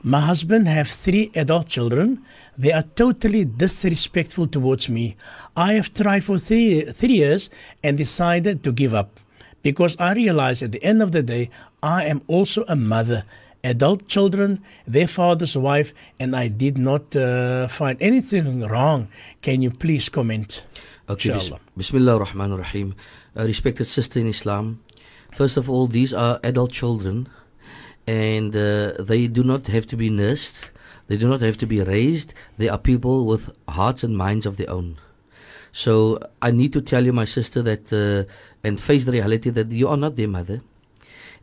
My 0.02 0.20
husband 0.20 0.68
have 0.68 0.88
three 0.90 1.30
adult 1.34 1.66
children. 1.68 2.20
They 2.56 2.72
are 2.72 2.82
totally 2.82 3.44
disrespectful 3.44 4.46
towards 4.46 4.88
me. 4.88 5.16
I 5.56 5.74
have 5.74 5.92
tried 5.92 6.24
for 6.24 6.38
three, 6.38 6.82
three 6.82 7.14
years 7.14 7.50
and 7.82 7.96
decided 7.98 8.62
to 8.64 8.72
give 8.72 8.94
up 8.94 9.18
because 9.62 9.96
I 9.98 10.12
realized 10.12 10.62
at 10.62 10.72
the 10.72 10.84
end 10.84 11.02
of 11.02 11.10
the 11.10 11.22
day, 11.22 11.50
I 11.82 12.04
am 12.04 12.22
also 12.28 12.64
a 12.68 12.76
mother. 12.76 13.24
Adult 13.64 14.06
children, 14.08 14.62
their 14.86 15.08
father's 15.08 15.56
wife, 15.56 15.94
and 16.20 16.36
I 16.36 16.48
did 16.48 16.76
not 16.76 17.16
uh, 17.16 17.66
find 17.68 17.96
anything 18.00 18.60
wrong. 18.60 19.08
Can 19.40 19.62
you 19.62 19.70
please 19.70 20.10
comment? 20.10 20.62
Okay, 21.08 21.32
Inshallah. 21.32 21.60
Bismillah 21.76 22.12
ar-Rahman 22.18 22.52
ar-Rahim. 22.52 22.94
Uh, 23.36 23.44
respected 23.44 23.86
sister 23.86 24.20
in 24.20 24.28
Islam, 24.28 24.80
first 25.32 25.56
of 25.56 25.68
all, 25.68 25.86
these 25.86 26.12
are 26.12 26.38
adult 26.44 26.72
children 26.72 27.26
and 28.06 28.54
uh, 28.54 28.92
they 29.00 29.26
do 29.26 29.42
not 29.42 29.66
have 29.68 29.86
to 29.88 29.96
be 29.96 30.10
nursed. 30.10 30.70
They 31.06 31.16
do 31.16 31.28
not 31.28 31.40
have 31.42 31.56
to 31.58 31.66
be 31.66 31.80
raised. 31.82 32.32
They 32.56 32.68
are 32.68 32.78
people 32.78 33.26
with 33.26 33.54
hearts 33.68 34.04
and 34.04 34.16
minds 34.16 34.46
of 34.46 34.56
their 34.56 34.70
own. 34.70 34.98
So 35.72 36.18
I 36.40 36.50
need 36.50 36.72
to 36.72 36.80
tell 36.80 37.04
you, 37.04 37.12
my 37.12 37.24
sister, 37.24 37.60
that 37.62 37.92
uh, 37.92 38.30
and 38.62 38.80
face 38.80 39.04
the 39.04 39.12
reality 39.12 39.50
that 39.50 39.72
you 39.72 39.88
are 39.88 39.96
not 39.96 40.16
their 40.16 40.28
mother, 40.28 40.62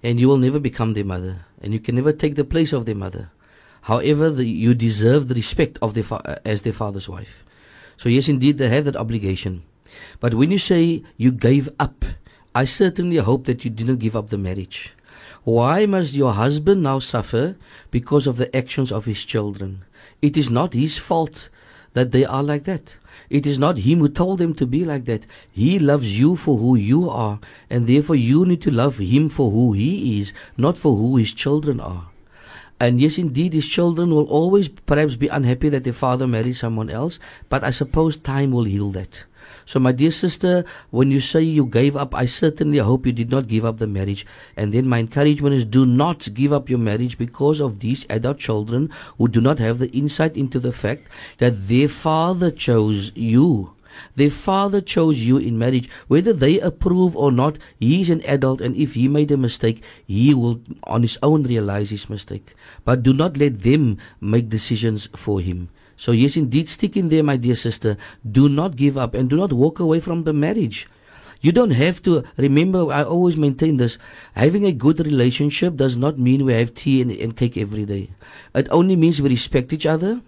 and 0.02 0.20
you 0.20 0.28
will 0.28 0.38
never 0.38 0.60
become 0.60 0.94
their 0.94 1.06
mother, 1.06 1.46
and 1.62 1.74
you 1.74 1.80
can 1.80 1.96
never 1.96 2.14
take 2.14 2.36
the 2.36 2.46
place 2.46 2.74
of 2.74 2.86
their 2.86 2.96
mother. 2.96 3.30
However, 3.82 4.30
the, 4.30 4.46
you 4.46 4.74
deserve 4.74 5.28
the 5.28 5.36
respect 5.36 5.78
of 5.82 5.94
their 5.94 6.04
fa- 6.04 6.22
uh, 6.26 6.40
as 6.46 6.62
their 6.62 6.74
father's 6.74 7.10
wife. 7.10 7.44
So 7.98 8.10
yes, 8.10 8.30
indeed, 8.30 8.58
they 8.58 8.70
have 8.70 8.86
that 8.86 8.96
obligation. 8.96 9.64
But 10.20 10.34
when 10.34 10.50
you 10.50 10.58
say 10.58 11.04
you 11.18 11.32
gave 11.32 11.70
up, 11.80 12.06
I 12.56 12.66
certainly 12.66 13.18
hope 13.18 13.46
that 13.46 13.64
you 13.64 13.70
didn't 13.70 13.98
give 13.98 14.16
up 14.16 14.30
the 14.30 14.38
marriage. 14.38 14.94
Why 15.44 15.88
must 15.88 16.14
your 16.14 16.34
husband 16.34 16.84
now 16.84 17.00
suffer 17.00 17.56
because 17.90 18.28
of 18.28 18.38
the 18.38 18.56
actions 18.56 18.92
of 18.92 19.06
his 19.06 19.26
children? 19.26 19.84
It 20.22 20.38
is 20.38 20.52
not 20.52 20.74
his 20.74 21.00
fault 21.00 21.50
that 21.94 22.12
they 22.12 22.26
are 22.26 22.44
like 22.44 22.66
that. 22.66 22.98
It 23.28 23.48
is 23.48 23.58
not 23.58 23.80
him 23.80 24.00
who 24.00 24.10
told 24.10 24.38
them 24.38 24.54
to 24.56 24.68
be 24.68 24.86
like 24.86 25.06
that. 25.06 25.26
He 25.52 25.80
loves 25.80 26.20
you 26.20 26.36
for 26.36 26.58
who 26.58 26.76
you 26.76 27.10
are, 27.10 27.40
and 27.70 27.88
therefore 27.88 28.18
you 28.18 28.46
need 28.46 28.62
to 28.62 28.72
love 28.72 29.00
him 29.00 29.30
for 29.30 29.50
who 29.50 29.74
he 29.74 30.20
is, 30.20 30.32
not 30.58 30.78
for 30.78 30.96
who 30.96 31.18
his 31.18 31.34
children 31.34 31.80
are. 31.80 32.10
And 32.80 33.00
yes, 33.02 33.18
indeed, 33.18 33.54
his 33.54 33.68
children 33.68 34.10
will 34.10 34.26
always 34.26 34.70
perhaps 34.70 35.16
be 35.16 35.28
unhappy 35.28 35.70
that 35.70 35.84
their 35.84 35.94
father 35.94 36.28
married 36.28 36.56
someone 36.58 36.90
else, 36.90 37.20
but 37.50 37.64
I 37.64 37.72
suppose 37.72 38.18
time 38.18 38.52
will 38.52 38.66
heal 38.66 38.92
that. 38.92 39.24
So, 39.72 39.80
my 39.80 39.94
dear 39.94 40.12
sister, 40.12 40.66
when 40.90 41.12
you 41.12 41.22
say 41.22 41.42
you 41.42 41.66
gave 41.66 41.96
up, 41.96 42.14
I 42.14 42.26
certainly 42.26 42.80
hope 42.80 43.06
you 43.06 43.14
did 43.14 43.32
not 43.32 43.48
give 43.48 43.64
up 43.64 43.78
the 43.78 43.88
marriage. 43.88 44.26
And 44.58 44.74
then 44.74 44.86
my 44.86 45.00
encouragement 45.00 45.56
is 45.56 45.64
do 45.64 45.86
not 45.86 46.28
give 46.34 46.52
up 46.52 46.70
your 46.70 46.78
marriage 46.78 47.18
because 47.18 47.62
of 47.62 47.80
these 47.80 48.06
adult 48.10 48.38
children 48.38 48.90
who 49.18 49.30
do 49.30 49.40
not 49.40 49.60
have 49.60 49.80
the 49.80 49.90
insight 49.92 50.36
into 50.36 50.60
the 50.60 50.74
fact 50.74 51.08
that 51.38 51.70
their 51.70 51.88
father 51.88 52.52
chose 52.52 53.14
you. 53.16 53.72
Their 54.18 54.30
father 54.30 54.82
chose 54.82 55.20
you 55.26 55.38
in 55.38 55.58
marriage. 55.58 55.90
Whether 56.10 56.34
they 56.34 56.60
approve 56.60 57.16
or 57.16 57.32
not, 57.32 57.58
he 57.80 58.02
is 58.02 58.10
an 58.10 58.24
adult, 58.26 58.60
and 58.60 58.76
if 58.76 58.96
he 58.96 59.08
made 59.08 59.32
a 59.32 59.38
mistake, 59.38 59.82
he 60.06 60.34
will 60.34 60.60
on 60.84 61.02
his 61.04 61.18
own 61.24 61.44
realize 61.44 61.92
his 61.92 62.10
mistake. 62.10 62.56
But 62.84 63.04
do 63.04 63.14
not 63.14 63.38
let 63.38 63.60
them 63.60 64.00
make 64.20 64.50
decisions 64.50 65.08
for 65.16 65.40
him. 65.40 65.70
So, 66.02 66.14
yes, 66.14 66.36
indeed, 66.36 66.68
stick 66.68 66.98
in 66.98 67.10
there, 67.10 67.22
my 67.22 67.38
dear 67.38 67.54
sister. 67.54 67.96
Do 68.26 68.50
not 68.50 68.76
give 68.76 68.98
up 68.98 69.14
and 69.14 69.30
do 69.30 69.38
not 69.38 69.54
walk 69.54 69.80
away 69.80 70.00
from 70.00 70.24
the 70.24 70.34
marriage. 70.34 70.90
You 71.42 71.52
don't 71.52 71.78
have 71.78 72.02
to 72.02 72.24
remember. 72.38 72.92
I 72.92 73.04
always 73.04 73.38
maintain 73.38 73.78
this. 73.78 74.00
Having 74.34 74.66
a 74.66 74.72
good 74.72 75.00
relationship 75.00 75.76
does 75.76 75.98
not 75.98 76.18
mean 76.18 76.44
we 76.44 76.54
have 76.54 76.74
tea 76.74 77.04
and, 77.04 77.12
and 77.12 77.38
cake 77.38 77.56
every 77.56 77.86
day. 77.86 78.10
It 78.56 78.68
only 78.72 78.96
means 78.96 79.22
we 79.22 79.30
respect 79.30 79.74
each 79.74 79.86
other. 79.86 80.22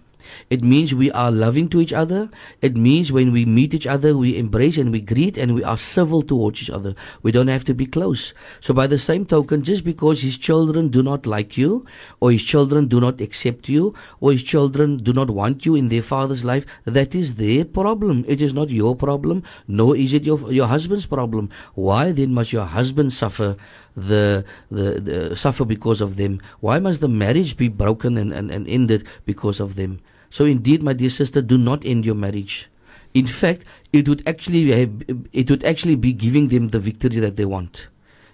It 0.50 0.62
means 0.62 0.94
we 0.94 1.10
are 1.12 1.30
loving 1.30 1.68
to 1.70 1.80
each 1.80 1.92
other. 1.92 2.30
It 2.60 2.76
means 2.76 3.12
when 3.12 3.32
we 3.32 3.44
meet 3.44 3.74
each 3.74 3.86
other, 3.86 4.16
we 4.16 4.38
embrace 4.38 4.76
and 4.76 4.92
we 4.92 5.00
greet 5.00 5.36
and 5.36 5.54
we 5.54 5.64
are 5.64 5.76
civil 5.76 6.22
towards 6.22 6.62
each 6.62 6.70
other. 6.70 6.94
We 7.22 7.32
don't 7.32 7.48
have 7.48 7.64
to 7.66 7.74
be 7.74 7.86
close. 7.86 8.34
So, 8.60 8.74
by 8.74 8.86
the 8.86 8.98
same 8.98 9.26
token, 9.26 9.62
just 9.62 9.84
because 9.84 10.22
his 10.22 10.38
children 10.38 10.88
do 10.88 11.02
not 11.02 11.26
like 11.26 11.56
you, 11.56 11.86
or 12.20 12.32
his 12.32 12.44
children 12.44 12.86
do 12.86 13.00
not 13.00 13.20
accept 13.20 13.68
you, 13.68 13.94
or 14.20 14.32
his 14.32 14.42
children 14.42 14.98
do 14.98 15.12
not 15.12 15.30
want 15.30 15.66
you 15.66 15.74
in 15.74 15.88
their 15.88 16.02
father's 16.02 16.44
life, 16.44 16.66
that 16.84 17.14
is 17.14 17.34
their 17.34 17.64
problem. 17.64 18.24
It 18.28 18.40
is 18.40 18.54
not 18.54 18.70
your 18.70 18.94
problem, 18.96 19.42
nor 19.68 19.96
is 19.96 20.12
it 20.12 20.24
your, 20.24 20.52
your 20.52 20.66
husband's 20.66 21.06
problem. 21.06 21.50
Why 21.74 22.12
then 22.12 22.34
must 22.34 22.52
your 22.52 22.66
husband 22.66 23.12
suffer? 23.12 23.56
the, 23.96 24.44
the, 24.70 25.00
the 25.00 25.36
suffer 25.36 25.64
because 25.64 26.00
of 26.00 26.16
them? 26.16 26.40
Why 26.60 26.78
must 26.78 27.00
the 27.00 27.08
marriage 27.08 27.56
be 27.56 27.68
broken 27.68 28.18
and, 28.18 28.32
and, 28.32 28.50
and 28.50 28.68
ended 28.68 29.06
because 29.24 29.60
of 29.60 29.76
them? 29.76 30.00
So 30.34 30.44
indeed, 30.44 30.82
my 30.82 30.94
dear 30.94 31.10
sister, 31.10 31.40
do 31.40 31.56
not 31.56 31.84
end 31.86 32.04
your 32.04 32.16
marriage. 32.16 32.68
In 33.14 33.24
fact, 33.24 33.62
it 33.92 34.08
would 34.08 34.26
actually 34.26 34.72
have, 34.72 34.90
it 35.32 35.48
would 35.48 35.62
actually 35.62 35.94
be 35.94 36.12
giving 36.12 36.48
them 36.48 36.70
the 36.70 36.80
victory 36.80 37.20
that 37.20 37.36
they 37.36 37.44
want. 37.44 37.86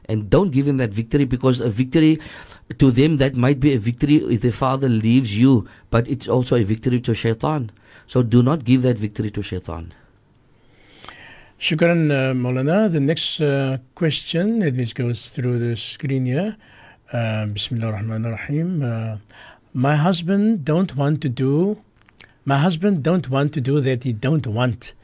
And 0.07 0.31
don't 0.31 0.51
give 0.51 0.65
them 0.65 0.79
that 0.79 0.95
victory 0.95 1.27
because 1.27 1.61
a 1.61 1.69
victory 1.69 2.19
to 2.79 2.91
them 2.91 3.19
that 3.19 3.35
might 3.35 3.61
be 3.61 3.75
a 3.75 3.79
victory 3.79 4.17
if 4.17 4.41
their 4.41 4.51
father 4.51 4.89
leaves 4.89 5.37
you, 5.37 5.69
but 5.91 6.09
it's 6.09 6.27
also 6.27 6.57
a 6.57 6.65
victory 6.65 7.03
to 7.03 7.15
shaitan. 7.15 7.71
So 8.07 8.23
do 8.23 8.43
not 8.43 8.65
give 8.65 8.81
that 8.81 8.97
victory 8.97 9.31
to 9.33 9.43
shaitan. 9.43 9.93
Shukran, 11.61 12.11
uh, 12.11 12.33
Maulana. 12.33 12.91
The 12.91 13.01
next 13.01 13.43
uh, 13.43 13.77
question, 13.95 14.61
let 14.61 14.73
me 14.73 14.87
go 14.87 15.13
through 15.13 15.59
the 15.59 15.77
screen 15.77 16.25
here. 16.25 16.57
Uh, 17.13 17.45
Bismillah 17.45 17.89
ar-Rahman 17.89 18.25
ar-Rahim. 18.25 18.83
Uh, 18.83 19.17
my 19.75 19.97
husband 19.97 20.65
don't 20.65 20.97
want 20.97 21.21
to 21.21 21.29
do, 21.29 21.77
my 22.45 22.59
husband 22.59 23.03
don't 23.03 23.29
want 23.29 23.53
to 23.55 23.61
do 23.61 23.81
that 23.81 24.05
he 24.05 24.13
don't 24.13 24.47
want. 24.47 24.95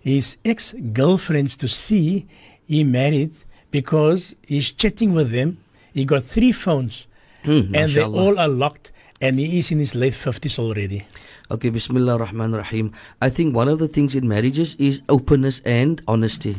His 0.00 0.36
ex-girlfriends 0.44 1.56
to 1.58 1.68
see 1.68 2.26
he 2.66 2.84
married 2.84 3.34
because 3.70 4.34
he's 4.46 4.72
chatting 4.72 5.12
with 5.12 5.30
them. 5.30 5.58
He 5.92 6.04
got 6.04 6.24
three 6.24 6.52
phones 6.52 7.06
Hmm, 7.44 7.74
and 7.74 7.90
they 7.92 8.02
all 8.02 8.38
are 8.38 8.48
locked 8.48 8.92
and 9.20 9.38
he 9.38 9.58
is 9.58 9.70
in 9.70 9.78
his 9.78 9.94
late 9.94 10.14
50s 10.14 10.58
already. 10.58 11.06
Okay, 11.50 11.68
Bismillah 11.70 12.12
ar-Rahman 12.12 12.54
ar-Rahim. 12.54 12.92
I 13.20 13.28
think 13.28 13.54
one 13.54 13.68
of 13.68 13.78
the 13.78 13.88
things 13.88 14.14
in 14.14 14.28
marriages 14.28 14.76
is 14.78 15.02
openness 15.08 15.60
and 15.64 16.00
honesty. 16.06 16.56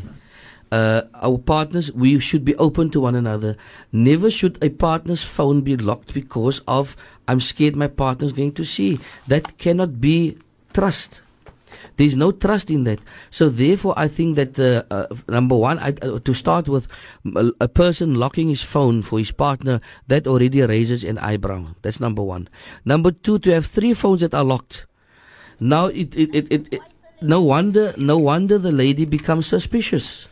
Uh, 0.72 1.02
our 1.16 1.38
partners, 1.38 1.92
we 1.92 2.20
should 2.20 2.46
be 2.46 2.56
open 2.56 2.90
to 2.92 3.02
one 3.02 3.16
another. 3.16 3.58
Never 3.92 4.32
should 4.32 4.58
a 4.64 4.70
partner's 4.70 5.24
phone 5.24 5.62
be 5.62 5.76
locked 5.76 6.14
because 6.14 6.62
of 6.68 6.96
I'm 7.28 7.42
scared 7.42 7.76
my 7.76 7.88
partner's 7.88 8.34
going 8.34 8.54
to 8.54 8.64
see. 8.64 9.00
That 9.28 9.58
cannot 9.58 10.00
be 10.00 10.38
trust. 10.74 11.22
There's 11.98 12.16
no 12.16 12.32
trust 12.32 12.70
in 12.70 12.84
that. 12.86 13.00
So 13.30 13.50
therefore, 13.50 13.94
I 13.98 14.08
think 14.08 14.36
that 14.36 14.58
uh, 14.60 14.84
uh, 14.90 15.08
number 15.28 15.56
one, 15.56 15.80
I, 15.80 15.94
uh, 16.02 16.20
to 16.20 16.34
start 16.34 16.68
with, 16.68 16.88
a 17.60 17.68
person 17.68 18.16
locking 18.16 18.50
his 18.50 18.62
phone 18.62 19.02
for 19.02 19.20
his 19.20 19.32
partner 19.32 19.82
that 20.08 20.28
already 20.28 20.62
raises 20.62 21.04
an 21.04 21.18
eyebrow. 21.20 21.68
That's 21.82 22.00
number 22.00 22.22
one. 22.22 22.50
Number 22.86 23.12
two, 23.12 23.40
to 23.40 23.54
have 23.54 23.66
three 23.66 23.94
phones 23.94 24.22
that 24.22 24.34
are 24.34 24.44
locked. 24.44 24.86
Now 25.60 25.88
it 25.88 26.16
it, 26.16 26.34
it, 26.34 26.52
it, 26.52 26.74
it 26.74 26.82
no 27.22 27.44
wonder 27.44 27.94
no 27.98 28.18
wonder 28.18 28.58
the 28.58 28.72
lady 28.72 29.06
becomes 29.06 29.46
suspicious. 29.46 30.28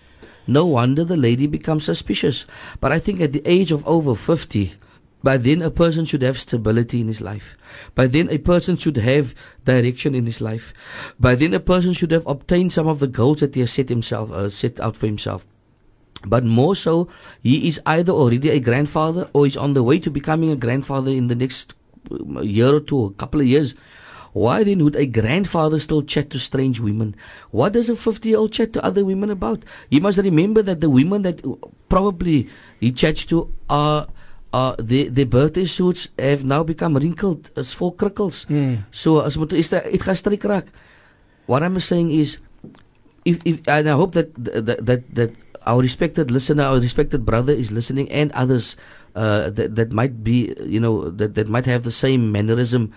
No 0.49 0.65
wonder 0.65 1.03
the 1.05 1.15
lady 1.15 1.45
becomes 1.47 1.85
suspicious. 1.85 2.45
But 2.81 2.91
I 2.91 2.99
think 2.99 3.21
at 3.21 3.33
the 3.33 3.45
age 3.45 3.71
of 3.71 3.85
over 3.85 4.15
fifty, 4.15 4.73
By 5.21 5.35
then, 5.35 5.61
a 5.61 5.69
person 5.69 6.05
should 6.05 6.21
have 6.21 6.39
stability 6.39 7.01
in 7.01 7.07
his 7.07 7.19
life. 7.19 7.57
By 7.93 8.07
then, 8.07 8.29
a 8.29 8.39
person 8.39 8.77
should 8.77 8.95
have 8.95 9.35
direction 9.65 10.15
in 10.15 10.25
his 10.25 10.39
life. 10.39 10.73
By 11.19 11.35
then, 11.35 11.53
a 11.53 11.59
person 11.59 11.91
should 11.91 12.11
have 12.11 12.25
obtained 12.25 12.71
some 12.71 12.87
of 12.87 12.99
the 12.99 13.07
goals 13.07 13.41
that 13.41 13.53
he 13.53 13.61
has 13.61 13.71
set 13.71 13.89
himself 13.89 14.31
uh, 14.31 14.49
set 14.49 14.79
out 14.79 14.95
for 14.95 15.07
himself. 15.07 15.45
But 16.25 16.45
more 16.45 16.75
so, 16.75 17.09
he 17.43 17.67
is 17.67 17.81
either 17.85 18.13
already 18.13 18.49
a 18.49 18.59
grandfather 18.59 19.29
or 19.33 19.45
is 19.45 19.57
on 19.57 19.73
the 19.73 19.83
way 19.83 19.99
to 19.99 20.09
becoming 20.09 20.51
a 20.51 20.55
grandfather 20.55 21.11
in 21.11 21.27
the 21.27 21.35
next 21.35 21.73
uh, 22.11 22.41
year 22.41 22.73
or 22.73 22.79
two, 22.79 23.05
a 23.05 23.11
couple 23.11 23.41
of 23.41 23.47
years. 23.47 23.75
Why 24.33 24.63
then 24.63 24.83
would 24.83 24.95
a 24.95 25.05
grandfather 25.05 25.79
still 25.79 26.01
chat 26.01 26.29
to 26.31 26.39
strange 26.39 26.79
women? 26.79 27.15
What 27.51 27.73
does 27.73 27.89
a 27.89 27.95
50 27.95 28.29
year 28.29 28.37
old 28.37 28.53
chat 28.53 28.73
to 28.73 28.83
other 28.83 29.03
women 29.03 29.29
about? 29.29 29.63
You 29.89 30.01
must 30.01 30.17
remember 30.17 30.61
that 30.61 30.81
the 30.81 30.89
women 30.89 31.23
that 31.23 31.41
probably 31.89 32.49
he 32.79 32.91
chats 32.91 33.25
to 33.25 33.51
are. 33.69 34.07
Uh, 34.51 34.73
their, 34.79 35.11
their 35.11 35.27
birthday 35.27 35.63
suits 35.63 36.09
have 36.17 36.43
now 36.43 36.63
become 36.63 36.97
wrinkled 36.97 37.51
as 37.55 37.71
full 37.71 37.93
crickles. 37.93 38.47
Mm. 38.47 38.83
So 38.89 39.21
as 39.21 39.37
moet 39.37 39.53
is 39.53 39.69
dit 39.69 40.01
gaan 40.01 40.17
stryk 40.17 40.41
raak. 40.41 40.65
What 41.45 41.61
I'm 41.61 41.77
saying 41.77 42.09
is 42.09 42.41
if 43.29 43.37
if 43.45 43.61
and 43.69 43.85
I 43.85 43.93
hope 43.93 44.17
that 44.17 44.33
that 44.33 44.81
that, 44.89 45.01
that 45.13 45.31
our 45.69 45.81
respected 45.85 46.31
listener, 46.31 46.63
our 46.63 46.79
respected 46.79 47.25
brother 47.25 47.53
is 47.53 47.69
listening 47.71 48.09
and 48.09 48.31
others 48.33 48.75
uh, 49.15 49.49
that 49.53 49.75
that 49.75 49.91
might 49.91 50.23
be 50.23 50.53
you 50.65 50.79
know 50.79 51.09
that 51.09 51.35
that 51.35 51.47
might 51.47 51.65
have 51.65 51.83
the 51.83 51.93
same 51.93 52.31
mannerism. 52.31 52.93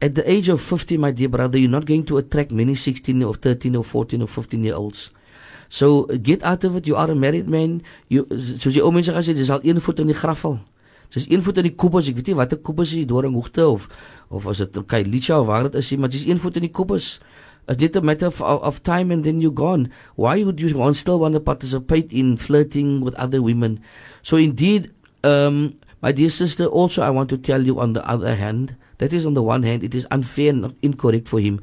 At 0.00 0.14
the 0.14 0.24
age 0.24 0.48
of 0.48 0.62
50, 0.62 0.96
my 0.96 1.10
dear 1.10 1.28
brother, 1.28 1.58
you're 1.58 1.68
not 1.68 1.84
going 1.84 2.04
to 2.06 2.16
attract 2.16 2.50
many 2.50 2.74
16 2.74 3.22
or 3.22 3.34
13 3.34 3.76
or 3.76 3.84
14 3.84 4.22
or 4.22 4.28
15 4.28 4.64
year 4.64 4.74
olds. 4.74 5.10
So 5.68 6.06
get 6.06 6.42
out 6.42 6.64
of 6.64 6.76
it. 6.76 6.86
You 6.86 6.96
are 6.96 7.10
a 7.10 7.14
married 7.14 7.48
man. 7.48 7.82
You 8.08 8.26
soos 8.58 8.74
die 8.74 8.82
ou 8.82 8.90
mense 8.90 9.12
gesê, 9.14 9.36
dis 9.36 9.52
al 9.54 9.62
een 9.62 9.78
voet 9.80 10.00
in 10.02 10.10
die 10.10 10.16
graf 10.18 10.42
al. 10.48 10.58
Dis 11.14 11.28
een 11.30 11.42
voet 11.46 11.60
in 11.62 11.68
die 11.68 11.76
kubus. 11.78 12.08
Ek 12.10 12.18
weet 12.18 12.32
nie 12.32 12.38
watter 12.38 12.58
kubus 12.58 12.94
is 12.98 13.06
doringhoogte 13.06 13.68
of 13.68 13.86
of 14.30 14.48
as 14.50 14.62
dit 14.64 14.80
Kailicha 14.90 15.38
of 15.38 15.46
waar 15.46 15.68
dit 15.68 15.78
is, 15.78 15.92
nie, 15.92 16.00
maar 16.02 16.10
dis 16.10 16.26
een 16.26 16.40
voet 16.42 16.58
in 16.58 16.66
die 16.66 16.74
kubus. 16.74 17.20
Is 17.70 17.78
dit 17.78 17.96
a 17.96 18.02
matter 18.02 18.26
of, 18.32 18.40
of, 18.40 18.62
of 18.66 18.82
time 18.82 19.14
and 19.14 19.22
then 19.22 19.40
you're 19.40 19.54
gone? 19.54 19.92
Why 20.16 20.42
would 20.42 20.58
you 20.58 20.74
want 20.74 20.96
still 20.96 21.20
want 21.22 21.38
to 21.38 21.40
participate 21.40 22.10
in 22.10 22.34
flirting 22.36 23.00
with 23.04 23.14
other 23.14 23.42
women? 23.42 23.78
So 24.22 24.36
indeed, 24.36 24.90
um, 25.22 25.78
my 26.02 26.10
dear 26.10 26.30
sister, 26.30 26.66
also 26.66 27.02
I 27.02 27.10
want 27.10 27.28
to 27.30 27.38
tell 27.38 27.62
you 27.62 27.78
on 27.78 27.92
the 27.92 28.02
other 28.02 28.34
hand, 28.34 28.74
that 29.00 29.12
is 29.12 29.24
on 29.24 29.32
the 29.32 29.42
one 29.42 29.64
hand, 29.64 29.82
it 29.82 29.94
is 29.96 30.06
unfair 30.12 30.50
and 30.52 30.76
incorrect 30.82 31.26
for 31.26 31.40
him 31.40 31.60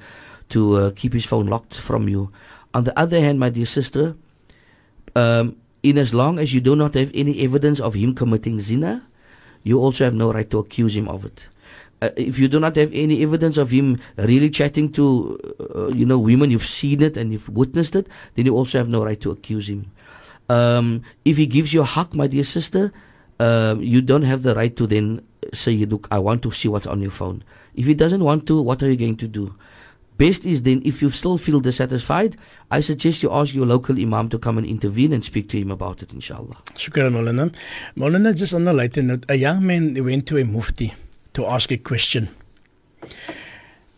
to 0.49 0.75
uh, 0.75 0.91
keep 0.97 1.13
his 1.13 1.25
phone 1.25 1.45
locked 1.45 1.77
from 1.77 2.09
you. 2.09 2.33
On 2.73 2.83
the 2.83 2.97
other 2.97 3.21
hand, 3.21 3.39
my 3.39 3.49
dear 3.49 3.65
sister, 3.65 4.17
um, 5.15 5.55
in 5.83 5.97
as 5.97 6.13
long 6.13 6.39
as 6.39 6.53
you 6.53 6.59
do 6.59 6.75
not 6.75 6.93
have 6.95 7.11
any 7.13 7.39
evidence 7.45 7.79
of 7.79 7.93
him 7.93 8.13
committing 8.13 8.59
zina, 8.59 9.05
you 9.63 9.79
also 9.79 10.03
have 10.03 10.13
no 10.13 10.33
right 10.33 10.49
to 10.49 10.57
accuse 10.57 10.95
him 10.95 11.07
of 11.07 11.25
it. 11.25 11.47
Uh, 12.01 12.09
if 12.17 12.37
you 12.37 12.47
do 12.47 12.59
not 12.59 12.75
have 12.75 12.91
any 12.93 13.21
evidence 13.21 13.57
of 13.57 13.69
him 13.69 13.99
really 14.17 14.49
chatting 14.49 14.91
to, 14.91 15.37
uh, 15.75 15.87
you 15.89 16.05
know, 16.05 16.17
women, 16.17 16.51
you've 16.51 16.65
seen 16.65 17.01
it 17.01 17.17
and 17.17 17.31
you've 17.31 17.49
witnessed 17.49 17.95
it, 17.95 18.07
then 18.35 18.45
you 18.45 18.53
also 18.53 18.77
have 18.77 18.89
no 18.89 19.03
right 19.03 19.21
to 19.21 19.31
accuse 19.31 19.69
him. 19.69 19.89
Um, 20.49 21.01
if 21.25 21.37
he 21.37 21.45
gives 21.45 21.73
you 21.73 21.81
a 21.81 21.89
hug, 21.89 22.13
my 22.13 22.27
dear 22.27 22.43
sister, 22.43 22.93
um, 23.39 23.81
you 23.81 24.01
don't 24.01 24.23
have 24.23 24.43
the 24.43 24.55
right 24.55 24.75
to 24.75 24.87
then 24.87 25.21
say, 25.53 25.75
look, 25.85 26.07
I 26.11 26.19
want 26.19 26.41
to 26.43 26.51
see 26.51 26.67
what's 26.67 26.87
on 26.87 27.01
your 27.01 27.11
phone. 27.11 27.43
If 27.75 27.85
he 27.85 27.93
doesn't 27.93 28.23
want 28.23 28.47
to, 28.47 28.61
what 28.61 28.81
are 28.83 28.89
you 28.89 28.97
going 28.97 29.17
to 29.17 29.27
do? 29.27 29.55
Best 30.17 30.45
is 30.45 30.63
then, 30.63 30.81
if 30.83 31.01
you 31.01 31.11
still 31.11 31.37
feel 31.37 31.59
dissatisfied, 31.59 32.37
I 32.71 32.79
suggest 32.79 33.21
you 33.21 33.31
ask 33.31 33.53
your 33.53 33.67
local 33.67 33.99
imam 33.99 34.29
to 34.29 34.39
come 34.39 34.57
and 34.57 34.65
intervene 34.65 35.13
and 35.13 35.23
speak 35.23 35.47
to 35.49 35.59
him 35.59 35.69
about 35.69 36.01
it, 36.01 36.11
inshallah. 36.11 36.57
Shukran, 36.73 37.11
Maulana. 37.11 37.53
Maulana, 37.95 38.35
just 38.35 38.53
on 38.53 38.67
a 38.67 38.73
lighter 38.73 39.03
note, 39.03 39.25
a 39.29 39.35
young 39.35 39.65
man 39.65 40.03
went 40.03 40.25
to 40.27 40.37
a 40.37 40.43
mufti 40.43 40.93
to 41.33 41.45
ask 41.45 41.71
a 41.71 41.77
question. 41.77 42.29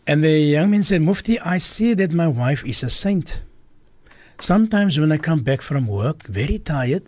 And 0.06 0.24
the 0.24 0.38
young 0.38 0.70
man 0.70 0.82
said, 0.82 1.02
Mufti, 1.02 1.38
I 1.40 1.58
see 1.58 1.94
that 1.94 2.12
my 2.12 2.26
wife 2.26 2.66
is 2.66 2.82
a 2.82 2.90
saint. 2.90 3.40
Sometimes 4.38 4.98
when 4.98 5.12
I 5.12 5.18
come 5.18 5.40
back 5.42 5.62
from 5.62 5.86
work, 5.86 6.24
very 6.26 6.58
tired, 6.58 7.04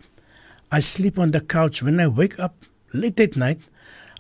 I 0.71 0.79
sleep 0.79 1.19
on 1.19 1.33
the 1.33 1.41
couch. 1.41 1.83
When 1.83 1.99
I 1.99 2.07
wake 2.07 2.39
up 2.39 2.65
late 2.93 3.19
at 3.19 3.37
night, 3.37 3.61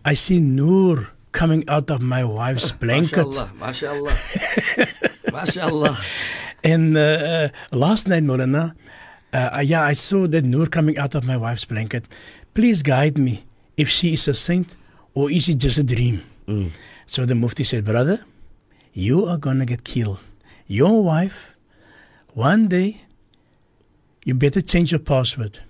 I 0.05 0.15
see 0.15 0.41
Noor 0.41 1.09
coming 1.33 1.69
out 1.69 1.91
of 1.91 2.01
my 2.01 2.25
wife's 2.25 2.73
blanket. 2.85 3.27
MashaAllah, 3.27 3.59
MashaAllah. 3.59 4.17
MashaAllah. 5.27 6.05
And 6.65 6.97
uh, 6.97 7.01
uh, 7.01 7.49
last 7.73 8.09
night, 8.09 8.23
Molana, 8.23 8.75
uh, 9.33 9.62
yeah, 9.65 9.83
I 9.83 9.95
saw 9.95 10.27
that 10.27 10.45
Noor 10.45 10.67
coming 10.67 10.99
out 10.99 11.15
of 11.15 11.25
my 11.25 11.37
wife's 11.37 11.65
blanket. 11.65 12.05
Please 12.55 12.83
guide 12.83 13.17
me 13.19 13.45
if 13.77 13.88
she 13.88 14.15
is 14.15 14.29
a 14.29 14.35
saint 14.35 14.77
or 15.15 15.31
is 15.31 15.49
it 15.49 15.57
just 15.57 15.79
a 15.79 15.85
dream? 15.85 16.23
Mm. 16.47 16.71
So 17.07 17.25
the 17.27 17.35
Mufti 17.35 17.65
said, 17.65 17.85
Brother, 17.85 18.25
you 18.93 19.27
are 19.27 19.38
going 19.38 19.59
to 19.59 19.65
get 19.65 19.85
killed. 19.85 20.19
Your 20.67 21.03
wife, 21.03 21.55
one 22.35 22.69
day, 22.69 23.03
you 24.25 24.35
better 24.35 24.61
change 24.61 24.93
your 24.93 25.01
password. 25.01 25.61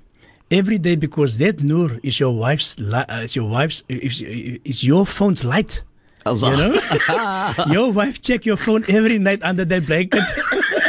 Every 0.53 0.77
day, 0.77 0.97
because 0.97 1.39
that 1.39 1.61
nur 1.63 1.99
is 2.03 2.21
your 2.21 2.33
wife's, 2.37 2.79
li- 2.79 3.09
uh, 3.09 3.21
is 3.21 3.35
your 3.35 3.49
wife's, 3.49 3.83
is, 3.89 4.21
is 4.21 4.85
your 4.85 5.07
phone's 5.07 5.45
light. 5.45 5.83
Allah. 6.27 6.51
You 6.51 6.57
know, 6.59 7.55
your 7.73 7.93
wife 7.93 8.21
check 8.21 8.45
your 8.45 8.59
phone 8.59 8.85
every 8.87 9.19
night 9.19 9.43
under 9.43 9.65
that 9.65 9.87
blanket. 9.87 10.23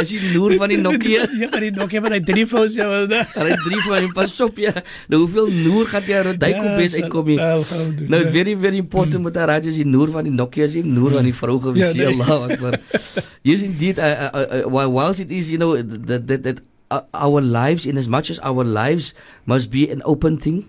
Dis 0.00 0.12
die 0.16 0.32
noer 0.34 0.54
van 0.62 0.72
die 0.72 0.78
Nokia. 0.80 1.26
ja, 1.40 1.48
maar 1.52 1.64
die 1.64 1.70
Nokia 1.76 2.00
met 2.04 2.16
die 2.18 2.22
drie 2.32 2.46
phones 2.50 2.74
ja. 2.78 2.88
wel, 2.88 3.06
het 3.08 3.62
drie 3.66 3.80
van 3.86 4.02
hom 4.06 4.12
pas 4.16 4.34
op 4.46 4.58
ja. 4.62 4.72
Nou 5.12 5.22
hoeveel 5.24 5.50
noer 5.66 5.86
gaan 5.92 6.08
jy 6.08 6.22
uit 6.30 6.40
daai 6.40 6.52
kom 6.58 6.74
wees 6.80 6.96
uitkom 6.98 7.30
hier? 7.32 7.44
Nou 8.10 8.22
very 8.32 8.56
very 8.66 8.80
important 8.82 9.22
met 9.28 9.38
daai 9.38 9.60
is 9.60 9.78
die 9.80 9.86
noer 9.86 10.10
van 10.16 10.26
die 10.28 10.34
Nokia 10.34 10.66
is 10.70 10.76
die 10.78 10.84
noer 10.86 11.18
van 11.20 11.28
die 11.28 11.36
vrou 11.36 11.60
gewees. 11.68 11.94
Ja, 11.94 12.08
Ja. 12.10 12.12
Allah 12.16 12.50
Akbar. 12.50 12.78
Yes 13.46 13.62
indeed 13.62 13.98
uh, 13.98 14.30
uh, 14.32 14.64
uh, 14.64 14.88
while 14.88 15.12
it 15.12 15.30
is 15.30 15.50
you 15.52 15.58
know 15.58 15.76
that 15.76 16.26
that, 16.26 16.42
that 16.42 16.58
uh, 16.90 17.02
our 17.14 17.40
lives 17.40 17.86
in 17.86 17.96
as 17.96 18.08
much 18.08 18.30
as 18.30 18.38
our 18.40 18.64
lives 18.64 19.14
must 19.44 19.70
be 19.70 19.88
an 19.90 20.02
open 20.04 20.38
thing 20.38 20.64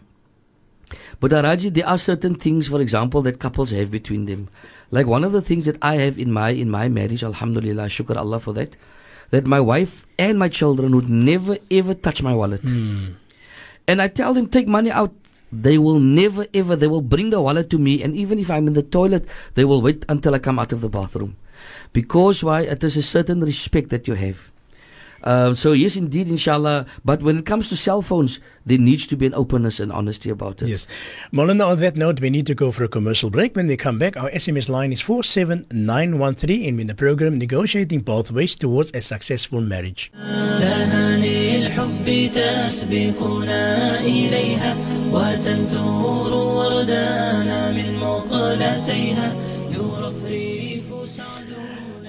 But 1.20 1.32
Araji, 1.32 1.74
there 1.74 1.88
are 1.88 1.98
certain 1.98 2.36
things, 2.36 2.68
for 2.68 2.82
example, 2.82 3.22
that 3.22 3.40
couples 3.40 3.72
have 3.72 3.92
between 3.92 4.26
them. 4.26 4.50
Like 4.90 5.06
one 5.08 5.24
of 5.24 5.32
the 5.32 5.42
things 5.42 5.66
that 5.66 5.78
I 5.82 5.96
have 5.96 6.18
in 6.18 6.32
my 6.32 6.50
in 6.50 6.70
my 6.70 6.90
marriage, 6.90 7.24
Alhamdulillah, 7.24 7.86
shukr 7.86 8.18
Allah 8.18 8.40
for 8.40 8.54
that, 8.54 8.76
that 9.32 9.48
my 9.48 9.60
wife 9.60 10.06
and 10.20 10.38
my 10.38 10.48
children 10.48 10.96
would 10.96 11.10
never 11.10 11.58
ever 11.72 11.94
touch 11.94 12.22
my 12.22 12.34
wallet. 12.34 12.62
Hmm. 12.62 13.16
And 13.88 14.02
I 14.02 14.08
tell 14.08 14.34
them 14.34 14.48
take 14.48 14.68
money 14.68 14.92
out. 14.92 15.16
They 15.52 15.78
will 15.78 16.00
never 16.00 16.46
ever. 16.54 16.76
They 16.76 16.88
will 16.88 17.02
bring 17.02 17.32
the 17.32 17.42
wallet 17.42 17.70
to 17.72 17.80
me, 17.80 18.04
and 18.04 18.16
even 18.16 18.40
if 18.40 18.52
I'm 18.52 18.68
in 18.68 18.74
the 18.74 18.84
toilet, 18.84 19.26
they 19.56 19.66
will 19.66 19.82
wait 19.82 20.06
until 20.08 20.36
I 20.36 20.40
come 20.40 20.60
out 20.60 20.72
of 20.72 20.80
the 20.80 20.88
bathroom, 20.88 21.36
because 21.92 22.44
why? 22.44 22.62
It 22.62 22.84
is 22.84 22.96
a 22.96 23.02
certain 23.02 23.42
respect 23.42 23.90
that 23.90 24.08
you 24.08 24.14
have. 24.16 24.51
Um, 25.24 25.56
so 25.56 25.72
yes, 25.72 25.96
indeed, 25.96 26.28
inshallah. 26.28 26.86
But 27.06 27.22
when 27.22 27.38
it 27.38 27.46
comes 27.46 27.70
to 27.70 27.76
cell 27.76 28.02
phones, 28.02 28.40
there 28.66 28.78
needs 28.78 29.08
to 29.08 29.16
be 29.16 29.26
an 29.26 29.34
openness 29.34 29.80
and 29.80 29.92
honesty 29.92 30.30
about 30.30 30.62
it. 30.62 30.70
Yes. 30.70 30.88
Molana, 31.32 31.68
on 31.68 31.80
that 31.80 31.96
note, 31.96 32.20
we 32.20 32.30
need 32.30 32.48
to 32.48 32.56
go 32.56 32.72
for 32.72 32.84
a 32.84 32.88
commercial 32.88 33.30
break. 33.30 33.56
When 33.56 33.68
we 33.68 33.78
come 33.78 33.98
back, 33.98 34.18
our 34.18 34.30
SMS 34.32 34.70
line 34.70 34.92
is 34.92 35.02
47913 35.02 36.68
and 36.68 36.80
in 36.82 36.88
the 36.88 36.96
program 36.96 37.38
Negotiating 37.38 38.04
Pathways 38.04 38.56
Towards 38.56 38.92
a 38.94 39.02
Successful 39.02 39.62
Marriage. 39.62 40.12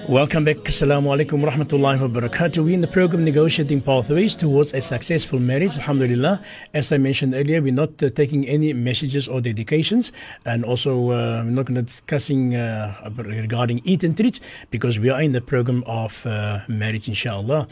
Welcome 0.09 0.43
back. 0.43 0.57
Assalamu 0.57 1.15
alaikum 1.15 1.41
wa 1.41 1.49
rahmatullahi 1.49 1.97
wa 2.01 2.21
barakatuh. 2.21 2.65
We're 2.65 2.73
in 2.73 2.81
the 2.81 2.87
program 2.87 3.23
Negotiating 3.23 3.79
Pathways 3.79 4.35
Towards 4.35 4.73
a 4.73 4.81
Successful 4.81 5.39
Marriage. 5.39 5.77
Alhamdulillah. 5.77 6.43
As 6.73 6.91
I 6.91 6.97
mentioned 6.97 7.33
earlier, 7.33 7.61
we're 7.61 7.71
not 7.71 8.03
uh, 8.03 8.09
taking 8.09 8.45
any 8.45 8.73
messages 8.73 9.29
or 9.29 9.39
dedications 9.39 10.11
and 10.45 10.65
also 10.65 11.11
uh, 11.11 11.43
we're 11.45 11.51
not 11.51 11.65
going 11.67 11.75
to 11.75 11.83
discussing 11.83 12.53
uh, 12.53 13.09
regarding 13.15 13.79
eat 13.85 14.03
and 14.03 14.17
treat 14.17 14.41
because 14.71 14.99
we 14.99 15.09
are 15.09 15.21
in 15.21 15.31
the 15.31 15.41
program 15.41 15.85
of 15.87 16.25
uh, 16.25 16.59
marriage, 16.67 17.07
inshallah. 17.07 17.69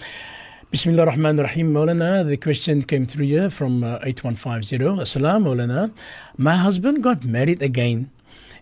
Bismillah 0.72 1.02
ar-Rahman 1.02 1.38
ar-Rahim, 1.38 1.74
Maulana. 1.74 2.26
The 2.26 2.38
question 2.38 2.84
came 2.84 3.06
through 3.06 3.26
here 3.26 3.50
from 3.50 3.84
uh, 3.84 4.00
8150. 4.04 4.78
Assalam, 5.04 5.44
Maulana. 5.44 5.91
My 6.38 6.56
husband 6.56 7.04
got 7.04 7.26
married 7.26 7.62
again 7.62 8.10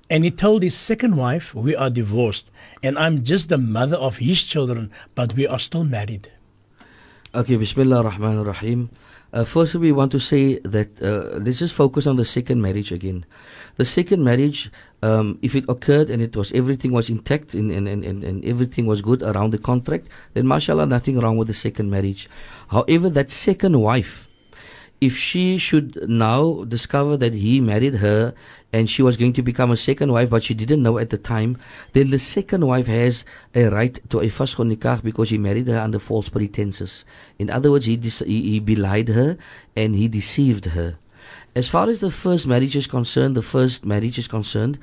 and 0.10 0.26
he 0.26 0.32
told 0.32 0.64
his 0.64 0.76
second 0.76 1.16
wife, 1.16 1.54
We 1.54 1.76
are 1.76 1.90
divorced, 1.90 2.50
and 2.84 2.98
I'm 2.98 3.24
just 3.24 3.50
the 3.50 3.58
mother 3.58 3.98
of 3.98 4.18
his 4.18 4.44
children, 4.44 4.92
but 5.16 5.34
we 5.36 5.48
are 5.48 5.60
still 5.60 5.84
married. 5.84 6.32
Okay, 7.36 7.58
Bismillah 7.58 7.98
ar-Rahman 7.98 8.38
ar-Rahim. 8.40 8.90
Uh, 9.32 9.44
first, 9.44 9.76
we 9.76 9.92
want 9.92 10.12
to 10.12 10.20
say 10.20 10.58
that 10.60 10.90
uh, 11.02 11.38
let's 11.38 11.60
just 11.60 11.76
focus 11.76 12.08
on 12.08 12.16
the 12.16 12.26
second 12.26 12.62
marriage 12.62 12.92
again. 12.92 13.26
The 13.78 13.86
second 13.86 14.24
marriage, 14.24 14.72
um, 15.04 15.38
if 15.42 15.56
it 15.56 15.66
occurred 15.70 16.10
and 16.10 16.22
it 16.22 16.36
was 16.36 16.52
everything 16.52 16.92
was 16.92 17.10
intact 17.10 17.54
and, 17.54 17.72
and, 17.72 17.88
and, 17.88 18.24
and 18.24 18.44
everything 18.44 18.88
was 18.88 19.02
good 19.02 19.22
around 19.22 19.52
the 19.52 19.60
contract, 19.60 20.08
then 20.34 20.48
mashallah, 20.48 20.88
nothing 20.88 21.20
wrong 21.20 21.38
with 21.38 21.48
the 21.48 21.54
second 21.54 21.92
marriage. 21.92 22.28
However, 22.70 23.10
that 23.10 23.30
second 23.30 23.80
wife, 23.80 24.29
if 25.02 25.16
she 25.16 25.58
should 25.58 26.10
now 26.10 26.64
discover 26.66 27.16
that 27.18 27.34
he 27.34 27.62
married 27.62 27.96
her 27.96 28.34
and 28.74 28.90
she 28.90 29.02
was 29.02 29.18
going 29.18 29.34
to 29.34 29.42
become 29.42 29.72
a 29.72 29.78
second 29.78 30.12
wife, 30.12 30.30
but 30.30 30.44
she 30.44 30.54
didn't 30.54 30.84
know 30.84 30.98
at 30.98 31.10
the 31.10 31.18
time, 31.18 31.58
then 31.94 32.10
the 32.10 32.20
second 32.20 32.68
wife 32.68 32.88
has 32.88 33.26
a 33.56 33.66
right 33.70 34.00
to 34.10 34.20
a 34.20 34.26
faskh 34.26 34.58
nikah 34.58 35.02
because 35.02 35.30
he 35.30 35.38
married 35.38 35.68
her 35.68 35.80
under 35.80 36.00
false 36.00 36.30
pretenses. 36.30 37.06
In 37.40 37.50
other 37.50 37.72
words, 37.72 37.86
he, 37.86 37.96
he, 37.96 38.52
he 38.52 38.60
belied 38.60 39.10
her 39.10 39.38
and 39.76 39.96
he 39.96 40.08
deceived 40.08 40.66
her. 40.66 40.98
As 41.56 41.68
far 41.68 41.90
as 41.90 42.02
the 42.02 42.12
first 42.12 42.46
marriage 42.46 42.76
is 42.76 42.88
concerned, 42.88 43.36
the 43.36 43.42
first 43.42 43.86
marriage 43.86 44.18
is 44.18 44.28
concerned, 44.28 44.78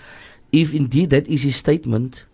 if 0.51 0.73
indeed 0.75 1.11
that 1.11 1.29
is 1.29 1.43
his 1.43 1.57
statement, 1.57 2.25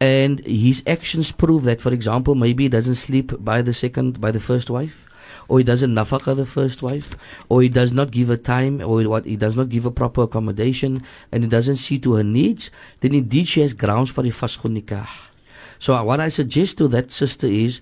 and 0.00 0.40
his 0.46 0.82
actions 0.86 1.32
prove 1.32 1.64
that, 1.64 1.80
for 1.80 1.92
example, 1.92 2.34
maybe 2.34 2.64
he 2.64 2.68
doesn't 2.68 2.94
sleep 2.94 3.32
by 3.42 3.62
the 3.62 3.74
second, 3.74 4.20
by 4.20 4.30
the 4.30 4.40
first 4.40 4.70
wife, 4.70 5.06
or 5.48 5.58
he 5.58 5.64
doesn't 5.64 5.94
nafaka 5.94 6.36
the 6.36 6.46
first 6.46 6.82
wife, 6.82 7.14
or 7.48 7.62
he 7.62 7.68
does 7.68 7.92
not 7.92 8.10
give 8.10 8.28
her 8.28 8.36
time, 8.36 8.80
or 8.80 9.02
what 9.04 9.24
he 9.24 9.36
does 9.36 9.56
not 9.56 9.68
give 9.68 9.84
her 9.84 9.90
proper 9.90 10.22
accommodation, 10.22 11.02
and 11.32 11.42
he 11.44 11.48
doesn't 11.48 11.76
see 11.76 11.98
to 11.98 12.14
her 12.14 12.24
needs, 12.24 12.70
then 13.00 13.14
indeed 13.14 13.48
she 13.48 13.60
has 13.60 13.74
grounds 13.74 14.10
for 14.10 14.22
a 14.22 14.30
faskhun 14.30 14.80
nikah. 14.80 15.08
So 15.78 15.94
uh, 15.94 16.04
what 16.04 16.20
I 16.20 16.28
suggest 16.28 16.78
to 16.78 16.88
that 16.88 17.10
sister 17.10 17.46
is, 17.46 17.80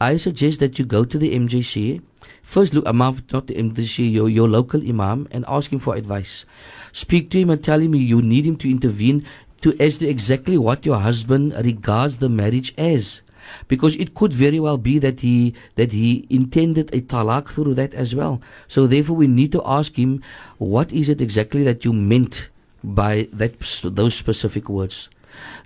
I 0.00 0.16
suggest 0.16 0.60
that 0.60 0.78
you 0.78 0.84
go 0.84 1.04
to 1.04 1.18
the 1.18 1.34
MJC, 1.34 2.02
first 2.42 2.74
look, 2.74 2.88
Imam, 2.88 3.22
not 3.32 3.46
the 3.46 3.54
MJC, 3.54 4.12
your, 4.12 4.28
your 4.28 4.48
local 4.48 4.80
Imam, 4.80 5.28
and 5.30 5.44
ask 5.46 5.72
him 5.72 5.78
for 5.78 5.94
advice. 5.94 6.44
Speak 6.92 7.30
to 7.30 7.40
him 7.40 7.50
and 7.50 7.62
tell 7.62 7.80
him 7.80 7.94
you 7.94 8.20
need 8.20 8.44
him 8.44 8.56
to 8.56 8.70
intervene 8.70 9.24
to 9.62 9.74
as 9.80 10.02
exactly 10.02 10.58
what 10.58 10.84
your 10.84 10.98
husband 10.98 11.54
regards 11.64 12.18
the 12.18 12.28
marriage 12.28 12.74
as 12.76 13.21
because 13.68 13.96
it 13.96 14.14
could 14.14 14.32
very 14.32 14.60
well 14.60 14.78
be 14.78 14.98
that 14.98 15.20
he 15.20 15.54
that 15.76 15.92
he 15.92 16.26
intended 16.30 16.92
a 16.94 17.00
talaq 17.00 17.48
through 17.48 17.74
that 17.74 17.94
as 17.94 18.14
well 18.14 18.40
so 18.68 18.86
therefore 18.86 19.16
we 19.16 19.26
need 19.26 19.52
to 19.52 19.62
ask 19.64 19.96
him 19.96 20.22
what 20.58 20.92
is 20.92 21.08
it 21.08 21.20
exactly 21.20 21.62
that 21.62 21.84
you 21.84 21.92
meant 21.92 22.48
by 22.82 23.28
that 23.32 23.54
those 23.84 24.14
specific 24.14 24.68
words 24.68 25.08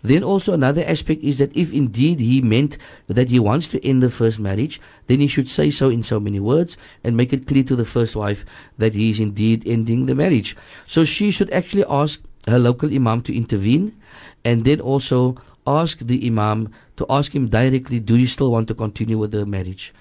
then 0.03 0.23
also 0.23 0.53
another 0.53 0.85
aspect 0.87 1.23
is 1.23 1.39
that 1.39 1.57
if 1.57 1.73
indeed 1.73 2.21
he 2.21 2.41
meant 2.41 2.79
that 3.09 3.31
he 3.31 3.39
wants 3.39 3.69
to 3.71 3.85
end 3.85 4.03
the 4.03 4.11
first 4.11 4.39
marriage, 4.39 4.81
then 5.07 5.21
he 5.21 5.27
should 5.27 5.49
say 5.49 5.71
so 5.71 5.89
in 5.89 6.03
so 6.03 6.21
many 6.21 6.41
words 6.41 6.77
and 7.03 7.17
make 7.17 7.33
it 7.33 7.47
clear 7.47 7.65
to 7.65 7.77
the 7.77 7.85
first 7.85 8.17
wife 8.17 8.45
that 8.79 8.95
he 8.95 9.11
is 9.11 9.21
indeed 9.21 9.67
ending 9.67 10.07
the 10.07 10.15
marriage. 10.15 10.57
So 10.87 11.05
she 11.05 11.31
should 11.31 11.51
actually 11.51 11.85
ask 11.89 12.21
her 12.47 12.59
local 12.59 12.93
imam 12.93 13.23
to 13.23 13.37
intervene 13.37 13.97
and 14.45 14.65
then 14.65 14.81
also 14.81 15.37
ask 15.67 15.99
the 15.99 16.27
imam 16.27 16.73
to 16.97 17.07
ask 17.11 17.35
him 17.35 17.49
directly, 17.49 18.01
do 18.01 18.17
you 18.17 18.27
still 18.27 18.51
want 18.51 18.69
to 18.69 18.75
continue 18.75 19.19
with 19.19 19.33
the 19.33 19.45
marriage? 19.45 19.93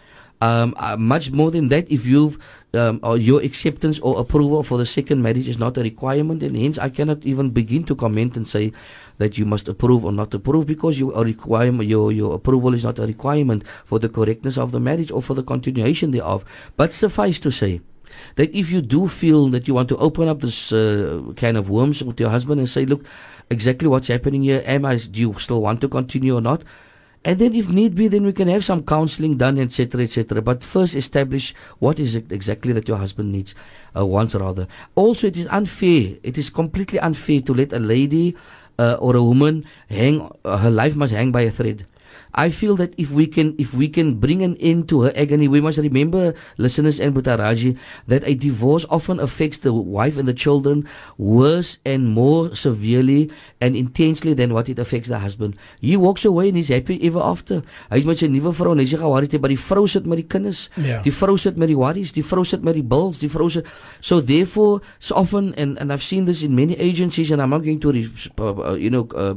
Um, 0.42 0.76
uh, 0.78 0.98
much 0.98 1.32
more 1.32 1.50
than 1.50 1.70
that, 1.70 1.90
if 1.90 2.06
you've 2.06 2.38
um, 2.74 3.00
or 3.04 3.18
your 3.18 3.42
acceptance 3.42 4.00
or 4.00 4.20
approval 4.20 4.64
for 4.64 4.78
the 4.78 4.86
second 4.86 5.22
marriage 5.22 5.48
is 5.48 5.58
not 5.58 5.78
a 5.78 5.82
requirement, 5.82 6.44
and 6.44 6.58
hence 6.58 6.78
I 6.78 6.90
cannot 6.90 7.24
even 7.24 7.50
begin 7.52 7.86
to 7.86 7.96
comment 7.96 8.36
and 8.36 8.48
say 8.48 8.74
that 9.18 9.38
you 9.38 9.46
must 9.46 9.70
approve 9.70 10.04
or 10.04 10.12
not 10.12 10.34
approve 10.34 10.68
because 10.68 11.00
your 11.00 11.14
requirement, 11.24 11.88
your 11.88 12.12
your 12.12 12.36
approval 12.36 12.74
is 12.74 12.84
not 12.84 13.00
a 13.00 13.08
requirement 13.08 13.64
for 13.86 13.98
the 13.98 14.10
correctness 14.10 14.58
of 14.58 14.72
the 14.72 14.80
marriage 14.80 15.10
or 15.10 15.22
for 15.22 15.34
the 15.36 15.44
continuation 15.44 16.12
thereof. 16.12 16.44
But 16.76 16.92
suffice 16.92 17.40
to 17.40 17.50
say 17.50 17.80
that 18.36 18.56
if 18.56 18.70
you 18.70 18.82
do 18.82 19.08
feel 19.08 19.48
that 19.50 19.68
you 19.68 19.74
want 19.74 19.90
to 19.90 19.98
open 19.98 20.28
up 20.28 20.42
this 20.42 20.72
uh, 20.72 21.22
kind 21.36 21.58
of 21.58 21.70
worms 21.70 22.04
with 22.04 22.20
your 22.20 22.30
husband 22.30 22.60
and 22.60 22.70
say, 22.70 22.86
look, 22.86 23.06
exactly 23.50 23.88
what's 23.88 24.08
happening 24.08 24.44
here, 24.44 24.64
am 24.66 24.86
I? 24.86 24.98
Do 24.98 25.20
you 25.20 25.34
still 25.36 25.62
want 25.62 25.82
to 25.82 25.88
continue 25.88 26.36
or 26.36 26.42
not? 26.42 26.64
And 27.26 27.40
then, 27.40 27.56
if 27.56 27.68
need 27.68 27.96
be, 27.96 28.08
then 28.08 28.24
we 28.24 28.34
can 28.34 28.48
have 28.50 28.64
some 28.64 28.84
counseling 28.84 29.38
done, 29.38 29.58
etc., 29.58 30.04
etc. 30.04 30.44
But 30.44 30.64
first, 30.64 30.94
establish 30.94 31.56
what 31.80 32.00
is 32.00 32.14
it 32.14 32.32
exactly 32.32 32.72
that 32.74 32.88
your 32.88 32.98
husband 32.98 33.32
needs, 33.32 33.56
uh, 33.98 34.06
wants 34.06 34.36
rather. 34.36 34.68
Also, 34.94 35.26
it 35.28 35.38
is 35.38 35.48
unfair. 35.48 36.18
It 36.22 36.38
is 36.38 36.52
completely 36.52 37.00
unfair 37.00 37.42
to 37.42 37.54
let 37.54 37.74
a 37.74 37.80
lady 37.80 38.36
uh, 38.78 38.98
or 39.00 39.16
a 39.16 39.24
woman 39.24 39.66
hang. 39.90 40.30
Uh, 40.46 40.58
her 40.58 40.70
life 40.70 40.96
must 40.96 41.14
hang 41.14 41.32
by 41.32 41.42
a 41.42 41.52
thread. 41.52 41.88
I 42.36 42.50
feel 42.50 42.76
that 42.78 42.94
if 42.98 43.12
we 43.12 43.28
can 43.28 43.56
if 43.58 43.74
we 43.74 43.88
can 43.88 44.20
bring 44.20 44.44
an 44.44 44.58
end 44.60 44.90
to 44.90 45.08
her 45.08 45.14
agony, 45.16 45.48
we 45.48 45.62
must 45.62 45.78
remember, 45.78 46.36
listeners 46.58 47.00
and 47.00 47.16
Butaraji, 47.16 47.78
that 48.08 48.28
a 48.28 48.36
divorce 48.36 48.86
often 48.90 49.20
affects 49.20 49.60
the 49.60 49.74
wife 49.74 50.18
and 50.18 50.28
the 50.28 50.34
children 50.34 50.88
worse 51.18 51.78
and 51.86 52.12
more 52.12 52.54
severely 52.54 53.32
and 53.62 53.76
intensely 53.76 54.34
than 54.34 54.54
what 54.54 54.68
it 54.68 54.78
affects 54.80 55.08
the 55.08 55.20
husband. 55.20 55.56
He 55.80 55.96
walks 55.96 56.26
away 56.26 56.50
and 56.50 56.58
he's 56.58 56.68
happy 56.68 57.00
ever 57.08 57.20
after. 57.20 57.64
Hy 57.90 58.04
is 58.04 58.06
met 58.06 58.20
sy 58.20 58.28
nuwe 58.28 58.52
vrou 58.56 58.76
en 58.76 58.84
hy 58.84 58.88
sê 58.92 59.00
geworried 59.00 59.32
het, 59.32 59.42
maar 59.42 59.54
die 59.56 59.62
vrou 59.62 59.86
sit 59.88 60.06
met 60.06 60.20
die 60.20 60.28
kinders. 60.28 60.68
Ja. 60.76 61.00
Die 61.06 61.14
vrou 61.16 61.38
sit 61.40 61.56
met 61.58 61.72
die 61.72 61.80
worries, 61.80 62.12
die 62.16 62.26
vrou 62.26 62.44
sit 62.44 62.66
met 62.68 62.76
die 62.76 62.84
bills, 62.84 63.24
die 63.24 63.32
vrou 63.32 63.48
sit 63.50 63.68
so 64.04 64.20
therefore 64.20 64.84
so 65.00 65.16
often 65.16 65.54
and 65.56 65.80
and 65.80 65.92
I've 65.92 66.04
seen 66.04 66.26
this 66.26 66.44
in 66.44 66.56
many 66.56 66.76
agencies 66.76 67.32
and 67.32 67.42
I'm 67.42 67.56
not 67.56 67.64
going 67.64 67.80
to 67.80 67.90
uh, 68.44 68.76
you 68.76 68.92
know 68.92 69.08
uh, 69.16 69.36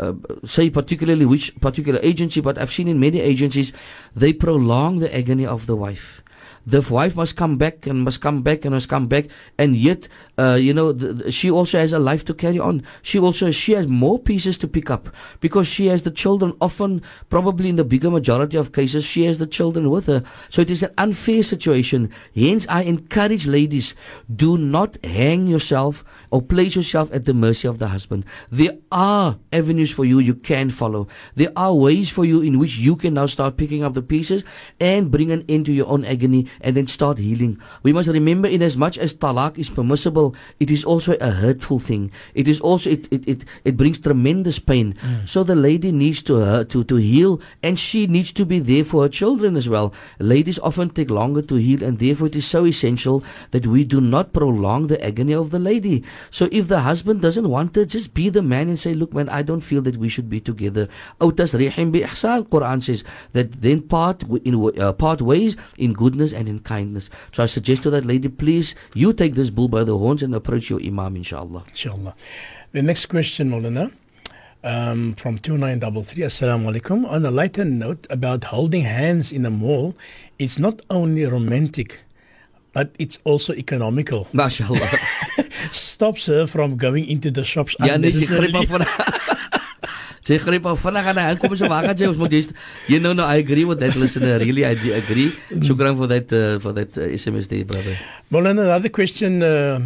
uh, 0.00 0.14
say 0.44 0.70
particularly 0.70 1.26
which 1.26 1.54
particular 1.60 2.00
agency, 2.02 2.39
but 2.40 2.58
I've 2.58 2.72
seen 2.72 2.88
in 2.88 3.00
many 3.00 3.20
agencies, 3.20 3.72
they 4.14 4.32
prolong 4.32 4.98
the 4.98 5.14
agony 5.14 5.46
of 5.46 5.66
the 5.66 5.76
wife. 5.76 6.22
The 6.66 6.86
wife 6.90 7.16
must 7.16 7.36
come 7.36 7.56
back 7.56 7.86
and 7.86 8.02
must 8.02 8.20
come 8.20 8.42
back 8.42 8.64
and 8.64 8.74
must 8.74 8.88
come 8.88 9.08
back, 9.08 9.26
and 9.58 9.76
yet 9.76 10.08
uh, 10.40 10.54
you 10.54 10.72
know, 10.72 10.92
the, 10.92 11.30
she 11.30 11.50
also 11.50 11.78
has 11.78 11.92
a 11.92 11.98
life 11.98 12.24
to 12.24 12.32
carry 12.32 12.58
on. 12.58 12.82
She 13.02 13.18
also 13.18 13.50
she 13.50 13.72
has 13.72 13.86
more 13.86 14.18
pieces 14.18 14.56
to 14.58 14.68
pick 14.68 14.90
up 14.90 15.10
because 15.40 15.68
she 15.68 15.86
has 15.88 16.02
the 16.02 16.10
children. 16.10 16.54
Often, 16.62 17.02
probably 17.28 17.68
in 17.68 17.76
the 17.76 17.84
bigger 17.84 18.10
majority 18.10 18.56
of 18.56 18.72
cases, 18.72 19.04
she 19.04 19.24
has 19.24 19.38
the 19.38 19.46
children 19.46 19.90
with 19.90 20.06
her. 20.06 20.22
So 20.48 20.62
it 20.62 20.70
is 20.70 20.82
an 20.82 20.94
unfair 20.96 21.42
situation. 21.42 22.10
Hence, 22.34 22.66
I 22.70 22.82
encourage 22.84 23.46
ladies: 23.46 23.92
do 24.34 24.56
not 24.56 24.96
hang 25.04 25.46
yourself 25.46 26.04
or 26.30 26.40
place 26.40 26.74
yourself 26.74 27.12
at 27.12 27.26
the 27.26 27.34
mercy 27.34 27.68
of 27.68 27.78
the 27.78 27.88
husband. 27.88 28.24
There 28.50 28.78
are 28.90 29.38
avenues 29.52 29.90
for 29.90 30.06
you 30.06 30.20
you 30.20 30.34
can 30.34 30.70
follow. 30.70 31.06
There 31.34 31.52
are 31.54 31.74
ways 31.74 32.08
for 32.08 32.24
you 32.24 32.40
in 32.40 32.58
which 32.58 32.78
you 32.78 32.96
can 32.96 33.14
now 33.14 33.26
start 33.26 33.58
picking 33.58 33.84
up 33.84 33.92
the 33.92 34.02
pieces 34.02 34.42
and 34.80 35.10
bring 35.10 35.30
an 35.32 35.44
end 35.50 35.66
to 35.66 35.72
your 35.74 35.88
own 35.88 36.06
agony 36.06 36.46
and 36.60 36.76
then 36.76 36.86
start 36.86 37.18
healing. 37.18 37.60
We 37.82 37.92
must 37.92 38.08
remember, 38.08 38.48
in 38.48 38.62
as 38.62 38.76
much 38.76 38.98
as 38.98 39.14
talak 39.14 39.58
is 39.58 39.70
permissible 39.70 40.34
it 40.58 40.70
is 40.70 40.84
also 40.84 41.16
a 41.20 41.30
hurtful 41.30 41.78
thing. 41.78 42.10
It 42.34 42.48
is 42.48 42.60
also 42.60 42.90
it 42.90 43.08
it 43.10 43.26
it, 43.28 43.44
it 43.64 43.76
brings 43.76 43.98
tremendous 43.98 44.58
pain. 44.58 44.94
Mm. 45.00 45.28
So 45.28 45.42
the 45.44 45.54
lady 45.54 45.92
needs 45.92 46.22
to 46.24 46.40
uh, 46.42 46.64
to 46.64 46.84
to 46.84 46.96
heal, 46.96 47.40
and 47.62 47.78
she 47.78 48.06
needs 48.06 48.32
to 48.34 48.44
be 48.44 48.58
there 48.58 48.84
for 48.84 49.02
her 49.04 49.08
children 49.08 49.56
as 49.56 49.68
well. 49.68 49.92
Ladies 50.18 50.58
often 50.60 50.90
take 50.90 51.10
longer 51.10 51.42
to 51.42 51.56
heal, 51.56 51.82
and 51.82 51.98
therefore 51.98 52.28
it 52.28 52.36
is 52.36 52.46
so 52.46 52.64
essential 52.66 53.24
that 53.50 53.66
we 53.66 53.84
do 53.84 54.00
not 54.00 54.32
prolong 54.32 54.86
the 54.88 55.00
agony 55.04 55.34
of 55.34 55.50
the 55.50 55.58
lady. 55.58 56.04
So 56.30 56.48
if 56.52 56.68
the 56.68 56.80
husband 56.80 57.20
doesn't 57.20 57.48
want 57.48 57.76
her, 57.76 57.84
just 57.84 58.14
be 58.14 58.28
the 58.28 58.42
man 58.42 58.68
and 58.68 58.78
say, 58.78 58.94
"Look, 58.94 59.14
man, 59.14 59.28
I 59.28 59.42
don't 59.42 59.60
feel 59.64 59.82
that 59.82 59.96
we 59.96 60.08
should 60.08 60.28
be 60.28 60.40
together." 60.40 60.88
Autas 61.20 61.56
rihim 61.56 61.92
bi 61.92 62.04
ihsan. 62.04 62.46
Quran 62.48 62.82
says 62.82 63.04
that 63.32 63.60
then 63.60 63.82
part 63.82 64.24
in 64.44 64.56
uh, 64.78 64.92
part 64.92 65.22
ways 65.22 65.56
in 65.78 65.92
goodness 65.92 66.32
and 66.40 66.48
in 66.48 66.58
kindness. 66.60 67.10
So 67.32 67.42
I 67.42 67.46
suggest 67.46 67.82
to 67.82 67.90
that 67.90 68.04
lady, 68.04 68.28
please, 68.28 68.74
you 68.94 69.12
take 69.12 69.34
this 69.34 69.50
bull 69.50 69.68
by 69.68 69.84
the 69.84 69.96
horns 69.96 70.22
and 70.22 70.34
approach 70.34 70.70
your 70.70 70.80
Imam, 70.80 71.14
inshallah. 71.16 71.64
Inshallah. 71.70 72.14
The 72.72 72.82
next 72.82 73.06
question, 73.06 73.50
Molana, 73.50 73.92
um, 74.64 75.14
from 75.14 75.38
2933. 75.38 76.24
Assalamu 76.24 76.72
alaikum. 76.72 77.08
On 77.08 77.24
a 77.24 77.30
lighter 77.30 77.64
note 77.64 78.06
about 78.10 78.44
holding 78.44 78.82
hands 78.82 79.30
in 79.32 79.44
a 79.46 79.50
mall, 79.50 79.94
it's 80.38 80.58
not 80.58 80.80
only 80.88 81.24
romantic, 81.24 82.00
but 82.72 82.94
it's 82.98 83.18
also 83.24 83.52
economical. 83.52 84.26
MashaAllah. 84.32 85.72
Stops 85.72 86.26
her 86.26 86.46
from 86.46 86.76
going 86.76 87.06
into 87.06 87.30
the 87.30 87.44
shops 87.44 87.76
unnecessarily. 87.78 88.66
Sy 90.30 90.38
greep 90.38 90.66
af 90.70 90.78
vinnig 90.78 91.06
aan 91.10 91.18
hy 91.18 91.34
kom 91.42 91.56
so 91.58 91.66
waar 91.66 91.88
gaan 91.88 91.98
jy 91.98 92.06
ons 92.06 92.18
moet 92.20 92.30
just 92.30 92.52
you 92.86 93.00
know 93.02 93.10
no 93.12 93.24
I 93.26 93.40
agree 93.42 93.64
with 93.66 93.80
that 93.82 93.96
listener 93.98 94.38
really 94.38 94.62
I 94.64 94.74
do 94.78 94.92
agree. 94.94 95.32
Shukran 95.50 95.96
for 95.98 96.06
that 96.06 96.30
uh, 96.30 96.60
for 96.62 96.72
that 96.76 96.94
uh, 96.98 97.10
SMS 97.18 97.48
there 97.50 97.64
brother. 97.64 97.96
Well, 98.30 98.46
another 98.46 98.88
question 98.88 99.42
uh, 99.42 99.80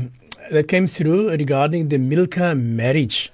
that 0.51 0.69
came 0.69 0.87
through 0.87 1.31
regarding 1.31 1.89
the 1.89 1.97
Milka 1.97 2.55
marriage. 2.55 3.33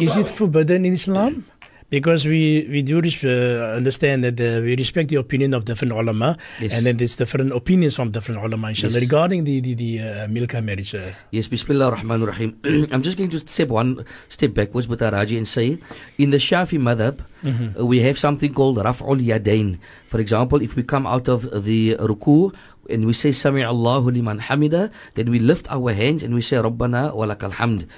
Is 0.00 0.16
it 0.16 0.26
forbidden 0.26 0.86
in 0.86 0.94
Islam? 0.94 1.44
Because 1.90 2.24
we, 2.24 2.68
we 2.70 2.82
do 2.82 2.98
uh, 3.02 3.74
understand 3.76 4.22
that 4.22 4.38
uh, 4.40 4.62
we 4.62 4.76
respect 4.76 5.08
the 5.10 5.16
opinion 5.16 5.54
of 5.54 5.64
different 5.64 5.92
ulama, 5.92 6.36
Yes. 6.60 6.72
and 6.72 6.86
then 6.86 6.96
there's 6.98 7.16
different 7.16 7.52
opinions 7.52 7.96
from 7.96 8.12
different 8.12 8.40
ulama, 8.44 8.68
inshallah, 8.68 8.94
Yes. 8.94 9.00
regarding 9.02 9.42
the, 9.42 9.58
the, 9.60 9.74
the 9.74 9.90
uh, 10.00 10.28
Milka 10.28 10.62
marriage. 10.62 10.94
Uh, 10.94 11.10
Yes, 11.32 11.48
Bismillah 11.48 11.86
ar-Rahman 11.86 12.22
ar-Rahim. 12.22 12.56
I'm 12.92 13.02
just 13.02 13.18
going 13.18 13.30
to 13.30 13.40
step 13.40 13.68
one 13.68 14.04
step 14.28 14.54
backwards 14.54 14.86
with 14.86 15.00
Araji 15.00 15.36
and 15.36 15.48
say, 15.48 15.78
in 16.16 16.30
the 16.30 16.36
Shafi 16.38 16.78
madhab, 16.78 17.20
uh, 17.78 17.84
we 17.84 17.98
have 18.00 18.16
something 18.18 18.54
called 18.54 18.78
Raf'ul 18.78 19.18
Yadain. 19.20 19.78
For 20.06 20.20
example, 20.20 20.62
if 20.62 20.76
we 20.76 20.84
come 20.84 21.06
out 21.08 21.26
of 21.28 21.64
the 21.64 21.96
ruku 21.96 22.54
and 22.88 23.04
we 23.04 23.12
say 23.14 23.32
Sami 23.32 23.64
Allahu 23.64 24.10
liman 24.12 24.38
hamida, 24.38 24.92
then 25.14 25.28
we 25.28 25.40
lift 25.40 25.66
our 25.72 25.92
hands 25.92 26.22
and 26.22 26.34
we 26.34 26.40
say 26.42 26.56
Rabbana 26.56 27.12
wa 27.14 27.26
lakal 27.26 27.50
hamd. 27.52 27.88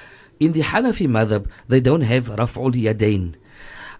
In 0.41 0.53
the 0.53 0.61
Hanafi 0.61 1.07
madhab, 1.09 1.47
they 1.69 1.81
don't 1.81 2.01
have 2.03 2.27
Raf'ul 2.29 2.73
Yadain. 2.73 3.35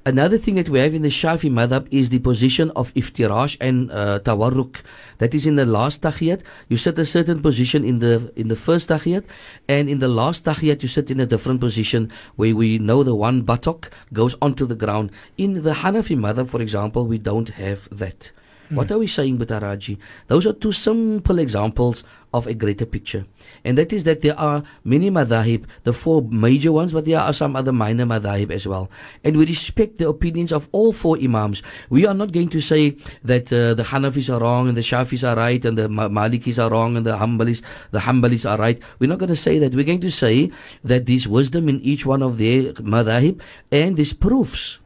Another 0.05 0.37
thing 0.37 0.57
that 0.57 0.69
we 0.69 0.81
have 0.81 0.95
in 0.95 1.03
the 1.03 1.11
Shafi 1.11 1.49
madhab 1.49 1.87
is 1.93 2.11
the 2.11 2.19
position 2.19 2.73
of 2.75 2.93
iftirash 2.95 3.57
and 3.61 3.89
uh, 3.93 4.19
tawarruk. 4.19 4.81
That 5.19 5.33
is 5.33 5.47
in 5.47 5.55
the 5.55 5.65
last 5.65 6.03
tahiyat, 6.03 6.41
you 6.69 6.77
sit 6.77 6.99
a 6.99 7.05
certain 7.05 7.41
position 7.41 7.85
in 7.85 8.01
the 8.01 8.33
in 8.35 8.49
the 8.49 8.57
first 8.57 8.89
tahiyat, 8.89 9.23
and 9.69 9.89
in 9.89 10.01
the 10.01 10.09
last 10.09 10.45
tahiyat 10.45 10.83
you 10.83 10.89
sit 10.89 11.09
in 11.13 11.21
a 11.21 11.27
different 11.27 11.61
position 11.61 12.11
where 12.35 12.57
we 12.57 12.79
know 12.79 13.05
the 13.05 13.15
one 13.15 13.43
buttock 13.43 13.93
goes 14.13 14.35
onto 14.43 14.67
the 14.67 14.75
ground. 14.75 15.13
In 15.39 15.63
the 15.63 15.71
Hanafi 15.71 16.19
madhab, 16.19 16.49
for 16.49 16.61
example, 16.61 17.07
we 17.07 17.19
don't 17.19 17.51
have 17.51 17.89
that. 17.97 18.33
What 18.75 18.91
are 18.91 18.99
we 18.99 19.07
saying, 19.07 19.39
Butaraji? 19.39 19.99
Those 20.29 20.47
are 20.47 20.53
two 20.53 20.73
simple 20.73 21.39
examples 21.39 22.05
of 22.35 22.47
a 22.47 22.55
greater 22.55 22.87
picture. 22.87 23.27
And 23.65 23.77
that 23.77 23.93
is 23.93 24.05
that 24.05 24.23
there 24.23 24.39
are 24.39 24.63
many 24.85 25.11
madhahib, 25.11 25.65
the 25.85 25.93
four 25.93 26.23
major 26.23 26.73
ones, 26.73 26.93
but 26.93 27.05
there 27.05 27.21
are 27.21 27.33
some 27.33 27.55
other 27.57 27.73
minor 27.73 28.07
madhahib 28.07 28.51
as 28.51 28.67
well. 28.67 28.91
And 29.23 29.37
we 29.37 29.47
respect 29.47 29.99
the 29.99 30.09
opinions 30.09 30.53
of 30.53 30.69
all 30.73 30.93
four 30.93 31.19
imams. 31.19 31.63
We 31.91 32.07
are 32.07 32.15
not 32.15 32.33
going 32.33 32.49
to 32.51 32.61
say 32.61 32.97
that 33.25 33.53
uh, 33.53 33.75
the 33.75 33.83
Hanafis 33.83 34.33
are 34.33 34.41
wrong 34.41 34.69
and 34.69 34.77
the 34.77 34.81
Shafis 34.83 35.29
are 35.29 35.37
right 35.37 35.63
and 35.65 35.77
the 35.77 35.89
Malikis 35.89 36.63
are 36.63 36.71
wrong 36.71 36.97
and 36.97 37.07
the 37.07 37.17
Hanbalis, 37.17 37.63
the 37.91 38.01
Hanbalis 38.01 38.49
are 38.49 38.59
right. 38.59 38.81
We're 38.99 39.11
not 39.11 39.19
going 39.19 39.29
to 39.29 39.37
say 39.37 39.59
that. 39.59 39.75
We're 39.75 39.85
going 39.85 40.01
to 40.01 40.11
say 40.11 40.51
that 40.85 41.07
there's 41.07 41.29
wisdom 41.29 41.69
in 41.69 41.81
each 41.83 42.07
one 42.07 42.23
of 42.23 42.39
their 42.39 42.73
madhahib 42.75 43.41
and 43.71 43.97
there's 43.97 44.13
proofs. 44.15 44.79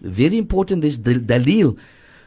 Very 0.00 0.38
important, 0.38 0.82
there's 0.82 1.00
the 1.00 1.14
dalil. 1.14 1.76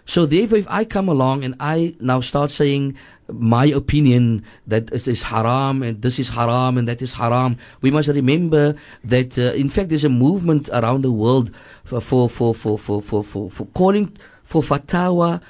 So 0.08 0.26
therefore, 0.26 0.58
if 0.58 0.68
I 0.70 0.86
come 0.86 1.10
along 1.10 1.44
and 1.44 1.54
I 1.60 1.94
now 2.00 2.22
start 2.22 2.50
saying 2.50 2.96
my 3.28 3.66
opinion 3.66 4.42
that 4.66 4.88
this 4.88 5.06
is 5.06 5.22
haram 5.24 5.84
and 5.84 6.02
this 6.02 6.18
is 6.18 6.30
haram 6.30 6.78
and 6.78 6.88
that 6.88 7.02
is 7.02 7.12
haram, 7.12 7.58
we 7.82 7.92
must 7.92 8.08
remember 8.08 8.76
that 9.04 9.38
uh, 9.38 9.52
in 9.52 9.68
fact 9.68 9.90
there's 9.90 10.06
a 10.06 10.10
movement 10.10 10.70
around 10.72 11.04
the 11.04 11.12
world 11.12 11.52
for 11.84 12.00
for 12.00 12.30
for 12.30 12.56
for 12.56 12.80
for 12.80 13.02
for, 13.02 13.22
for, 13.22 13.52
for 13.52 13.66
calling 13.76 14.16
for 14.46 14.64
fatwa 14.64 15.42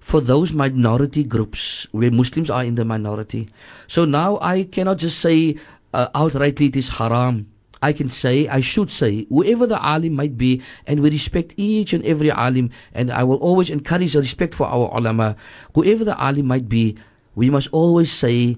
for 0.00 0.22
those 0.22 0.54
minority 0.54 1.22
groups 1.22 1.86
where 1.92 2.10
Muslims 2.10 2.48
are 2.48 2.64
in 2.64 2.76
the 2.76 2.86
minority. 2.86 3.50
So 3.86 4.06
now 4.06 4.38
I 4.40 4.64
cannot 4.64 4.96
just 4.96 5.18
say 5.18 5.58
uh, 5.92 6.08
outrightly 6.14 6.68
it 6.68 6.76
is 6.76 6.88
haram. 6.88 7.52
I 7.82 7.92
can 7.92 8.10
say, 8.10 8.48
I 8.48 8.60
should 8.60 8.90
say, 8.90 9.26
whoever 9.28 9.66
the 9.66 9.82
alim 9.84 10.14
might 10.14 10.36
be, 10.36 10.62
and 10.86 11.00
we 11.00 11.10
respect 11.10 11.54
each 11.56 11.92
and 11.92 12.04
every 12.04 12.30
alim, 12.30 12.70
and 12.94 13.10
I 13.10 13.24
will 13.24 13.36
always 13.36 13.70
encourage 13.70 14.14
respect 14.14 14.54
for 14.54 14.66
our 14.66 14.90
ulama, 14.96 15.36
whoever 15.74 16.04
the 16.04 16.18
alim 16.20 16.46
might 16.46 16.68
be, 16.68 16.96
we 17.34 17.50
must 17.50 17.68
always 17.72 18.10
say, 18.10 18.56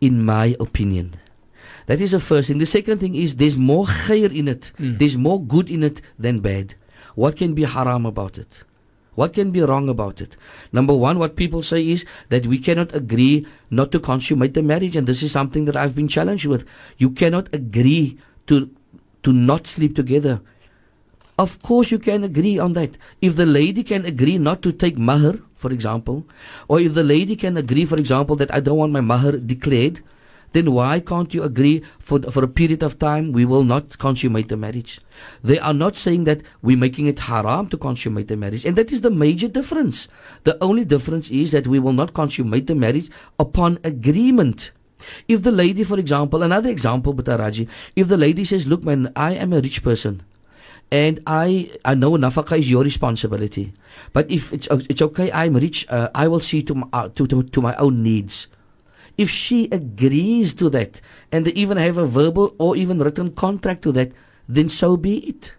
in 0.00 0.24
my 0.24 0.56
opinion. 0.58 1.16
That 1.86 2.00
is 2.00 2.12
the 2.12 2.20
first 2.20 2.48
thing. 2.48 2.58
The 2.58 2.66
second 2.66 2.98
thing 2.98 3.14
is 3.14 3.36
there's 3.36 3.58
more 3.58 3.84
khair 3.84 4.34
in 4.34 4.48
it, 4.48 4.72
hmm. 4.76 4.96
there's 4.96 5.18
more 5.18 5.42
good 5.42 5.68
in 5.68 5.82
it 5.82 6.00
than 6.18 6.40
bad. 6.40 6.74
What 7.14 7.36
can 7.36 7.54
be 7.54 7.64
haram 7.64 8.06
about 8.06 8.38
it? 8.38 8.64
What 9.14 9.32
can 9.32 9.52
be 9.52 9.60
wrong 9.60 9.88
about 9.88 10.20
it? 10.20 10.36
Number 10.72 10.94
one, 10.94 11.18
what 11.18 11.36
people 11.36 11.62
say 11.62 11.88
is 11.88 12.04
that 12.30 12.46
we 12.46 12.58
cannot 12.58 12.94
agree 12.94 13.46
not 13.70 13.92
to 13.92 14.00
consummate 14.00 14.54
the 14.54 14.62
marriage, 14.62 14.96
and 14.96 15.06
this 15.06 15.22
is 15.22 15.30
something 15.30 15.66
that 15.66 15.76
I've 15.76 15.94
been 15.94 16.08
challenged 16.08 16.46
with. 16.46 16.66
You 16.98 17.10
cannot 17.10 17.54
agree 17.54 18.18
to 18.46 18.70
to 19.22 19.32
not 19.32 19.66
sleep 19.66 19.94
together. 19.96 20.40
Of 21.38 21.60
course, 21.62 21.90
you 21.90 21.98
can 21.98 22.22
agree 22.22 22.58
on 22.58 22.74
that. 22.74 22.96
If 23.20 23.36
the 23.36 23.46
lady 23.46 23.82
can 23.82 24.04
agree 24.04 24.38
not 24.38 24.62
to 24.62 24.70
take 24.70 24.96
mahar, 24.96 25.40
for 25.56 25.72
example, 25.72 26.24
or 26.68 26.80
if 26.80 26.94
the 26.94 27.02
lady 27.02 27.34
can 27.34 27.56
agree, 27.56 27.84
for 27.84 27.96
example, 27.96 28.36
that 28.36 28.54
I 28.54 28.60
don't 28.60 28.78
want 28.78 28.92
my 28.92 29.00
mahar 29.00 29.32
declared, 29.32 30.00
then 30.52 30.70
why 30.70 31.00
can't 31.00 31.34
you 31.34 31.42
agree 31.42 31.82
for 31.98 32.20
for 32.30 32.44
a 32.44 32.48
period 32.48 32.84
of 32.84 32.98
time 33.00 33.32
we 33.32 33.44
will 33.44 33.64
not 33.64 33.98
consummate 33.98 34.48
the 34.48 34.56
marriage? 34.56 35.00
They 35.42 35.58
are 35.58 35.74
not 35.74 35.96
saying 35.96 36.24
that 36.24 36.42
we're 36.62 36.78
making 36.78 37.08
it 37.08 37.18
haram 37.18 37.68
to 37.70 37.76
consummate 37.76 38.28
the 38.28 38.36
marriage, 38.36 38.64
and 38.64 38.78
that 38.78 38.92
is 38.92 39.00
the 39.00 39.10
major 39.10 39.48
difference. 39.48 40.06
The 40.44 40.56
only 40.62 40.84
difference 40.84 41.28
is 41.28 41.50
that 41.50 41.66
we 41.66 41.80
will 41.80 41.92
not 41.92 42.14
consummate 42.14 42.68
the 42.68 42.76
marriage 42.76 43.10
upon 43.38 43.80
agreement. 43.82 44.70
If 45.28 45.42
the 45.42 45.52
lady, 45.52 45.84
for 45.84 45.98
example, 45.98 46.42
another 46.42 46.70
example, 46.70 47.14
Bataraji, 47.14 47.68
if 47.96 48.08
the 48.08 48.16
lady 48.16 48.44
says, 48.44 48.66
Look, 48.66 48.84
man, 48.84 49.12
I 49.16 49.32
am 49.34 49.52
a 49.52 49.60
rich 49.60 49.82
person 49.82 50.22
and 50.90 51.20
I, 51.26 51.70
I 51.84 51.94
know 51.94 52.12
nafaka 52.12 52.58
is 52.58 52.70
your 52.70 52.84
responsibility. 52.84 53.72
But 54.12 54.30
if 54.30 54.52
it's, 54.52 54.68
it's 54.70 55.02
okay, 55.02 55.32
I'm 55.32 55.54
rich, 55.54 55.86
uh, 55.88 56.08
I 56.14 56.28
will 56.28 56.40
see 56.40 56.62
to 56.64 56.74
my, 56.74 56.88
uh, 56.92 57.08
to, 57.16 57.26
to, 57.26 57.42
to 57.42 57.62
my 57.62 57.74
own 57.76 58.02
needs. 58.02 58.46
If 59.16 59.30
she 59.30 59.68
agrees 59.70 60.54
to 60.54 60.68
that 60.70 61.00
and 61.30 61.46
they 61.46 61.52
even 61.52 61.78
have 61.78 61.98
a 61.98 62.06
verbal 62.06 62.54
or 62.58 62.76
even 62.76 62.98
written 62.98 63.32
contract 63.32 63.82
to 63.82 63.92
that, 63.92 64.12
then 64.48 64.68
so 64.68 64.96
be 64.96 65.18
it. 65.18 65.54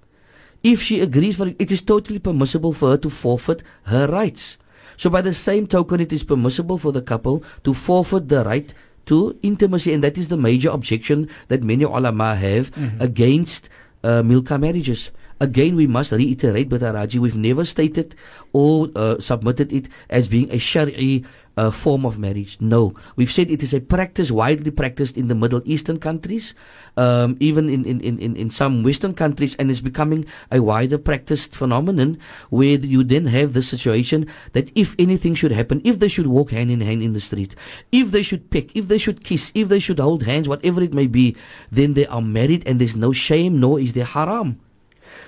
If 0.64 0.82
she 0.82 1.00
agrees 1.00 1.38
for 1.38 1.48
it, 1.48 1.56
it 1.60 1.72
is 1.72 1.82
totally 1.82 2.20
permissible 2.20 2.74
for 2.74 2.92
her 2.92 2.98
to 2.98 3.10
forfeit 3.10 3.62
her 3.84 4.08
rights. 4.08 4.58
So 4.98 5.10
by 5.10 5.22
the 5.22 5.34
same 5.34 5.68
token, 5.68 6.00
it 6.00 6.14
is 6.14 6.24
permissible 6.24 6.78
for 6.78 6.92
the 6.92 7.02
couple 7.02 7.44
to 7.64 7.74
forfeit 7.74 8.30
the 8.30 8.44
right 8.44 8.74
to 9.06 9.38
intimacy, 9.44 9.94
and 9.94 10.04
that 10.04 10.18
is 10.18 10.30
the 10.30 10.38
major 10.38 10.70
objection 10.70 11.30
that 11.48 11.64
many 11.64 11.84
ulama 11.84 12.36
have 12.36 12.72
against 13.00 13.70
uh, 14.04 14.24
milka 14.24 14.58
marriages. 14.58 15.12
Again, 15.42 15.76
we 15.76 15.86
must 15.86 16.12
reiterate, 16.12 16.70
Bataraji, 16.70 17.20
we've 17.20 17.38
never 17.38 17.66
stated 17.66 18.16
or 18.54 18.88
uh, 18.96 19.20
submitted 19.20 19.74
it 19.74 19.88
as 20.10 20.30
being 20.30 20.50
a 20.50 20.56
Shari'i 20.56 21.26
uh, 21.58 21.72
form 21.72 22.06
of 22.06 22.20
marriage. 22.20 22.58
No, 22.60 22.94
we've 23.16 23.32
said 23.32 23.50
it 23.52 23.64
is 23.64 23.74
a 23.74 23.80
practice 23.80 24.32
widely 24.32 24.72
practiced 24.72 25.18
in 25.18 25.28
the 25.28 25.36
Middle 25.36 25.62
Eastern 25.66 26.00
countries, 26.00 26.54
um, 26.98 27.38
even 27.40 27.70
in, 27.70 27.86
in, 27.86 28.02
in, 28.02 28.36
in- 28.36 28.50
some 28.50 28.84
Western 28.84 29.14
countries, 29.14 29.56
and 29.56 29.70
it's 29.70 29.82
becoming 29.82 30.26
a 30.52 30.62
wider 30.62 30.98
practiced 30.98 31.56
phenomenon 31.56 32.18
where 32.50 32.80
you 32.80 33.04
then 33.04 33.26
have 33.26 33.54
the 33.54 33.62
situation 33.62 34.28
that 34.54 34.72
if 34.76 34.96
anything 34.98 35.36
should 35.36 35.52
happen, 35.52 35.82
if 35.84 36.00
they 36.00 36.08
should 36.08 36.28
walk 36.28 36.52
hand 36.52 36.72
in 36.72 36.82
hand 36.82 37.02
in 37.02 37.14
the 37.14 37.20
street, 37.20 37.56
if 37.92 38.12
they 38.12 38.24
should 38.24 38.50
peck, 38.50 38.76
if 38.76 38.88
they 38.88 38.98
should 38.98 39.24
kiss, 39.24 39.52
if 39.54 39.68
they 39.68 39.80
should 39.80 40.00
hold 40.00 40.24
hands, 40.24 40.48
whatever 40.48 40.82
it 40.82 40.94
may 40.94 41.08
be, 41.08 41.36
then 41.72 41.94
they 41.94 42.06
are 42.08 42.22
married 42.22 42.66
and 42.68 42.80
there's 42.80 42.96
no 42.96 43.12
shame, 43.12 43.60
nor 43.60 43.80
is 43.80 43.94
there 43.94 44.06
haram. 44.06 44.60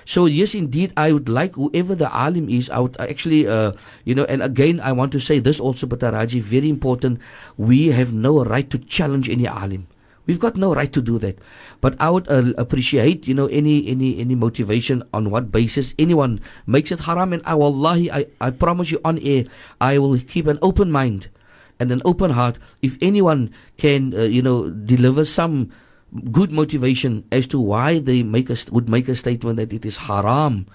So 0.08 0.24
yes, 0.24 0.56
indeed, 0.56 0.96
I 0.96 1.12
would 1.12 1.28
like 1.28 1.60
whoever 1.60 1.92
the 1.92 2.08
alim 2.08 2.48
is. 2.48 2.72
I 2.72 2.80
would 2.80 2.96
actually, 2.96 3.44
uh, 3.44 3.76
you 4.08 4.16
know, 4.16 4.24
and 4.24 4.40
again, 4.40 4.80
I 4.80 4.90
want 4.90 5.12
to 5.12 5.20
say 5.20 5.36
this 5.38 5.60
also, 5.60 5.84
Bataraji, 5.86 6.40
very 6.40 6.72
important. 6.72 7.20
We 7.60 7.92
have 7.92 8.16
no 8.16 8.42
right 8.42 8.64
to 8.72 8.80
challenge 8.80 9.28
any 9.28 9.44
alim. 9.44 9.84
We've 10.24 10.40
got 10.40 10.56
no 10.56 10.72
right 10.72 10.88
to 10.96 11.02
do 11.04 11.18
that. 11.20 11.36
But 11.82 12.00
I 12.00 12.08
would 12.08 12.24
uh, 12.32 12.56
appreciate, 12.56 13.28
you 13.28 13.36
know, 13.36 13.52
any 13.52 13.84
any 13.84 14.16
any 14.16 14.32
motivation 14.32 15.04
on 15.12 15.28
what 15.28 15.52
basis 15.52 15.92
anyone 16.00 16.40
makes 16.64 16.88
it 16.88 17.04
haram. 17.04 17.36
And 17.36 17.44
I, 17.44 17.52
wallahi, 17.52 18.08
I, 18.08 18.32
I 18.40 18.48
promise 18.48 18.88
you 18.90 19.04
on 19.04 19.20
air, 19.20 19.44
I 19.78 20.00
will 20.00 20.16
keep 20.16 20.48
an 20.48 20.58
open 20.64 20.88
mind 20.90 21.28
and 21.76 21.92
an 21.92 22.00
open 22.08 22.32
heart. 22.32 22.56
If 22.80 22.96
anyone 23.04 23.52
can, 23.76 24.16
uh, 24.16 24.24
you 24.24 24.40
know, 24.40 24.72
deliver 24.72 25.28
some 25.28 25.68
good 26.30 26.50
motivation 26.50 27.24
as 27.30 27.46
to 27.48 27.60
why 27.60 27.98
they 27.98 28.22
make 28.22 28.50
a, 28.50 28.56
would 28.72 28.88
make 28.88 29.08
a 29.08 29.16
statement 29.16 29.56
that 29.56 29.72
it 29.72 29.84
is 29.84 29.96
haram. 30.08 30.66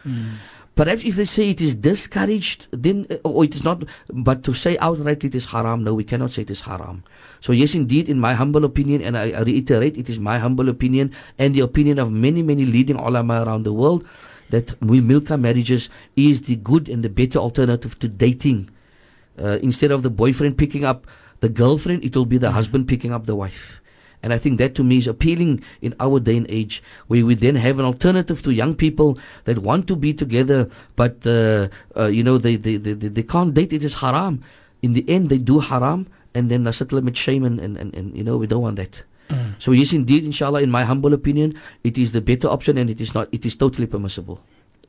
Perhaps 0.76 1.04
if 1.06 1.16
they 1.16 1.26
say 1.26 1.50
it 1.52 1.62
is 1.62 1.76
discouraged, 1.76 2.66
then 2.72 3.06
uh, 3.12 3.22
or 3.24 3.46
it 3.46 3.54
is 3.54 3.64
not. 3.64 3.84
But 4.10 4.44
to 4.46 4.54
say 4.54 4.76
outright 4.80 5.24
it 5.24 5.36
is 5.36 5.46
haram, 5.46 5.84
no, 5.84 5.94
we 5.94 6.04
cannot 6.04 6.32
say 6.32 6.42
it 6.42 6.50
is 6.50 6.62
haram. 6.62 7.04
So 7.42 7.54
yes, 7.54 7.76
indeed, 7.76 8.10
in 8.10 8.20
my 8.20 8.34
humble 8.34 8.66
opinion, 8.66 9.02
and 9.04 9.16
I, 9.18 9.38
I 9.38 9.42
reiterate, 9.42 9.98
it 9.98 10.10
is 10.10 10.18
my 10.18 10.40
humble 10.40 10.70
opinion 10.70 11.14
and 11.38 11.54
the 11.54 11.60
opinion 11.60 12.00
of 12.00 12.12
many, 12.12 12.42
many 12.42 12.66
leading 12.66 12.98
ulama 12.98 13.44
around 13.46 13.64
the 13.64 13.74
world 13.74 14.04
that 14.50 14.74
we 14.82 15.02
milka 15.02 15.38
marriages 15.38 15.90
is 16.16 16.44
the 16.44 16.56
good 16.56 16.90
and 16.90 17.04
the 17.04 17.10
better 17.10 17.38
alternative 17.38 17.98
to 18.00 18.08
dating. 18.08 18.70
Uh, 19.38 19.60
instead 19.62 19.92
of 19.92 20.02
the 20.02 20.10
boyfriend 20.10 20.58
picking 20.58 20.86
up 20.86 21.06
the 21.42 21.50
girlfriend, 21.50 22.04
it 22.04 22.16
will 22.16 22.26
be 22.26 22.38
the 22.38 22.52
husband 22.52 22.88
picking 22.88 23.12
up 23.12 23.26
the 23.26 23.36
wife. 23.36 23.82
And 24.24 24.32
I 24.32 24.40
think 24.40 24.58
that 24.58 24.74
to 24.76 24.84
me 24.84 24.98
is 24.98 25.08
appealing 25.08 25.62
in 25.82 25.94
our 26.00 26.20
day 26.20 26.38
and 26.38 26.48
age, 26.50 26.82
where 27.08 27.26
we 27.26 27.36
then 27.36 27.56
have 27.56 27.78
an 27.78 27.86
alternative 27.86 28.42
to 28.44 28.52
young 28.52 28.74
people 28.74 29.20
that 29.44 29.60
want 29.60 29.86
to 29.88 29.96
be 29.96 30.14
together, 30.14 30.70
but 30.96 31.28
uh, 31.28 31.68
uh, 32.00 32.06
you 32.08 32.24
know 32.24 32.38
they, 32.40 32.56
they, 32.56 32.78
they, 32.78 32.94
they 32.94 33.10
they 33.10 33.24
can't 33.24 33.54
date. 33.54 33.74
It 33.74 33.84
is 33.84 33.96
haram. 33.96 34.42
In 34.82 34.94
the 34.94 35.04
end, 35.12 35.28
they 35.28 35.38
do 35.38 35.60
haram, 35.60 36.08
and 36.34 36.50
then 36.50 36.72
settle 36.72 37.02
with 37.02 37.18
shame, 37.18 37.44
and, 37.44 37.60
and, 37.60 37.78
and, 37.78 37.94
and 37.94 38.16
you 38.16 38.24
know 38.24 38.38
we 38.38 38.48
don't 38.48 38.64
want 38.64 38.78
that. 38.78 39.04
So 39.58 39.72
yes, 39.72 39.94
indeed, 39.94 40.24
inshallah, 40.24 40.62
in 40.62 40.70
my 40.70 40.84
humble 40.84 41.14
opinion, 41.14 41.60
it 41.84 41.98
is 41.98 42.12
the 42.12 42.22
better 42.22 42.48
option, 42.48 42.78
and 42.78 42.90
it 42.90 43.02
is 43.02 43.14
not. 43.14 43.28
It 43.32 43.46
is 43.46 43.56
totally 43.56 43.88
permissible. 43.88 44.40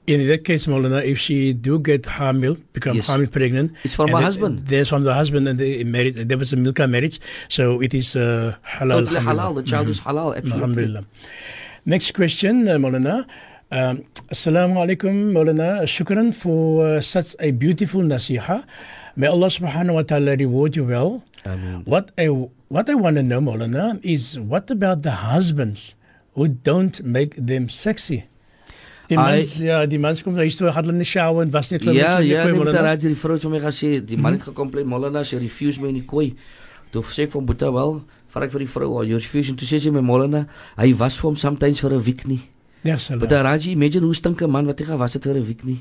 In 0.07 0.27
that 0.29 0.45
case, 0.45 0.67
Molana, 0.67 1.03
if 1.03 1.19
she 1.19 1.55
do 1.55 1.79
get 1.79 2.03
hamil, 2.03 2.59
become 2.75 2.97
Yes. 2.97 3.07
hamil 3.09 3.31
pregnant, 3.31 3.73
It's 3.85 3.95
from 3.95 4.11
her 4.11 4.21
husband. 4.21 4.67
There's 4.67 4.89
from 4.89 5.05
the 5.05 5.15
husband, 5.15 5.49
and 5.49 5.59
they 5.59 5.83
married. 5.85 6.29
There 6.29 6.37
was 6.37 6.53
a 6.53 6.57
milka 6.57 6.87
marriage, 6.87 7.21
so 7.49 7.81
it 7.81 7.95
is 7.95 8.15
uh, 8.15 8.55
halal. 8.77 9.07
Totally 9.07 9.21
halal. 9.21 9.55
The 9.55 9.63
child 9.63 9.89
is 9.89 10.01
halal. 10.01 10.37
Absolutely. 10.37 10.53
Alhamdulillah. 10.53 11.05
Next 11.87 12.13
question, 12.15 12.69
uh, 12.69 12.73
Molana. 12.77 13.25
Um, 13.71 14.05
Assalamu 14.31 14.77
alaikum, 14.85 15.33
Molana. 15.33 15.83
Shukran 15.85 16.35
for 16.35 16.87
uh, 16.87 17.01
such 17.01 17.35
a 17.41 17.51
beautiful 17.53 18.03
nasiha. 18.03 18.65
May 19.17 19.27
Allah 19.29 19.47
subhanahu 19.47 19.95
wa 19.95 20.03
ta'ala 20.03 20.37
reward 20.37 20.77
you 20.77 20.85
well. 20.85 21.23
Ameen. 21.47 21.83
What 21.87 22.11
I, 22.19 22.27
what 22.69 22.91
I 22.91 22.95
want 22.95 23.17
to 23.17 23.23
know, 23.23 23.41
Molana, 23.41 23.99
is 24.05 24.39
what 24.39 24.71
about 24.71 25.01
the 25.03 25.13
husbands 25.33 25.95
who 26.35 26.49
don't 26.49 27.03
make 27.05 27.35
them 27.37 27.69
sexy? 27.71 28.25
Die 29.09 29.17
I- 29.17 29.21
mens 29.21 29.57
ja, 29.61 29.85
die 29.87 29.99
mens 29.99 30.23
kom 30.23 30.37
huis 30.37 30.57
toe, 30.57 30.71
gaan 30.73 30.85
hulle 30.85 30.93
in 30.97 31.03
die 31.03 31.05
shower 31.09 31.43
en 31.43 31.51
was 31.51 31.71
net 31.71 31.83
klim. 31.83 31.95
Ja, 31.95 32.19
ja, 32.19 32.45
nee, 32.45 32.53
Molana. 32.55 32.73
met 32.73 32.81
Raji 32.81 33.09
die 33.09 33.15
vrou 33.21 33.35
het 33.35 33.43
vir 33.43 33.51
my 33.51 33.61
gesê, 33.61 34.05
die 34.05 34.17
man 34.17 34.33
het 34.39 34.43
gekomplain 34.49 34.87
Molana 34.87 35.25
sy 35.25 35.37
refuse 35.37 35.81
my 35.81 35.89
in 35.89 35.95
die 36.01 36.05
kooi. 36.09 36.35
Toe 36.91 37.03
sê 37.03 37.25
ek 37.27 37.33
vir 37.33 37.43
Boeta 37.43 37.73
wel, 37.73 38.03
vra 38.33 38.45
ek 38.45 38.53
vir 38.53 38.61
die 38.61 38.69
vrou, 38.71 38.97
"Are 38.97 39.07
you 39.07 39.17
refusing?" 39.19 39.57
Toe 39.59 39.67
sê 39.69 39.79
sy 39.81 39.91
my 39.91 40.01
Molana, 40.01 40.47
hy 40.79 40.93
was 40.95 41.17
vir 41.17 41.23
hom 41.31 41.37
sometimes 41.37 41.81
vir 41.81 41.91
'n 41.93 42.01
week 42.03 42.27
nie. 42.27 42.41
Ja, 42.85 42.95
But 42.95 43.01
sala. 43.03 43.27
the 43.27 43.41
Raji, 43.43 43.73
imagine 43.73 44.05
hoe 44.05 44.15
stink 44.15 44.43
'n 44.45 44.51
man 44.51 44.67
wat 44.67 44.79
hy 44.79 44.85
gewas 44.85 45.15
het 45.17 45.25
vir 45.25 45.35
'n 45.41 45.47
week 45.47 45.65
nie. 45.65 45.81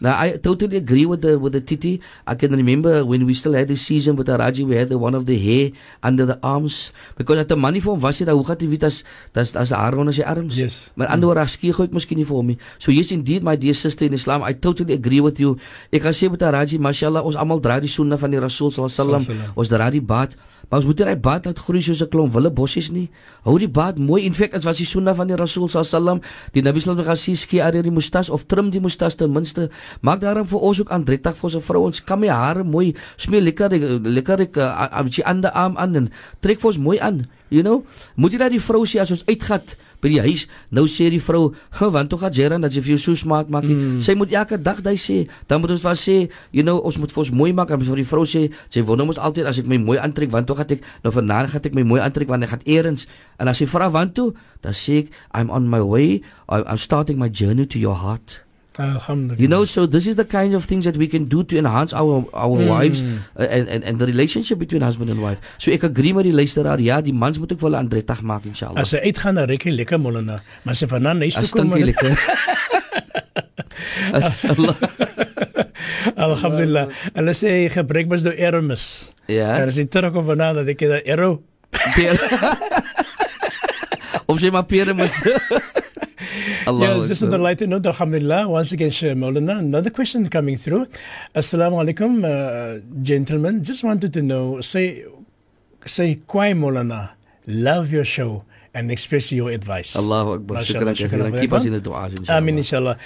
Now 0.00 0.14
I 0.14 0.38
totally 0.38 0.76
agree 0.76 1.06
with 1.06 1.20
the 1.22 1.38
with 1.38 1.52
the 1.52 1.60
Titi. 1.62 2.00
I 2.26 2.34
can 2.34 2.50
remember 2.54 3.04
when 3.06 3.26
we 3.26 3.34
still 3.34 3.54
had 3.54 3.68
this 3.68 3.82
season 3.86 4.16
with 4.16 4.26
the 4.26 4.36
Raji, 4.36 4.64
we 4.64 4.74
had 4.76 4.88
the 4.88 4.98
one 4.98 5.14
of 5.14 5.24
the 5.26 5.38
hair 5.38 5.70
under 6.02 6.26
the 6.26 6.38
arms 6.42 6.92
because 7.16 7.38
at 7.38 7.48
the 7.48 7.56
money 7.56 7.78
vir 7.80 7.90
hom 7.92 8.00
was 8.00 8.18
dit 8.18 8.28
hoe 8.28 8.44
gaan 8.44 8.58
jy 8.58 8.68
weet 8.70 8.84
as 8.84 9.02
as 9.34 9.54
as 9.56 9.70
haar 9.70 9.94
onder 9.98 10.14
sy 10.14 10.22
arms. 10.22 10.56
Yes. 10.56 10.90
Maar 10.94 11.08
ander 11.14 11.26
woorde 11.30 11.46
skie 11.48 11.72
gooi 11.72 11.86
ek 11.86 11.94
miskien 11.94 12.18
nie 12.18 12.24
vir 12.26 12.36
hom 12.36 12.46
nie. 12.46 12.58
So 12.78 12.90
yes 12.90 13.10
indeed 13.10 13.42
my 13.42 13.56
dear 13.56 13.74
sister 13.74 14.06
in 14.06 14.12
Islam, 14.14 14.42
I 14.42 14.52
totally 14.54 14.94
agree 14.94 15.20
with 15.20 15.38
you. 15.38 15.56
Ek 15.92 16.02
kan 16.02 16.12
sê 16.12 16.30
met 16.30 16.38
die 16.40 16.50
Raji, 16.50 16.78
mashallah, 16.78 17.22
ons 17.24 17.36
almal 17.36 17.60
dra 17.60 17.78
die 17.80 17.88
sunna 17.88 18.16
van 18.16 18.30
die 18.30 18.38
Rasul 18.38 18.70
sallallahu 18.70 18.94
alaihi 18.94 19.10
wasallam. 19.10 19.20
Sallam. 19.20 19.52
Ons 19.56 19.68
dra 19.68 19.90
die 19.90 20.02
baad, 20.02 20.34
maar 20.68 20.80
ons 20.80 20.86
moet 20.86 20.98
nie 20.98 21.06
daai 21.06 21.20
baad 21.20 21.46
laat 21.46 21.58
groei 21.58 21.82
soos 21.82 22.02
'n 22.02 22.08
klomp 22.08 22.32
wille 22.32 22.50
bossies 22.50 22.90
nie. 22.90 23.10
Hou 23.44 23.58
die 23.58 23.68
baad 23.68 23.98
mooi. 23.98 24.24
In 24.24 24.34
feite, 24.34 24.52
dit 24.54 24.64
was 24.64 24.76
die 24.76 24.86
sunna 24.86 25.14
van 25.14 25.26
die 25.26 25.36
alaihi 25.36 25.68
wasallam. 25.72 26.20
Die 26.52 26.62
Nabi 26.62 26.80
alaihi 26.80 27.04
wasallam 27.04 27.36
skie 27.36 27.62
area 27.62 27.82
die 27.82 27.90
mustas 27.90 28.30
of 28.30 28.46
trim 28.46 28.70
die 28.70 28.80
mustas 28.80 29.14
ten 29.16 29.32
minste. 29.32 29.70
Maak 30.00 30.20
daarom 30.20 30.46
vir 30.46 30.60
ons 30.60 30.80
ook 30.80 30.90
aandrettig 30.90 31.36
vir 31.36 31.44
ons 31.44 31.64
vrouens. 31.64 32.04
Kam 32.04 32.20
my 32.20 32.28
hare 32.28 32.64
mooi, 32.64 32.94
smee 33.16 33.40
lekker 33.40 33.70
lekker 34.02 34.40
ek 34.40 34.56
uh, 34.56 34.88
uh, 34.92 35.08
die 35.08 35.24
ander 35.24 35.50
arm 35.50 35.76
aan 35.76 35.94
en 35.96 36.10
trek 36.40 36.60
vir 36.60 36.68
ons 36.68 36.78
mooi 36.78 36.98
aan. 36.98 37.26
You 37.54 37.62
know? 37.62 37.84
Moet 38.18 38.34
jy 38.34 38.38
dat 38.42 38.52
die 38.54 38.62
vrou 38.62 38.82
sê 38.88 38.98
as 38.98 39.12
ons 39.14 39.22
uitgat 39.28 39.76
by 40.02 40.10
die 40.10 40.20
huis, 40.24 40.42
nou 40.74 40.84
sê 40.90 41.06
die 41.12 41.22
vrou, 41.22 41.54
"Huh, 41.78 41.90
want 41.94 42.10
toe 42.10 42.18
gaan 42.18 42.32
Jeran 42.32 42.60
dat 42.60 42.74
jy 42.74 42.82
vir 42.82 42.96
jou 42.96 42.98
so 42.98 43.14
smaak 43.14 43.48
maak." 43.48 43.64
Mm. 43.64 44.00
Sy 44.00 44.14
moet 44.14 44.32
elke 44.32 44.58
dag 44.60 44.82
daai 44.82 44.96
sê. 44.96 45.28
Dan 45.46 45.60
moet 45.60 45.70
ons 45.70 45.80
vir 45.80 45.96
sê, 45.96 46.28
you 46.50 46.62
know, 46.64 46.78
ons 46.78 46.98
moet 46.98 47.12
vir 47.12 47.20
ons 47.20 47.30
mooi 47.30 47.52
maak. 47.52 47.70
En 47.70 47.80
vir 47.80 47.96
die 47.96 48.04
vrou 48.04 48.24
sê, 48.24 48.50
sy 48.68 48.82
wonder 48.82 49.06
mos 49.06 49.16
altyd 49.16 49.46
as 49.46 49.58
ek 49.58 49.66
my 49.66 49.78
mooi 49.78 49.98
aantrek, 49.98 50.30
want 50.30 50.46
toe 50.46 50.56
gaan 50.56 50.66
ek 50.68 50.82
nou 51.04 51.12
vanaand 51.12 51.50
gaan 51.50 51.62
ek 51.64 51.74
my 51.74 51.82
mooi 51.82 52.00
aantrek 52.00 52.28
want 52.28 52.42
ek 52.42 52.50
gaan 52.50 52.64
eers. 52.64 53.06
En 53.38 53.48
as 53.48 53.56
sy 53.56 53.66
vra 53.66 53.90
want 53.90 54.14
toe, 54.14 54.34
dan 54.62 54.72
sê 54.72 54.98
ek, 54.98 55.10
"I'm 55.32 55.50
on 55.50 55.70
my 55.70 55.80
way. 55.80 56.22
I'm 56.48 56.78
starting 56.78 57.18
my 57.18 57.28
journey 57.28 57.66
to 57.66 57.78
your 57.78 57.94
heart." 57.94 58.44
Alhamdulillah. 58.78 59.40
You 59.40 59.46
know, 59.46 59.64
so 59.64 59.86
this 59.86 60.06
is 60.06 60.16
the 60.16 60.24
kind 60.24 60.54
of 60.54 60.64
things 60.64 60.84
that 60.84 60.96
we 60.96 61.06
can 61.06 61.26
do 61.30 61.44
to 61.44 61.56
enhance 61.56 61.92
our 61.94 62.26
our 62.34 62.58
Mm. 62.58 62.68
wives 62.68 63.02
uh, 63.38 63.46
and, 63.46 63.68
and 63.68 63.84
and 63.84 63.98
the 64.02 64.06
relationship 64.06 64.58
between 64.58 64.82
husband 64.82 65.10
and 65.14 65.22
wife. 65.22 65.38
So 65.58 65.70
ek 65.70 65.84
agree 65.86 66.12
met 66.12 66.26
die 66.26 66.32
luisteraar, 66.34 66.80
ja, 66.82 66.98
die 67.00 67.12
mans 67.14 67.38
moet 67.38 67.52
ek 67.54 67.58
vir 67.62 67.68
hulle 67.70 67.78
aandrettig 67.78 68.22
maak 68.26 68.42
inshallah. 68.50 68.82
As 68.82 68.90
hy 68.96 69.00
uitgaan 69.12 69.38
reik 69.46 69.62
hy 69.68 69.76
lekker 69.78 69.98
Molana, 70.02 70.40
maar 70.66 70.74
as 70.74 70.82
hy 70.82 70.88
vanaand 70.90 71.22
huis 71.22 71.38
toe 71.38 71.46
As 71.46 71.52
kom, 71.54 71.70
jy 71.78 71.86
lekker. 71.92 72.18
As 74.18 74.26
Allah. 74.50 74.74
alhamdulillah. 76.26 76.86
Hulle 77.14 77.34
sê 77.38 77.54
gebruik 77.72 78.10
mos 78.10 78.26
nou 78.26 78.34
Hermes. 78.34 78.84
Ja. 79.30 79.54
En 79.60 79.70
as 79.70 79.78
hy 79.80 79.86
terugkom 79.86 80.26
vanaand, 80.28 80.60
dan 80.62 80.68
ek 80.74 80.82
dat 80.90 81.06
Ero. 81.06 81.30
Peer. 81.94 82.18
Of 84.30 84.40
jy 84.40 84.50
maar 84.50 84.64
moet. 84.96 85.12
Allah. 86.66 86.98
Yes, 86.98 87.08
just 87.08 87.22
on 87.22 87.30
the 87.30 87.38
lighter 87.38 87.66
note, 87.66 87.86
alhamdulillah. 87.86 88.48
Once 88.48 88.72
again, 88.72 88.90
Sheikh 88.90 89.16
Maulana, 89.16 89.58
another 89.58 89.90
question 89.90 90.28
coming 90.28 90.56
through. 90.56 90.86
Assalamu 91.34 91.82
alaikum, 91.82 92.24
uh, 92.24 92.80
gentlemen. 93.02 93.62
Just 93.62 93.84
wanted 93.84 94.12
to 94.12 94.22
know, 94.22 94.60
say, 94.60 95.04
say, 95.86 96.16
Kwai 96.26 96.52
Maulana, 96.52 97.10
love 97.46 97.90
your 97.92 98.04
show 98.04 98.44
and 98.74 98.90
express 98.90 99.30
your 99.30 99.50
advice. 99.50 99.94
Allahu 99.94 100.34
Akbar. 100.34 100.58
Shukran 100.62 100.94
shukran. 100.98 101.40
Keep 101.40 101.52
us 101.52 101.64
in 101.64 101.72
the 101.72 101.80
du'as 101.80 102.18
inshallah. 102.18 102.38
Amin, 102.38 102.58
inshallah. 102.58 102.98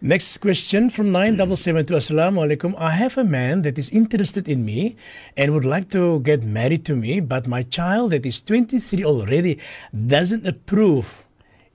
Next 0.00 0.38
question 0.38 0.88
from 0.88 1.12
9772. 1.12 1.94
Assalamu 1.94 2.40
alaikum. 2.46 2.74
I 2.78 2.92
have 2.92 3.18
a 3.18 3.24
man 3.24 3.62
that 3.62 3.76
is 3.76 3.90
interested 3.90 4.48
in 4.48 4.64
me 4.64 4.96
and 5.36 5.52
would 5.52 5.66
like 5.66 5.90
to 5.90 6.20
get 6.20 6.42
married 6.42 6.86
to 6.86 6.96
me, 6.96 7.20
but 7.20 7.46
my 7.46 7.62
child 7.62 8.12
that 8.12 8.24
is 8.24 8.40
23 8.40 9.04
already 9.04 9.58
doesn't 10.06 10.46
approve. 10.46 11.26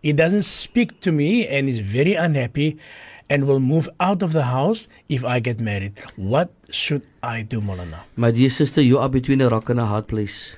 He 0.06 0.14
doesn't 0.14 0.46
speak 0.46 1.02
to 1.02 1.10
me 1.10 1.50
and 1.50 1.66
is 1.66 1.82
very 1.82 2.14
unhappy 2.14 2.78
and 3.26 3.50
will 3.50 3.58
move 3.60 3.90
out 4.00 4.22
of 4.22 4.38
the 4.38 4.54
house 4.54 4.86
if 5.10 5.26
I 5.26 5.42
get 5.42 5.58
married. 5.60 5.98
What 6.14 6.54
should 6.70 7.02
I 7.26 7.42
do, 7.42 7.58
Molana? 7.58 8.06
My 8.16 8.30
dear 8.30 8.54
sister, 8.54 8.86
you 8.86 9.00
are 9.02 9.10
between 9.10 9.42
a 9.42 9.50
rock 9.50 9.68
and 9.74 9.80
a 9.80 9.86
hard 9.90 10.06
place 10.06 10.58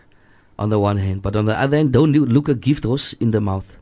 on 0.60 0.68
the 0.68 0.80
one 0.84 0.98
hand, 0.98 1.22
but 1.22 1.38
on 1.38 1.46
the 1.46 1.56
other 1.56 1.78
hand, 1.78 1.94
don't 1.94 2.12
look 2.12 2.50
a 2.50 2.60
gift 2.60 2.84
horse 2.84 3.14
in 3.24 3.32
the 3.32 3.40
mouth. 3.40 3.80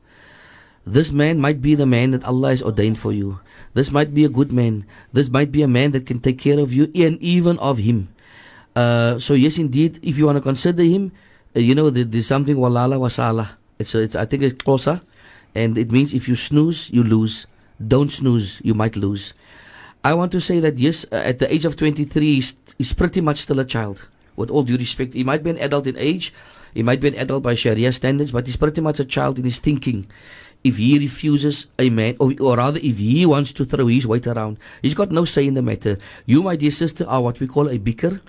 This 0.85 1.09
man 1.11 1.41
might 1.41 1.63
be 1.65 1.73
the 1.73 1.89
man 1.89 2.11
that 2.11 2.23
Allah 2.25 2.53
has 2.53 2.61
ordained 2.61 2.99
for 2.99 3.11
you. 3.11 3.39
This 3.73 3.89
might 3.89 4.13
be 4.13 4.23
a 4.23 4.29
good 4.29 4.51
man. 4.51 4.85
This 5.13 5.33
might 5.33 5.51
be 5.51 5.63
a 5.63 5.67
man 5.67 5.97
that 5.97 6.05
can 6.05 6.19
take 6.19 6.37
care 6.37 6.59
of 6.59 6.73
you 6.73 6.91
and 6.93 7.17
even 7.25 7.57
of 7.57 7.79
him. 7.79 8.13
Uh, 8.75 9.17
so 9.17 9.33
yes, 9.33 9.57
indeed, 9.57 9.97
if 10.03 10.19
you 10.19 10.27
want 10.27 10.37
to 10.37 10.45
consider 10.45 10.83
him, 10.83 11.11
uh, 11.55 11.59
you 11.59 11.73
know, 11.73 11.89
there, 11.89 12.05
there's 12.05 12.27
something 12.27 12.55
walala 12.55 13.01
wasala. 13.01 13.57
It's, 13.79 13.95
a, 13.95 14.01
it's 14.05 14.15
I 14.15 14.25
think 14.25 14.43
it's 14.43 14.61
closer, 14.61 15.01
and 15.55 15.77
it 15.77 15.91
means 15.91 16.13
if 16.13 16.27
you 16.27 16.35
snooze, 16.35 16.89
you 16.91 17.03
lose. 17.03 17.47
Don't 17.85 18.11
snooze, 18.11 18.61
you 18.63 18.73
might 18.73 18.95
lose. 18.95 19.33
I 20.03 20.13
want 20.13 20.31
to 20.33 20.39
say 20.39 20.59
that 20.59 20.77
yes, 20.77 21.05
uh, 21.11 21.15
at 21.15 21.39
the 21.39 21.51
age 21.51 21.65
of 21.65 21.75
23, 21.75 22.35
he's, 22.35 22.55
he's 22.77 22.93
pretty 22.93 23.21
much 23.21 23.39
still 23.39 23.59
a 23.59 23.65
child. 23.65 24.07
With 24.35 24.51
all 24.51 24.63
due 24.63 24.77
respect, 24.77 25.13
he 25.13 25.23
might 25.23 25.43
be 25.43 25.49
an 25.49 25.57
adult 25.59 25.87
in 25.87 25.97
age, 25.97 26.33
he 26.73 26.83
might 26.83 26.99
be 26.99 27.07
an 27.07 27.15
adult 27.15 27.41
by 27.41 27.55
Sharia 27.55 27.91
standards, 27.93 28.33
but 28.33 28.45
he's 28.45 28.57
pretty 28.57 28.81
much 28.81 28.99
a 28.99 29.05
child 29.05 29.39
in 29.39 29.45
his 29.45 29.59
thinking. 29.59 30.05
If 30.63 30.77
he 30.77 30.99
refuses 30.99 31.67
a 31.79 31.89
man, 31.89 32.17
or, 32.19 32.33
or 32.41 32.57
rather, 32.57 32.79
if 32.83 32.97
he 32.97 33.25
wants 33.25 33.53
to 33.53 33.65
throw 33.65 33.87
his 33.87 34.05
weight 34.05 34.27
around, 34.27 34.57
he's 34.81 34.93
got 34.93 35.11
no 35.11 35.23
say 35.23 35.47
in 35.47 35.53
the 35.53 35.61
matter. 35.61 35.97
You, 36.25 36.43
my 36.43 36.55
dear 36.55 36.71
sister, 36.71 37.07
are 37.07 37.21
what 37.21 37.39
we 37.39 37.47
call 37.47 37.69
a 37.69 37.79
bikr. 37.79 38.19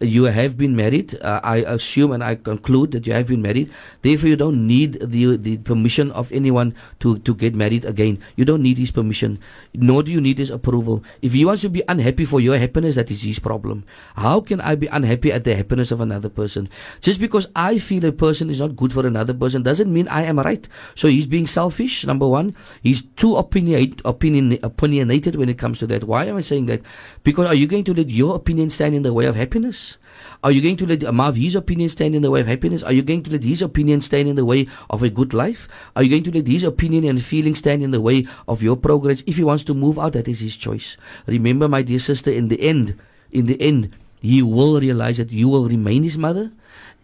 You 0.00 0.24
have 0.24 0.58
been 0.58 0.74
married. 0.74 1.14
Uh, 1.22 1.40
I 1.44 1.58
assume 1.66 2.12
and 2.12 2.24
I 2.24 2.34
conclude 2.34 2.92
that 2.92 3.06
you 3.06 3.12
have 3.12 3.28
been 3.28 3.42
married. 3.42 3.70
Therefore, 4.02 4.28
you 4.28 4.36
don't 4.36 4.66
need 4.66 4.98
the 4.98 5.36
the 5.36 5.58
permission 5.58 6.10
of 6.12 6.32
anyone 6.32 6.74
to, 7.00 7.18
to 7.22 7.34
get 7.34 7.54
married 7.54 7.84
again. 7.84 8.18
You 8.34 8.44
don't 8.44 8.62
need 8.62 8.78
his 8.78 8.90
permission, 8.90 9.38
nor 9.72 10.02
do 10.02 10.10
you 10.10 10.20
need 10.20 10.38
his 10.38 10.50
approval. 10.50 11.04
If 11.22 11.32
he 11.32 11.44
wants 11.44 11.62
to 11.62 11.70
be 11.70 11.82
unhappy 11.86 12.24
for 12.24 12.40
your 12.40 12.58
happiness, 12.58 12.96
that 12.96 13.10
is 13.10 13.22
his 13.22 13.38
problem. 13.38 13.84
How 14.16 14.40
can 14.40 14.60
I 14.60 14.74
be 14.74 14.88
unhappy 14.88 15.30
at 15.30 15.44
the 15.44 15.54
happiness 15.54 15.92
of 15.92 16.00
another 16.00 16.28
person? 16.28 16.68
Just 17.00 17.20
because 17.20 17.46
I 17.54 17.78
feel 17.78 18.04
a 18.04 18.12
person 18.12 18.50
is 18.50 18.60
not 18.60 18.76
good 18.76 18.92
for 18.92 19.06
another 19.06 19.34
person 19.34 19.62
doesn't 19.62 19.92
mean 19.92 20.08
I 20.08 20.22
am 20.24 20.38
right. 20.38 20.66
So 20.94 21.06
he's 21.06 21.26
being 21.26 21.46
selfish, 21.46 22.04
number 22.04 22.26
one. 22.26 22.54
He's 22.82 23.02
too 23.14 23.34
opinionate, 23.38 24.02
opinion, 24.04 24.58
opinionated 24.62 25.36
when 25.36 25.48
it 25.48 25.58
comes 25.58 25.78
to 25.78 25.86
that. 25.86 26.04
Why 26.04 26.26
am 26.26 26.36
I 26.36 26.42
saying 26.42 26.66
that? 26.66 26.82
Because 27.22 27.48
are 27.48 27.54
you 27.54 27.66
going 27.66 27.84
to 27.84 27.94
let 27.94 28.10
your 28.10 28.34
opinion 28.34 28.70
stand 28.70 28.94
in 28.94 29.02
the 29.02 29.12
way 29.12 29.26
of 29.26 29.36
happiness? 29.36 29.93
Are 30.42 30.50
you 30.50 30.60
going 30.60 30.76
to 30.76 30.86
let 30.86 31.14
Marv 31.14 31.36
his 31.36 31.54
opinion 31.54 31.88
stand 31.88 32.14
in 32.14 32.22
the 32.22 32.30
way 32.30 32.40
of 32.40 32.46
happiness? 32.46 32.82
Are 32.82 32.92
you 32.92 33.02
going 33.02 33.22
to 33.22 33.30
let 33.30 33.44
his 33.44 33.62
opinion 33.62 34.00
stand 34.00 34.28
in 34.28 34.36
the 34.36 34.44
way 34.44 34.66
of 34.90 35.02
a 35.02 35.08
good 35.08 35.32
life? 35.32 35.68
Are 35.96 36.02
you 36.02 36.10
going 36.10 36.24
to 36.24 36.32
let 36.32 36.46
his 36.46 36.64
opinion 36.64 37.04
and 37.04 37.22
feeling 37.22 37.54
stand 37.54 37.82
in 37.82 37.90
the 37.90 38.00
way 38.00 38.26
of 38.46 38.62
your 38.62 38.76
progress? 38.76 39.22
If 39.26 39.36
he 39.36 39.44
wants 39.44 39.64
to 39.64 39.74
move 39.74 39.98
out, 39.98 40.12
that 40.12 40.28
is 40.28 40.40
his 40.40 40.56
choice. 40.56 40.96
Remember, 41.26 41.68
my 41.68 41.82
dear 41.82 41.98
sister, 41.98 42.30
in 42.30 42.48
the 42.48 42.60
end, 42.60 42.98
in 43.32 43.46
the 43.46 43.60
end, 43.60 43.94
he 44.20 44.42
will 44.42 44.80
realize 44.80 45.18
that 45.18 45.32
you 45.32 45.48
will 45.48 45.68
remain 45.68 46.02
his 46.02 46.16
mother 46.16 46.50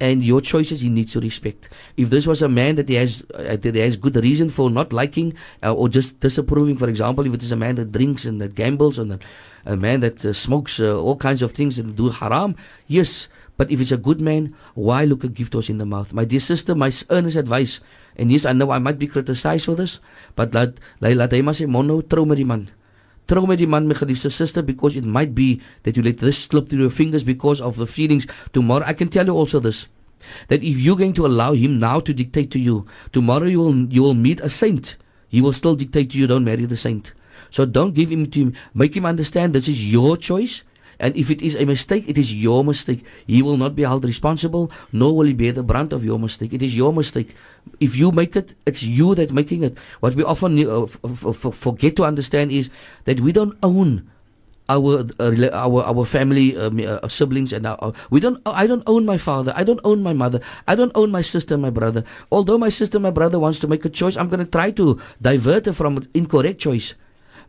and 0.00 0.24
your 0.24 0.40
choices 0.40 0.80
he 0.80 0.88
needs 0.88 1.12
to 1.12 1.20
respect. 1.20 1.68
If 1.96 2.08
this 2.08 2.26
was 2.26 2.40
a 2.40 2.48
man 2.48 2.76
that 2.76 2.88
he 2.88 2.94
has 2.94 3.22
uh, 3.34 3.56
that 3.56 3.74
he 3.74 3.80
has 3.80 3.96
good 3.96 4.16
reason 4.16 4.48
for 4.48 4.70
not 4.70 4.92
liking 4.92 5.34
uh, 5.62 5.74
or 5.74 5.88
just 5.88 6.18
disapproving, 6.20 6.78
for 6.78 6.88
example, 6.88 7.26
if 7.26 7.34
it 7.34 7.42
is 7.42 7.52
a 7.52 7.56
man 7.56 7.74
that 7.74 7.92
drinks 7.92 8.24
and 8.24 8.40
that 8.40 8.54
gambles 8.54 8.98
and 8.98 9.12
a, 9.12 9.18
a 9.64 9.76
man 9.76 10.00
that 10.00 10.24
uh, 10.24 10.32
smokes 10.32 10.80
uh, 10.80 11.00
all 11.00 11.16
kinds 11.16 11.42
of 11.42 11.52
things 11.52 11.78
and 11.78 11.96
do 11.96 12.08
haram, 12.08 12.56
yes. 12.86 13.28
But 13.56 13.70
if 13.70 13.80
it's 13.80 13.92
a 13.92 14.00
good 14.00 14.20
man, 14.20 14.54
why 14.74 15.04
look 15.04 15.22
a 15.22 15.28
gift 15.28 15.52
horse 15.52 15.68
in 15.68 15.76
the 15.76 15.84
mouth? 15.84 16.12
My 16.14 16.24
dear 16.24 16.40
sister, 16.40 16.74
my 16.74 16.90
earnest 17.10 17.36
advice, 17.36 17.80
and 18.16 18.32
yes, 18.32 18.46
I 18.46 18.54
know 18.54 18.70
I 18.70 18.78
might 18.78 18.98
be 18.98 19.06
criticized 19.06 19.66
for 19.66 19.74
this, 19.74 20.00
but 20.34 20.52
laat, 20.52 20.80
laat, 21.00 21.32
hy 21.32 21.42
maar 21.44 21.52
sê, 21.52 21.68
mono, 21.68 22.00
trou 22.00 22.24
met 22.24 22.40
die 22.40 22.48
man. 22.48 22.70
Trou 23.28 23.44
met 23.46 23.60
die 23.60 23.68
man, 23.68 23.84
my 23.86 23.94
geliefde 23.94 24.32
sister, 24.32 24.62
because 24.64 24.96
it 24.96 25.04
might 25.04 25.34
be 25.34 25.60
that 25.84 25.96
you 25.96 26.02
let 26.02 26.24
this 26.24 26.38
slip 26.38 26.68
through 26.68 26.88
your 26.88 26.90
fingers 26.90 27.22
because 27.22 27.60
of 27.60 27.76
the 27.76 27.86
feelings. 27.86 28.26
Tomorrow, 28.52 28.88
I 28.88 28.96
can 28.96 29.12
tell 29.12 29.28
you 29.28 29.36
also 29.36 29.60
this, 29.60 29.86
that 30.48 30.64
if 30.64 30.80
you're 30.80 30.96
going 30.96 31.12
to 31.20 31.26
allow 31.26 31.52
him 31.52 31.78
now 31.78 32.00
to 32.00 32.14
dictate 32.14 32.50
to 32.52 32.58
you, 32.58 32.86
tomorrow 33.12 33.44
you 33.44 33.60
will, 33.60 33.76
you 33.92 34.02
will 34.02 34.16
meet 34.16 34.40
a 34.40 34.48
saint. 34.48 34.96
He 35.28 35.40
will 35.40 35.52
still 35.52 35.76
dictate 35.76 36.10
to 36.10 36.18
you, 36.18 36.26
don't 36.26 36.44
marry 36.44 36.64
the 36.64 36.76
saint. 36.76 37.12
So 37.50 37.66
don't 37.66 37.94
give 37.94 38.10
him 38.10 38.30
to 38.30 38.38
him, 38.40 38.54
make 38.74 38.96
him 38.96 39.06
understand 39.06 39.54
this 39.54 39.68
is 39.68 39.90
your 39.90 40.16
choice. 40.16 40.62
And 41.00 41.16
if 41.16 41.30
it 41.30 41.40
is 41.40 41.56
a 41.56 41.64
mistake, 41.64 42.04
it 42.06 42.18
is 42.18 42.32
your 42.32 42.62
mistake. 42.62 43.02
He 43.26 43.40
will 43.40 43.56
not 43.56 43.74
be 43.74 43.82
held 43.82 44.04
responsible, 44.04 44.70
nor 44.92 45.16
will 45.16 45.24
he 45.26 45.32
bear 45.32 45.50
the 45.50 45.62
brunt 45.62 45.94
of 45.94 46.04
your 46.04 46.18
mistake. 46.18 46.52
It 46.52 46.60
is 46.60 46.76
your 46.76 46.92
mistake. 46.92 47.34
If 47.80 47.96
you 47.96 48.12
make 48.12 48.36
it, 48.36 48.52
it's 48.66 48.82
you 48.82 49.14
that 49.14 49.32
making 49.32 49.64
it. 49.64 49.78
What 50.00 50.14
we 50.14 50.24
often 50.24 50.60
uh, 50.60 50.86
forget 50.86 51.96
to 51.96 52.04
understand 52.04 52.52
is 52.52 52.68
that 53.04 53.20
we 53.20 53.32
don't 53.32 53.56
own 53.62 54.10
our 54.70 55.02
uh, 55.18 55.50
our 55.50 55.82
our 55.82 56.04
family 56.06 56.54
um, 56.56 56.78
uh, 56.78 57.02
siblings 57.10 57.52
and 57.52 57.66
our, 57.66 57.92
we 58.14 58.20
don't 58.22 58.38
I 58.46 58.70
don't 58.70 58.86
own 58.86 59.04
my 59.04 59.18
father 59.18 59.52
I 59.56 59.66
don't 59.66 59.82
own 59.82 60.02
my 60.02 60.14
mother 60.14 60.38
I 60.70 60.78
don't 60.78 60.94
own 60.94 61.10
my 61.10 61.26
sister 61.26 61.58
my 61.58 61.74
brother 61.74 62.06
although 62.30 62.56
my 62.56 62.70
sister 62.70 63.02
my 63.02 63.10
brother 63.10 63.42
wants 63.42 63.58
to 63.60 63.66
make 63.66 63.84
a 63.84 63.90
choice 63.90 64.16
I'm 64.16 64.30
going 64.30 64.44
to 64.46 64.50
try 64.50 64.70
to 64.78 65.00
divert 65.20 65.66
her 65.66 65.74
from 65.74 66.06
incorrect 66.14 66.62
choice 66.62 66.94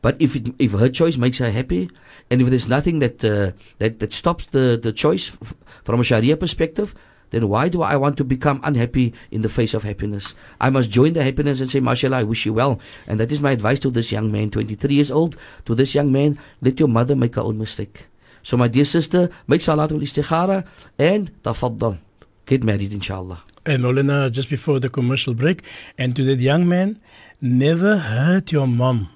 But 0.02 0.18
if 0.20 0.36
it, 0.36 0.54
if 0.58 0.72
her 0.72 0.89
choice 0.89 1.18
makes 1.18 1.38
her 1.38 1.52
happy, 1.52 1.89
and 2.30 2.41
if 2.41 2.49
there's 2.49 2.68
nothing 2.68 2.99
that 2.99 3.24
uh, 3.24 3.52
that 3.80 3.99
that 3.99 4.14
stops 4.14 4.47
the 4.47 4.80
the 4.82 4.91
choice 4.91 5.38
f- 5.41 5.54
from 5.84 5.99
a 5.99 6.04
Sharia 6.04 6.38
perspective, 6.38 6.95
then 7.32 7.47
why 7.47 7.70
do 7.70 7.82
I 7.82 7.95
want 7.95 8.18
to 8.18 8.24
become 8.24 8.60
unhappy 8.64 9.14
in 9.32 9.41
the 9.41 9.49
face 9.49 9.74
of 9.74 9.84
happiness? 9.84 10.34
I 10.60 10.70
must 10.70 10.89
join 10.91 11.14
the 11.14 11.24
happiness 11.24 11.62
and 11.62 11.72
say, 11.72 11.80
Mashallah, 11.80 12.18
I 12.18 12.24
wish 12.24 12.45
you 12.45 12.54
well. 12.54 12.80
And 13.08 13.20
that 13.20 13.32
is 13.32 13.41
my 13.41 13.52
advice 13.52 13.80
to 13.80 13.89
this 13.89 14.12
young 14.12 14.32
man, 14.32 14.52
23 14.52 14.93
years 14.93 15.12
old. 15.12 15.38
To 15.66 15.76
this 15.76 15.95
young 15.95 16.12
man, 16.12 16.38
let 16.62 16.80
your 16.80 16.89
mother 16.89 17.16
make 17.16 17.36
her 17.36 17.41
own 17.41 17.58
mistake. 17.58 18.08
So, 18.43 18.58
my 18.58 18.68
dear 18.68 18.86
sister, 18.86 19.30
make 19.47 19.62
salat 19.62 19.91
al 19.91 19.99
istikhara 19.99 20.66
and 20.99 21.32
tafaddal. 21.43 21.99
Get 22.45 22.64
married, 22.64 22.91
inshallah. 22.91 23.43
And 23.66 23.84
Molana, 23.84 24.32
just 24.32 24.49
before 24.49 24.80
the 24.80 24.89
commercial 24.89 25.34
break, 25.34 25.64
and 25.97 26.16
to 26.16 26.24
that 26.24 26.39
young 26.39 26.68
man, 26.68 26.99
never 27.39 27.97
hurt 27.97 28.52
your 28.52 28.68
mom. 28.68 29.10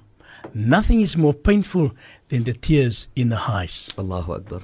Nothing 0.56 1.02
is 1.02 1.18
more 1.18 1.34
painful 1.34 1.90
than 2.30 2.44
the 2.44 2.54
tears 2.54 3.08
in 3.14 3.28
the 3.28 3.38
eyes. 3.38 3.90
Allahu 3.98 4.32
Akbar. 4.32 4.62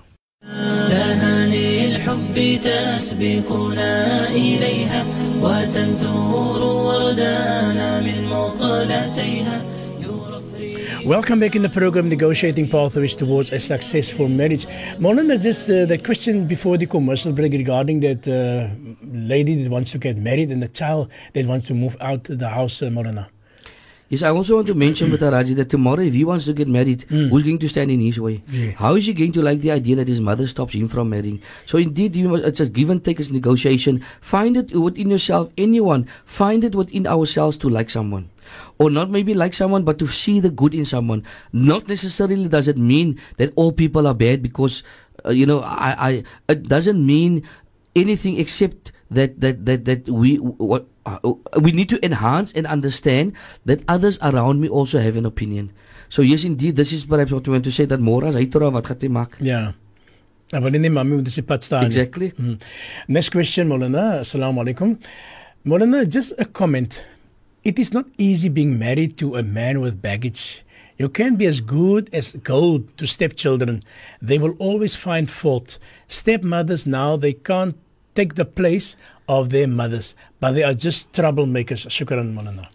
Welcome 11.04 11.40
back 11.40 11.56
in 11.56 11.60
the 11.60 11.68
program 11.68 12.08
Negotiating 12.08 12.70
Pathways 12.70 13.14
Towards 13.14 13.52
a 13.52 13.60
Successful 13.60 14.28
Marriage. 14.28 14.64
Molana, 14.96 15.38
just 15.38 15.68
uh, 15.68 15.84
the 15.84 15.98
question 15.98 16.46
before 16.48 16.78
the 16.78 16.86
commercial 16.86 17.32
break 17.32 17.52
regarding 17.52 18.00
that 18.00 18.26
uh, 18.26 18.72
lady 19.06 19.62
that 19.62 19.70
wants 19.70 19.90
to 19.90 19.98
get 19.98 20.16
married 20.16 20.50
and 20.50 20.62
the 20.62 20.68
child 20.68 21.10
that 21.34 21.44
wants 21.44 21.66
to 21.66 21.74
move 21.74 21.98
out 22.00 22.24
the 22.24 22.48
house, 22.48 22.80
uh, 22.80 22.86
Molana. 22.86 23.28
Yes, 24.12 24.20
I 24.20 24.28
also 24.28 24.56
want 24.56 24.66
to 24.66 24.74
mention 24.74 25.10
with 25.10 25.22
Raji 25.22 25.54
that 25.54 25.70
tomorrow, 25.70 26.02
if 26.02 26.12
he 26.12 26.22
wants 26.22 26.44
to 26.44 26.52
get 26.52 26.68
married, 26.68 27.06
who's 27.08 27.42
going 27.42 27.58
to 27.58 27.66
stand 27.66 27.90
in 27.90 27.98
his 27.98 28.20
way? 28.20 28.42
Yeah. 28.46 28.72
How 28.72 28.94
is 28.94 29.06
he 29.06 29.14
going 29.14 29.32
to 29.32 29.40
like 29.40 29.60
the 29.60 29.70
idea 29.70 29.96
that 29.96 30.06
his 30.06 30.20
mother 30.20 30.46
stops 30.46 30.74
him 30.74 30.86
from 30.86 31.08
marrying? 31.08 31.40
So 31.64 31.78
indeed, 31.78 32.14
you 32.14 32.28
must, 32.28 32.44
it's 32.44 32.60
a 32.60 32.68
give 32.68 32.90
and 32.90 33.02
take, 33.02 33.20
it's 33.20 33.30
negotiation. 33.30 34.04
Find 34.20 34.58
it 34.58 34.76
within 34.76 35.08
yourself, 35.10 35.50
anyone. 35.56 36.06
Find 36.26 36.62
it 36.62 36.74
within 36.74 37.06
ourselves 37.06 37.56
to 37.64 37.70
like 37.70 37.88
someone. 37.88 38.28
Or 38.78 38.90
not 38.90 39.08
maybe 39.08 39.32
like 39.32 39.54
someone, 39.54 39.82
but 39.82 39.98
to 40.00 40.08
see 40.08 40.40
the 40.40 40.50
good 40.50 40.74
in 40.74 40.84
someone. 40.84 41.24
Not 41.54 41.88
necessarily 41.88 42.48
does 42.48 42.68
it 42.68 42.76
mean 42.76 43.18
that 43.38 43.54
all 43.56 43.72
people 43.72 44.06
are 44.06 44.12
bad 44.12 44.42
because, 44.42 44.82
uh, 45.24 45.30
you 45.30 45.46
know, 45.46 45.60
I, 45.60 45.96
I, 45.96 46.52
it 46.52 46.68
doesn't 46.68 47.00
mean 47.00 47.48
anything 47.96 48.38
except 48.38 48.92
that 49.14 49.40
that 49.40 49.66
that 49.66 49.84
that 49.84 50.08
we 50.08 50.36
what 50.36 50.86
uh, 51.06 51.18
we 51.60 51.72
need 51.72 51.88
to 51.88 51.98
enhance 52.04 52.52
and 52.52 52.66
understand 52.66 53.32
that 53.64 53.82
others 53.88 54.18
around 54.22 54.60
me 54.60 54.68
also 54.68 54.98
have 54.98 55.16
an 55.16 55.26
opinion. 55.26 55.72
So 56.08 56.22
yes, 56.22 56.44
indeed, 56.44 56.76
this 56.76 56.92
is 56.92 57.04
perhaps 57.04 57.32
what 57.32 57.46
we 57.46 57.52
want 57.52 57.64
to 57.64 57.72
say 57.72 57.84
that 57.86 58.00
Moras 58.00 58.36
uitera 58.36 58.72
wat 58.72 58.86
gaat 58.86 59.00
hy 59.02 59.08
maak. 59.08 59.38
Ja. 59.40 59.72
Maar 60.52 60.60
wanneer 60.60 60.92
mami 60.92 61.16
moet 61.16 61.30
sy 61.32 61.40
pad 61.40 61.64
staan. 61.64 61.88
Exactly. 61.88 62.32
Mm. 62.36 62.58
Next 63.08 63.30
question, 63.32 63.68
Molana. 63.68 64.20
Assalamu 64.20 64.60
alaikum. 64.60 64.98
Molana, 65.64 66.04
just 66.06 66.34
a 66.38 66.44
comment. 66.44 67.00
It 67.64 67.78
is 67.78 67.92
not 67.94 68.04
easy 68.18 68.48
being 68.48 68.78
married 68.78 69.16
to 69.18 69.36
a 69.36 69.42
man 69.42 69.80
with 69.80 70.02
baggage. 70.02 70.64
You 70.98 71.08
can 71.08 71.36
be 71.36 71.46
as 71.46 71.60
good 71.60 72.10
as 72.12 72.32
gold 72.32 72.84
to 72.98 73.06
stepchildren. 73.06 73.82
They 74.20 74.38
will 74.38 74.54
always 74.58 74.94
find 74.94 75.30
fault. 75.30 75.78
Stepmothers 76.06 76.86
now, 76.86 77.16
they 77.16 77.32
can't 77.32 77.78
take 78.14 78.34
the 78.34 78.44
place 78.44 78.96
of 79.28 79.50
their 79.50 79.68
mothers, 79.68 80.14
but 80.40 80.52
they 80.52 80.62
are 80.62 80.74
just 80.74 81.12
troublemakers. 81.12 81.86
Shukran, 81.88 82.34
Molana. 82.34 82.68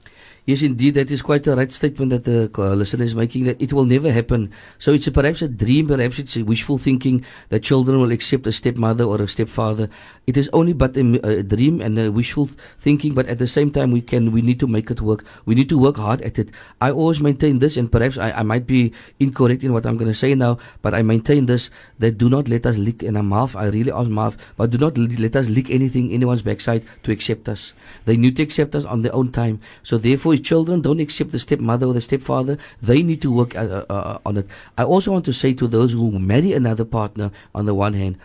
Yes, 0.47 0.63
indeed, 0.63 0.93
that 0.93 1.11
is 1.11 1.21
quite 1.21 1.45
a 1.45 1.57
right 1.57 1.69
statement 1.69 2.09
that 2.11 2.23
the 2.23 2.49
uh, 2.57 2.73
listener 2.73 3.03
is 3.03 3.13
making. 3.13 3.43
That 3.43 3.61
it 3.61 3.73
will 3.73 3.83
never 3.83 4.09
happen. 4.09 4.49
So 4.79 4.93
it's 4.93 5.05
a, 5.05 5.11
perhaps 5.11 5.41
a 5.41 5.49
dream, 5.49 5.87
perhaps 5.87 6.19
it's 6.19 6.37
a 6.37 6.43
wishful 6.43 6.77
thinking 6.77 7.25
that 7.49 7.63
children 7.63 7.99
will 7.99 8.13
accept 8.13 8.47
a 8.47 8.53
stepmother 8.53 9.03
or 9.03 9.21
a 9.21 9.27
stepfather. 9.27 9.89
It 10.25 10.37
is 10.37 10.49
only 10.53 10.71
but 10.71 10.95
a 10.95 11.43
dream 11.43 11.81
and 11.81 11.99
a 11.99 12.13
wishful 12.13 12.47
thinking. 12.79 13.13
But 13.13 13.27
at 13.27 13.39
the 13.39 13.47
same 13.47 13.71
time, 13.71 13.91
we 13.91 13.99
can 13.99 14.31
we 14.31 14.41
need 14.41 14.57
to 14.61 14.67
make 14.67 14.89
it 14.89 15.01
work. 15.01 15.25
We 15.43 15.53
need 15.53 15.67
to 15.67 15.77
work 15.77 15.97
hard 15.97 16.21
at 16.21 16.39
it. 16.39 16.47
I 16.79 16.91
always 16.91 17.19
maintain 17.19 17.59
this, 17.59 17.75
and 17.75 17.91
perhaps 17.91 18.17
I, 18.17 18.31
I 18.31 18.43
might 18.43 18.65
be 18.65 18.93
incorrect 19.19 19.63
in 19.63 19.73
what 19.73 19.85
I'm 19.85 19.97
going 19.97 20.07
to 20.07 20.15
say 20.15 20.33
now, 20.33 20.59
but 20.81 20.93
I 20.93 21.01
maintain 21.01 21.47
this: 21.47 21.69
that 21.99 22.17
do 22.17 22.29
not 22.29 22.47
let 22.47 22.65
us 22.65 22.77
lick 22.77 23.03
in 23.03 23.17
a 23.17 23.23
mouth. 23.23 23.53
I 23.53 23.67
really 23.67 23.91
ask 23.91 24.07
mouth, 24.07 24.37
but 24.55 24.69
do 24.69 24.77
not 24.77 24.97
let 24.97 25.35
us 25.35 25.49
lick 25.49 25.69
anything 25.69 26.13
anyone's 26.13 26.41
backside 26.41 26.87
to 27.03 27.11
accept 27.11 27.49
us. 27.49 27.73
They 28.05 28.15
need 28.15 28.37
to 28.37 28.43
accept 28.43 28.75
us 28.75 28.85
on 28.85 29.01
their 29.01 29.13
own 29.13 29.33
time. 29.33 29.59
So 29.83 29.97
therefore, 29.97 30.36
children 30.39 30.81
don't 30.81 30.99
accept 30.99 31.31
the 31.31 31.39
stepmother 31.39 31.87
or 31.87 31.93
the 31.93 32.01
stepfather. 32.01 32.57
They 32.81 33.03
need 33.03 33.21
to 33.21 33.31
work 33.31 33.55
uh, 33.55 33.83
uh, 33.89 33.93
uh, 33.93 34.17
on 34.25 34.37
it. 34.37 34.47
I 34.77 34.83
also 34.83 35.11
want 35.11 35.25
to 35.25 35.33
say 35.33 35.53
to 35.53 35.67
those 35.67 35.93
who 35.93 36.19
marry 36.19 36.53
another 36.53 36.85
partner, 36.85 37.31
on 37.53 37.65
the 37.65 37.75
one 37.75 37.93
hand, 37.93 38.17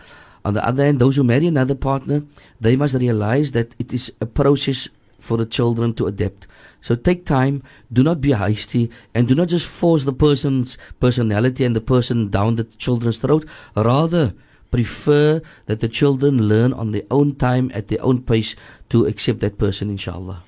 on 0.45 0.53
the 0.53 0.65
other 0.65 0.85
hand, 0.85 0.99
those 0.99 1.15
who 1.15 1.23
marry 1.23 1.47
another 1.47 1.75
partner, 1.75 2.23
they 2.59 2.75
must 2.75 2.95
realize 2.95 3.53
that 3.53 3.75
it 3.79 3.93
is 3.93 4.11
a 4.19 4.25
process 4.25 4.89
for 5.19 5.37
the 5.37 5.45
children 5.45 5.93
to 5.93 6.07
adapt. 6.07 6.47
So 6.81 6.95
take 6.95 7.25
time, 7.25 7.63
do 7.93 8.03
not 8.03 8.19
be 8.19 8.33
hasty, 8.33 8.91
and 9.15 9.25
do 9.25 9.35
not 9.35 9.47
just 9.47 9.65
force 9.65 10.03
the 10.03 10.11
person's 10.11 10.77
personality 10.99 11.63
and 11.63 11.73
the 11.73 11.81
person 11.81 12.29
down 12.29 12.57
the 12.57 12.65
children's 12.65 13.17
throat. 13.17 13.45
Rather, 13.73 14.33
prefer 14.69 15.41
that 15.67 15.79
the 15.79 15.87
children 15.87 16.49
learn 16.49 16.73
on 16.73 16.91
their 16.91 17.07
own 17.09 17.35
time, 17.35 17.71
at 17.73 17.87
their 17.87 18.03
own 18.03 18.21
pace, 18.21 18.55
to 18.89 19.05
accept 19.05 19.39
that 19.39 19.57
person, 19.57 19.89
inshallah. 19.89 20.43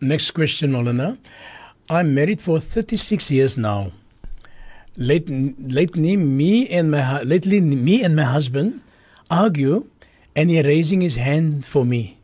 Next 0.00 0.30
question, 0.30 0.72
Molana. 0.72 1.18
I'm 1.90 2.14
married 2.14 2.40
for 2.40 2.58
36 2.58 3.30
years 3.30 3.58
now. 3.58 3.92
Late, 4.96 5.28
lately, 5.28 6.16
me 6.16 6.68
and 6.68 6.90
my 6.90 7.22
lately 7.22 7.60
me 7.60 8.02
and 8.02 8.16
my 8.16 8.24
husband 8.24 8.80
argue, 9.30 9.86
and 10.34 10.48
he 10.48 10.62
raising 10.62 11.02
his 11.02 11.16
hand 11.16 11.66
for 11.66 11.84
me. 11.84 12.18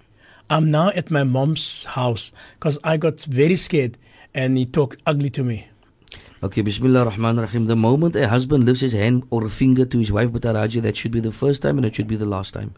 I'm 0.49 0.71
now 0.71 0.89
at 0.91 1.11
my 1.11 1.23
mom's 1.25 1.85
house 1.85 2.33
because 2.55 2.79
I 2.83 2.97
got 2.97 3.21
very 3.23 3.57
scared, 3.57 3.99
and 4.33 4.57
he 4.57 4.65
talked 4.65 5.03
ugly 5.05 5.29
to 5.31 5.45
me. 5.45 5.69
Okay, 6.43 6.63
Bismillah 6.63 7.05
Rahman 7.05 7.41
Rahim. 7.41 7.67
The 7.67 7.77
moment 7.77 8.17
a 8.17 8.29
husband 8.29 8.65
lifts 8.65 8.81
his 8.81 8.93
hand 8.95 9.25
or 9.29 9.45
a 9.45 9.51
finger 9.51 9.85
to 9.85 9.99
his 9.99 10.11
wife, 10.11 10.31
Butaraji, 10.31 10.81
that 10.81 10.97
should 10.97 11.13
be 11.13 11.21
the 11.21 11.33
first 11.33 11.61
time 11.61 11.77
and 11.77 11.85
it 11.85 11.95
should 11.95 12.09
be 12.09 12.17
the 12.17 12.25
last 12.27 12.55
time. 12.55 12.75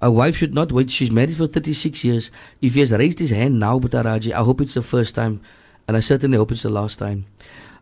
A 0.00 0.10
wife 0.10 0.36
should 0.36 0.54
not 0.54 0.72
wait. 0.72 0.90
She's 0.90 1.10
married 1.10 1.36
for 1.36 1.46
36 1.46 2.04
years. 2.04 2.30
If 2.60 2.74
he 2.74 2.80
has 2.80 2.92
raised 2.92 3.18
his 3.18 3.30
hand 3.30 3.58
now, 3.58 3.78
Butaraji, 3.78 4.32
I 4.32 4.42
hope 4.42 4.60
it's 4.60 4.74
the 4.74 4.82
first 4.82 5.14
time 5.14 5.40
and 5.86 5.96
I 5.96 6.00
certainly 6.00 6.38
hope 6.38 6.52
it's 6.52 6.62
the 6.62 6.70
last 6.70 6.98
time. 6.98 7.26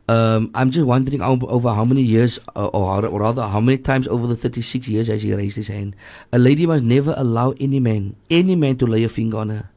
Um, 0.08 0.50
I'm 0.54 0.70
just 0.70 0.84
wondering 0.84 1.22
over 1.22 1.72
how 1.72 1.84
many 1.84 2.02
years, 2.02 2.38
uh, 2.56 2.66
or, 2.66 3.00
rather, 3.02 3.42
how 3.42 3.60
many 3.60 3.78
times 3.78 4.08
over 4.08 4.26
the 4.26 4.36
36 4.36 4.88
years 4.88 5.06
has 5.06 5.22
he 5.22 5.32
raised 5.32 5.56
his 5.56 5.68
hand? 5.68 5.94
A 6.32 6.38
lady 6.38 6.66
must 6.66 6.82
never 6.82 7.14
allow 7.16 7.54
any 7.60 7.78
man, 7.78 8.16
any 8.28 8.56
man 8.56 8.76
to 8.78 8.86
lay 8.86 9.04
a 9.04 9.08
finger 9.08 9.38
on 9.38 9.50
her. 9.50 9.68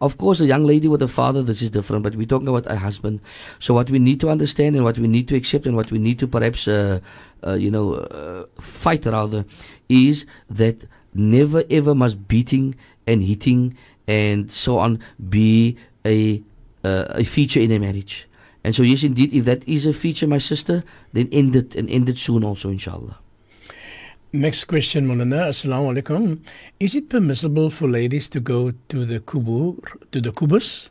Of 0.00 0.16
course, 0.16 0.40
a 0.40 0.46
young 0.46 0.64
lady 0.64 0.88
with 0.88 1.02
a 1.02 1.08
father, 1.08 1.42
this 1.42 1.60
is 1.60 1.70
different, 1.70 2.04
but 2.04 2.14
we're 2.14 2.26
talking 2.26 2.48
about 2.48 2.70
a 2.70 2.76
husband. 2.76 3.20
So, 3.58 3.74
what 3.74 3.90
we 3.90 3.98
need 3.98 4.20
to 4.20 4.30
understand 4.30 4.76
and 4.76 4.84
what 4.84 4.96
we 4.96 5.08
need 5.08 5.28
to 5.28 5.36
accept 5.36 5.66
and 5.66 5.76
what 5.76 5.90
we 5.90 5.98
need 5.98 6.18
to 6.20 6.28
perhaps, 6.28 6.66
uh, 6.68 7.00
uh, 7.44 7.54
you 7.54 7.70
know, 7.70 7.94
uh, 7.94 8.46
fight 8.60 9.04
rather, 9.06 9.44
is 9.88 10.24
that 10.48 10.86
never 11.18 11.64
ever 11.70 11.94
must 11.94 12.28
beating 12.28 12.74
and 13.06 13.22
hitting 13.22 13.76
and 14.06 14.50
so 14.50 14.78
on 14.78 14.98
be 15.28 15.76
a, 16.06 16.42
uh, 16.84 17.06
a 17.10 17.24
feature 17.24 17.60
in 17.60 17.70
a 17.70 17.78
marriage. 17.78 18.26
And 18.64 18.74
so, 18.74 18.82
yes, 18.82 19.02
indeed, 19.02 19.32
if 19.34 19.44
that 19.44 19.66
is 19.68 19.86
a 19.86 19.92
feature, 19.92 20.26
my 20.26 20.38
sister, 20.38 20.82
then 21.12 21.28
end 21.30 21.54
it 21.54 21.74
and 21.74 21.88
end 21.88 22.08
it 22.08 22.18
soon 22.18 22.44
also, 22.44 22.70
inshallah. 22.70 23.18
Next 24.32 24.64
question, 24.64 25.06
Molana. 25.06 25.48
Assalamu 25.48 26.02
alaikum. 26.02 26.40
Is 26.80 26.94
it 26.94 27.08
permissible 27.08 27.70
for 27.70 27.88
ladies 27.88 28.28
to 28.30 28.40
go 28.40 28.72
to 28.88 29.04
the 29.04 29.20
kubur, 29.20 29.78
to 30.12 30.20
the 30.20 30.32
kubus? 30.32 30.88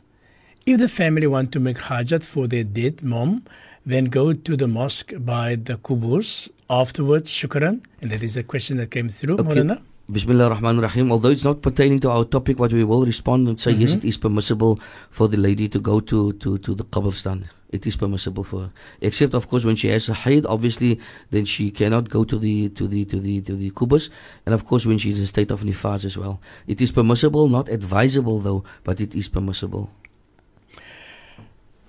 If 0.66 0.78
the 0.78 0.88
family 0.88 1.26
want 1.26 1.52
to 1.52 1.60
make 1.60 1.76
hajat 1.76 2.24
for 2.24 2.48
their 2.48 2.64
dead 2.64 3.02
mom, 3.02 3.44
then 3.86 4.06
go 4.06 4.32
to 4.32 4.56
the 4.56 4.66
mosque 4.66 5.12
by 5.18 5.54
the 5.54 5.76
kuburs. 5.76 6.48
Afterwards, 6.68 7.30
shukran. 7.30 7.84
And 8.02 8.10
that 8.10 8.22
is 8.22 8.36
a 8.36 8.42
question 8.42 8.78
that 8.78 8.90
came 8.90 9.08
through, 9.08 9.38
Okay. 9.38 9.78
Bismillah 10.10 10.44
ar-Rahman 10.48 10.78
ar-Rahim. 10.78 11.12
Although 11.12 11.30
it's 11.30 11.44
not 11.44 11.60
pertaining 11.60 12.00
to 12.00 12.10
our 12.10 12.24
topic, 12.24 12.56
but 12.56 12.72
we 12.72 12.82
will 12.82 13.04
respond 13.04 13.46
and 13.46 13.60
say 13.60 13.72
yes, 13.72 13.90
Mhm. 13.90 13.96
it 13.98 14.04
is 14.06 14.16
permissible 14.18 14.80
for 15.10 15.28
the 15.28 15.36
lady 15.36 15.68
to 15.68 15.78
go 15.78 16.00
to, 16.00 16.32
to, 16.34 16.56
to 16.58 16.74
the 16.74 16.84
qabrstan. 16.84 17.44
It 17.70 17.86
is 17.86 17.96
permissible 17.96 18.42
for 18.44 18.60
her. 18.62 18.70
Except 19.02 19.34
of 19.34 19.48
course 19.48 19.66
when 19.66 19.76
she 19.76 19.88
has 19.88 20.08
a 20.08 20.14
haid, 20.14 20.46
obviously 20.46 20.98
then 21.30 21.44
she 21.44 21.70
cannot 21.70 22.08
go 22.08 22.24
to 22.24 22.38
the 22.38 22.70
to 22.70 22.88
the 22.88 23.04
to 23.04 23.20
the 23.20 23.42
to 23.42 23.52
the 23.54 23.70
kubus. 23.72 24.08
And 24.46 24.54
of 24.54 24.64
course 24.64 24.86
when 24.86 24.96
she's 24.96 25.18
in 25.20 25.26
state 25.26 25.50
of 25.50 25.62
nifas 25.62 26.06
as 26.06 26.16
well. 26.16 26.40
It 26.66 26.80
is 26.80 26.90
permissible, 26.92 27.46
not 27.50 27.68
advisable 27.68 28.40
though, 28.40 28.64
but 28.84 29.02
it 29.02 29.14
is 29.14 29.28
permissible. 29.28 29.90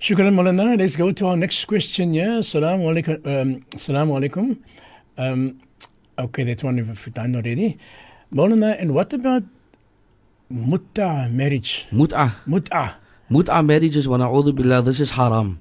Shukran, 0.02 0.34
Molana. 0.36 0.78
Let's 0.78 0.98
go 0.98 1.14
to 1.14 1.28
our 1.28 1.38
next 1.38 1.64
question. 1.64 2.14
Yeah. 2.14 2.40
Assalamu 2.44 2.84
alaikum. 2.92 3.16
Um, 3.26 3.50
Assalamu 3.72 4.12
alaikum. 4.20 4.58
Um, 5.18 5.60
okay, 6.20 6.44
that 6.44 6.62
one 6.64 6.76
we've 6.76 7.14
done 7.14 7.36
already. 7.38 7.78
Molana, 8.34 8.78
and 8.80 8.94
what 8.94 9.12
about 9.12 9.44
mut'ah 10.54 11.32
marriage? 11.32 11.88
Mut'ah. 11.92 12.36
Mut'ah. 12.46 13.02
Mut'ah 13.30 13.66
marriage 13.66 13.98
is 13.98 14.08
wa 14.08 14.18
na'udhu 14.18 14.54
billah, 14.54 14.82
this 14.86 15.00
is 15.00 15.12
haram. 15.12 15.60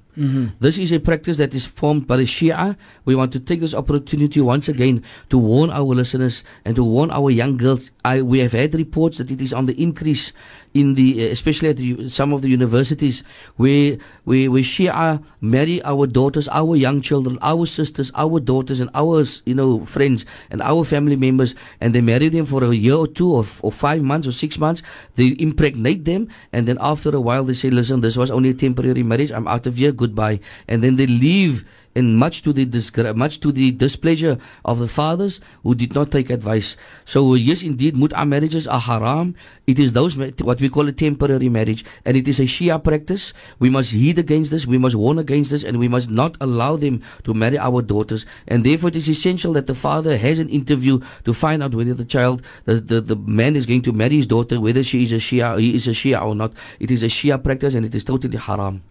This 0.60 0.78
is 0.78 0.90
a 0.92 0.98
practice 0.98 1.36
that 1.38 1.54
is 1.54 1.64
formed 1.64 2.06
by 2.06 2.16
the 2.16 2.24
Shia. 2.24 2.76
We 3.04 3.14
want 3.14 3.32
to 3.32 3.40
take 3.40 3.60
this 3.60 3.74
opportunity 3.74 4.40
once 4.40 4.68
again 4.68 5.02
to 5.30 5.38
warn 5.38 5.70
our 5.70 5.94
listeners 5.94 6.42
and 6.64 6.74
to 6.76 6.82
warn 6.82 7.10
our 7.10 7.30
young 7.30 7.56
girls. 7.56 7.90
I, 8.04 8.22
we 8.22 8.40
have 8.40 8.52
had 8.52 8.74
reports 8.74 9.18
that 9.18 9.30
it 9.30 9.40
is 9.40 9.52
on 9.52 9.66
the 9.66 9.80
increase 9.80 10.32
in 10.74 10.94
the, 10.94 11.24
uh, 11.24 11.32
especially 11.32 11.68
at 11.70 11.76
the, 11.76 12.08
some 12.08 12.32
of 12.32 12.42
the 12.42 12.48
universities, 12.48 13.22
where, 13.56 13.96
where, 14.24 14.50
where 14.50 14.62
Shia 14.62 15.22
marry 15.40 15.82
our 15.82 16.06
daughters, 16.06 16.48
our 16.48 16.76
young 16.76 17.00
children, 17.00 17.38
our 17.42 17.66
sisters, 17.66 18.10
our 18.14 18.40
daughters, 18.40 18.80
and 18.80 18.90
our, 18.94 19.24
you 19.44 19.54
know, 19.54 19.84
friends 19.84 20.24
and 20.50 20.60
our 20.62 20.84
family 20.84 21.16
members, 21.16 21.54
and 21.80 21.94
they 21.94 22.00
marry 22.00 22.28
them 22.28 22.44
for 22.46 22.64
a 22.64 22.74
year 22.74 22.94
or 22.94 23.06
two 23.06 23.30
or, 23.32 23.44
or 23.62 23.72
five 23.72 24.02
months 24.02 24.26
or 24.26 24.32
six 24.32 24.58
months. 24.58 24.82
They 25.16 25.34
impregnate 25.38 26.04
them, 26.04 26.28
and 26.52 26.68
then 26.68 26.78
after 26.80 27.14
a 27.14 27.20
while 27.20 27.44
they 27.44 27.54
say, 27.54 27.70
"Listen, 27.70 28.00
this 28.00 28.16
was 28.16 28.30
only 28.30 28.50
a 28.50 28.54
temporary 28.54 29.02
marriage. 29.02 29.32
I'm 29.32 29.48
out 29.48 29.66
of 29.66 29.76
here. 29.76 29.92
Goodbye." 30.08 30.40
And 30.66 30.82
then 30.82 30.96
they 30.96 31.06
leave 31.06 31.68
and 31.98 32.16
much 32.16 32.42
to 32.46 32.52
the 32.52 32.64
disgra- 32.64 33.14
much 33.16 33.40
to 33.40 33.50
the 33.50 33.72
displeasure 33.72 34.38
of 34.64 34.78
the 34.78 34.86
fathers 34.86 35.40
who 35.64 35.74
did 35.74 35.94
not 35.94 36.12
take 36.14 36.30
advice. 36.30 36.76
So 37.04 37.34
yes, 37.34 37.62
indeed, 37.62 37.96
mut'a 37.96 38.22
marriages 38.22 38.68
are 38.70 38.78
haram. 38.78 39.34
It 39.66 39.80
is 39.82 39.94
those 39.94 40.16
what 40.16 40.60
we 40.60 40.68
call 40.68 40.86
a 40.86 40.92
temporary 40.92 41.48
marriage, 41.48 41.84
and 42.04 42.16
it 42.16 42.28
is 42.28 42.38
a 42.38 42.44
Shia 42.44 42.78
practice. 42.82 43.32
We 43.58 43.68
must 43.68 43.90
heed 43.90 44.18
against 44.18 44.52
this. 44.52 44.66
We 44.66 44.78
must 44.78 44.94
warn 44.94 45.18
against 45.18 45.50
this, 45.50 45.64
and 45.64 45.78
we 45.78 45.88
must 45.88 46.08
not 46.08 46.36
allow 46.40 46.76
them 46.76 47.02
to 47.24 47.34
marry 47.34 47.58
our 47.58 47.82
daughters. 47.82 48.26
And 48.46 48.62
therefore, 48.62 48.94
it 48.94 48.96
is 48.96 49.08
essential 49.08 49.52
that 49.54 49.66
the 49.66 49.74
father 49.74 50.16
has 50.16 50.38
an 50.38 50.48
interview 50.48 51.00
to 51.24 51.34
find 51.34 51.62
out 51.62 51.74
whether 51.74 51.94
the 51.94 52.04
child, 52.04 52.42
the, 52.64 52.78
the, 52.78 53.00
the 53.00 53.16
man 53.16 53.56
is 53.56 53.66
going 53.66 53.82
to 53.82 53.92
marry 53.92 54.16
his 54.16 54.26
daughter, 54.26 54.60
whether 54.60 54.84
she 54.84 55.02
is 55.02 55.10
a 55.10 55.16
Shia, 55.16 55.58
he 55.58 55.74
is 55.74 55.88
a 55.88 55.92
Shia 55.92 56.22
or 56.22 56.36
not. 56.36 56.52
It 56.78 56.92
is 56.92 57.02
a 57.02 57.10
Shia 57.10 57.42
practice, 57.42 57.74
and 57.74 57.84
it 57.84 57.94
is 57.94 58.04
totally 58.04 58.38
haram, 58.38 58.82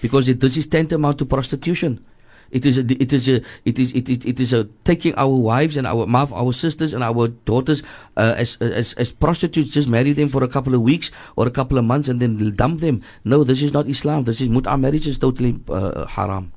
because 0.00 0.26
this 0.26 0.56
is 0.56 0.66
tantamount 0.66 1.18
to 1.18 1.24
prostitution. 1.24 2.04
It 2.50 2.66
is 2.66 2.78
a, 2.78 2.80
it 2.80 3.12
is 3.12 3.28
a, 3.28 3.42
it 3.64 3.78
is 3.78 3.92
it, 3.92 4.08
it, 4.08 4.26
it 4.26 4.40
is 4.40 4.52
a 4.52 4.64
taking 4.84 5.14
our 5.14 5.28
wives 5.28 5.76
and 5.76 5.86
our 5.86 6.06
mouth, 6.06 6.32
our 6.32 6.52
sisters 6.52 6.92
and 6.92 7.04
our 7.04 7.28
daughters 7.28 7.82
uh, 8.16 8.34
as, 8.36 8.56
as 8.60 8.92
as 8.94 9.12
prostitutes. 9.12 9.70
Just 9.70 9.88
marry 9.88 10.12
them 10.12 10.28
for 10.28 10.42
a 10.42 10.48
couple 10.48 10.74
of 10.74 10.82
weeks 10.82 11.12
or 11.36 11.46
a 11.46 11.50
couple 11.50 11.78
of 11.78 11.84
months 11.84 12.08
and 12.08 12.18
then 12.18 12.36
dump 12.56 12.80
them. 12.80 13.02
No, 13.24 13.44
this 13.44 13.62
is 13.62 13.72
not 13.72 13.86
Islam. 13.86 14.24
This 14.24 14.40
is 14.40 14.48
mut'a 14.48 14.78
marriage 14.80 15.06
is 15.06 15.18
totally 15.18 15.60
uh, 15.68 16.06
haram. 16.06 16.52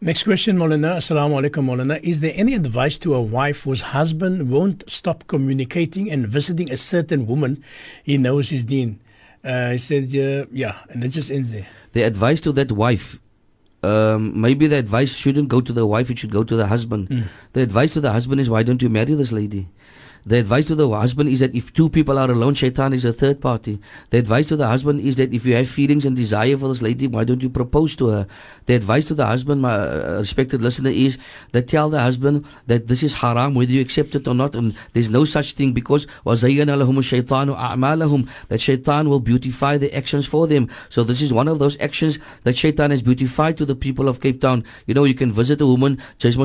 Next 0.00 0.24
question, 0.24 0.56
Molana. 0.56 0.96
Assalamu 0.96 1.38
alaikum, 1.38 1.62
Molana. 1.62 2.00
Is 2.02 2.22
there 2.22 2.32
any 2.34 2.54
advice 2.54 2.98
to 2.98 3.14
a 3.14 3.22
wife 3.22 3.62
whose 3.62 3.92
husband 3.94 4.50
won't 4.50 4.82
stop 4.90 5.28
communicating 5.28 6.10
and 6.10 6.26
visiting 6.26 6.72
a 6.72 6.76
certain 6.76 7.26
woman 7.26 7.62
he 8.02 8.18
knows 8.18 8.48
his 8.48 8.64
deen? 8.64 8.98
Uh, 9.44 9.70
he 9.72 9.78
said, 9.78 10.04
uh, 10.14 10.46
yeah, 10.52 10.78
and 10.88 11.02
it 11.02 11.08
just 11.08 11.30
ends 11.30 11.50
there. 11.52 11.66
The 11.92 12.02
advice 12.02 12.40
to 12.42 12.52
that 12.52 12.70
wife. 12.72 13.18
Um, 13.82 14.40
maybe 14.40 14.68
the 14.68 14.76
advice 14.76 15.12
shouldn't 15.16 15.48
go 15.48 15.60
to 15.60 15.72
the 15.72 15.84
wife, 15.84 16.08
it 16.10 16.18
should 16.18 16.30
go 16.30 16.44
to 16.44 16.54
the 16.54 16.68
husband. 16.68 17.28
The 17.52 17.62
advice 17.62 17.94
to 17.94 18.00
the 18.00 18.12
husband 18.12 18.40
is 18.40 18.48
why 18.48 18.62
don't 18.62 18.80
you 18.80 18.88
marry 18.88 19.14
this 19.14 19.32
lady? 19.32 19.68
The 20.24 20.36
advice 20.36 20.68
to 20.68 20.76
the 20.76 20.88
husband 20.88 21.30
is 21.30 21.40
that 21.40 21.52
if 21.52 21.72
two 21.72 21.90
people 21.90 22.16
are 22.16 22.30
alone, 22.30 22.54
shaitan 22.54 22.92
is 22.92 23.04
a 23.04 23.12
third 23.12 23.40
party. 23.40 23.80
The 24.10 24.18
advice 24.18 24.48
to 24.48 24.56
the 24.56 24.68
husband 24.68 25.00
is 25.00 25.16
that 25.16 25.34
if 25.34 25.44
you 25.44 25.56
have 25.56 25.68
feelings 25.68 26.06
and 26.06 26.14
desire 26.14 26.56
for 26.56 26.68
this 26.68 26.80
lady, 26.80 27.08
why 27.08 27.24
don't 27.24 27.42
you 27.42 27.50
propose 27.50 27.96
to 27.96 28.06
her? 28.08 28.26
The 28.66 28.74
advice 28.74 29.06
to 29.06 29.14
the 29.14 29.26
husband, 29.26 29.62
my 29.62 29.74
uh, 29.74 30.18
respected 30.20 30.62
listener, 30.62 30.90
is 30.90 31.18
that 31.50 31.66
tell 31.66 31.90
the 31.90 32.00
husband 32.00 32.46
that 32.68 32.86
this 32.86 33.02
is 33.02 33.14
haram, 33.14 33.56
whether 33.56 33.72
you 33.72 33.80
accept 33.80 34.14
it 34.14 34.28
or 34.28 34.34
not. 34.34 34.54
And 34.54 34.76
there's 34.92 35.10
no 35.10 35.24
such 35.24 35.54
thing 35.54 35.72
because 35.72 36.06
that 36.24 36.38
shaitan 38.58 39.08
will 39.08 39.20
beautify 39.20 39.76
the 39.76 39.96
actions 39.96 40.26
for 40.26 40.46
them. 40.46 40.70
So 40.88 41.02
this 41.02 41.20
is 41.20 41.32
one 41.32 41.48
of 41.48 41.58
those 41.58 41.76
actions 41.80 42.20
that 42.44 42.56
shaitan 42.56 42.92
has 42.92 43.02
beautified 43.02 43.56
to 43.56 43.64
the 43.64 43.74
people 43.74 44.08
of 44.08 44.20
Cape 44.20 44.40
Town. 44.40 44.62
You 44.86 44.94
know, 44.94 45.02
you 45.02 45.14
can 45.14 45.32
visit 45.32 45.60
a 45.60 45.66
woman, 45.66 45.98
niks. 46.20 46.38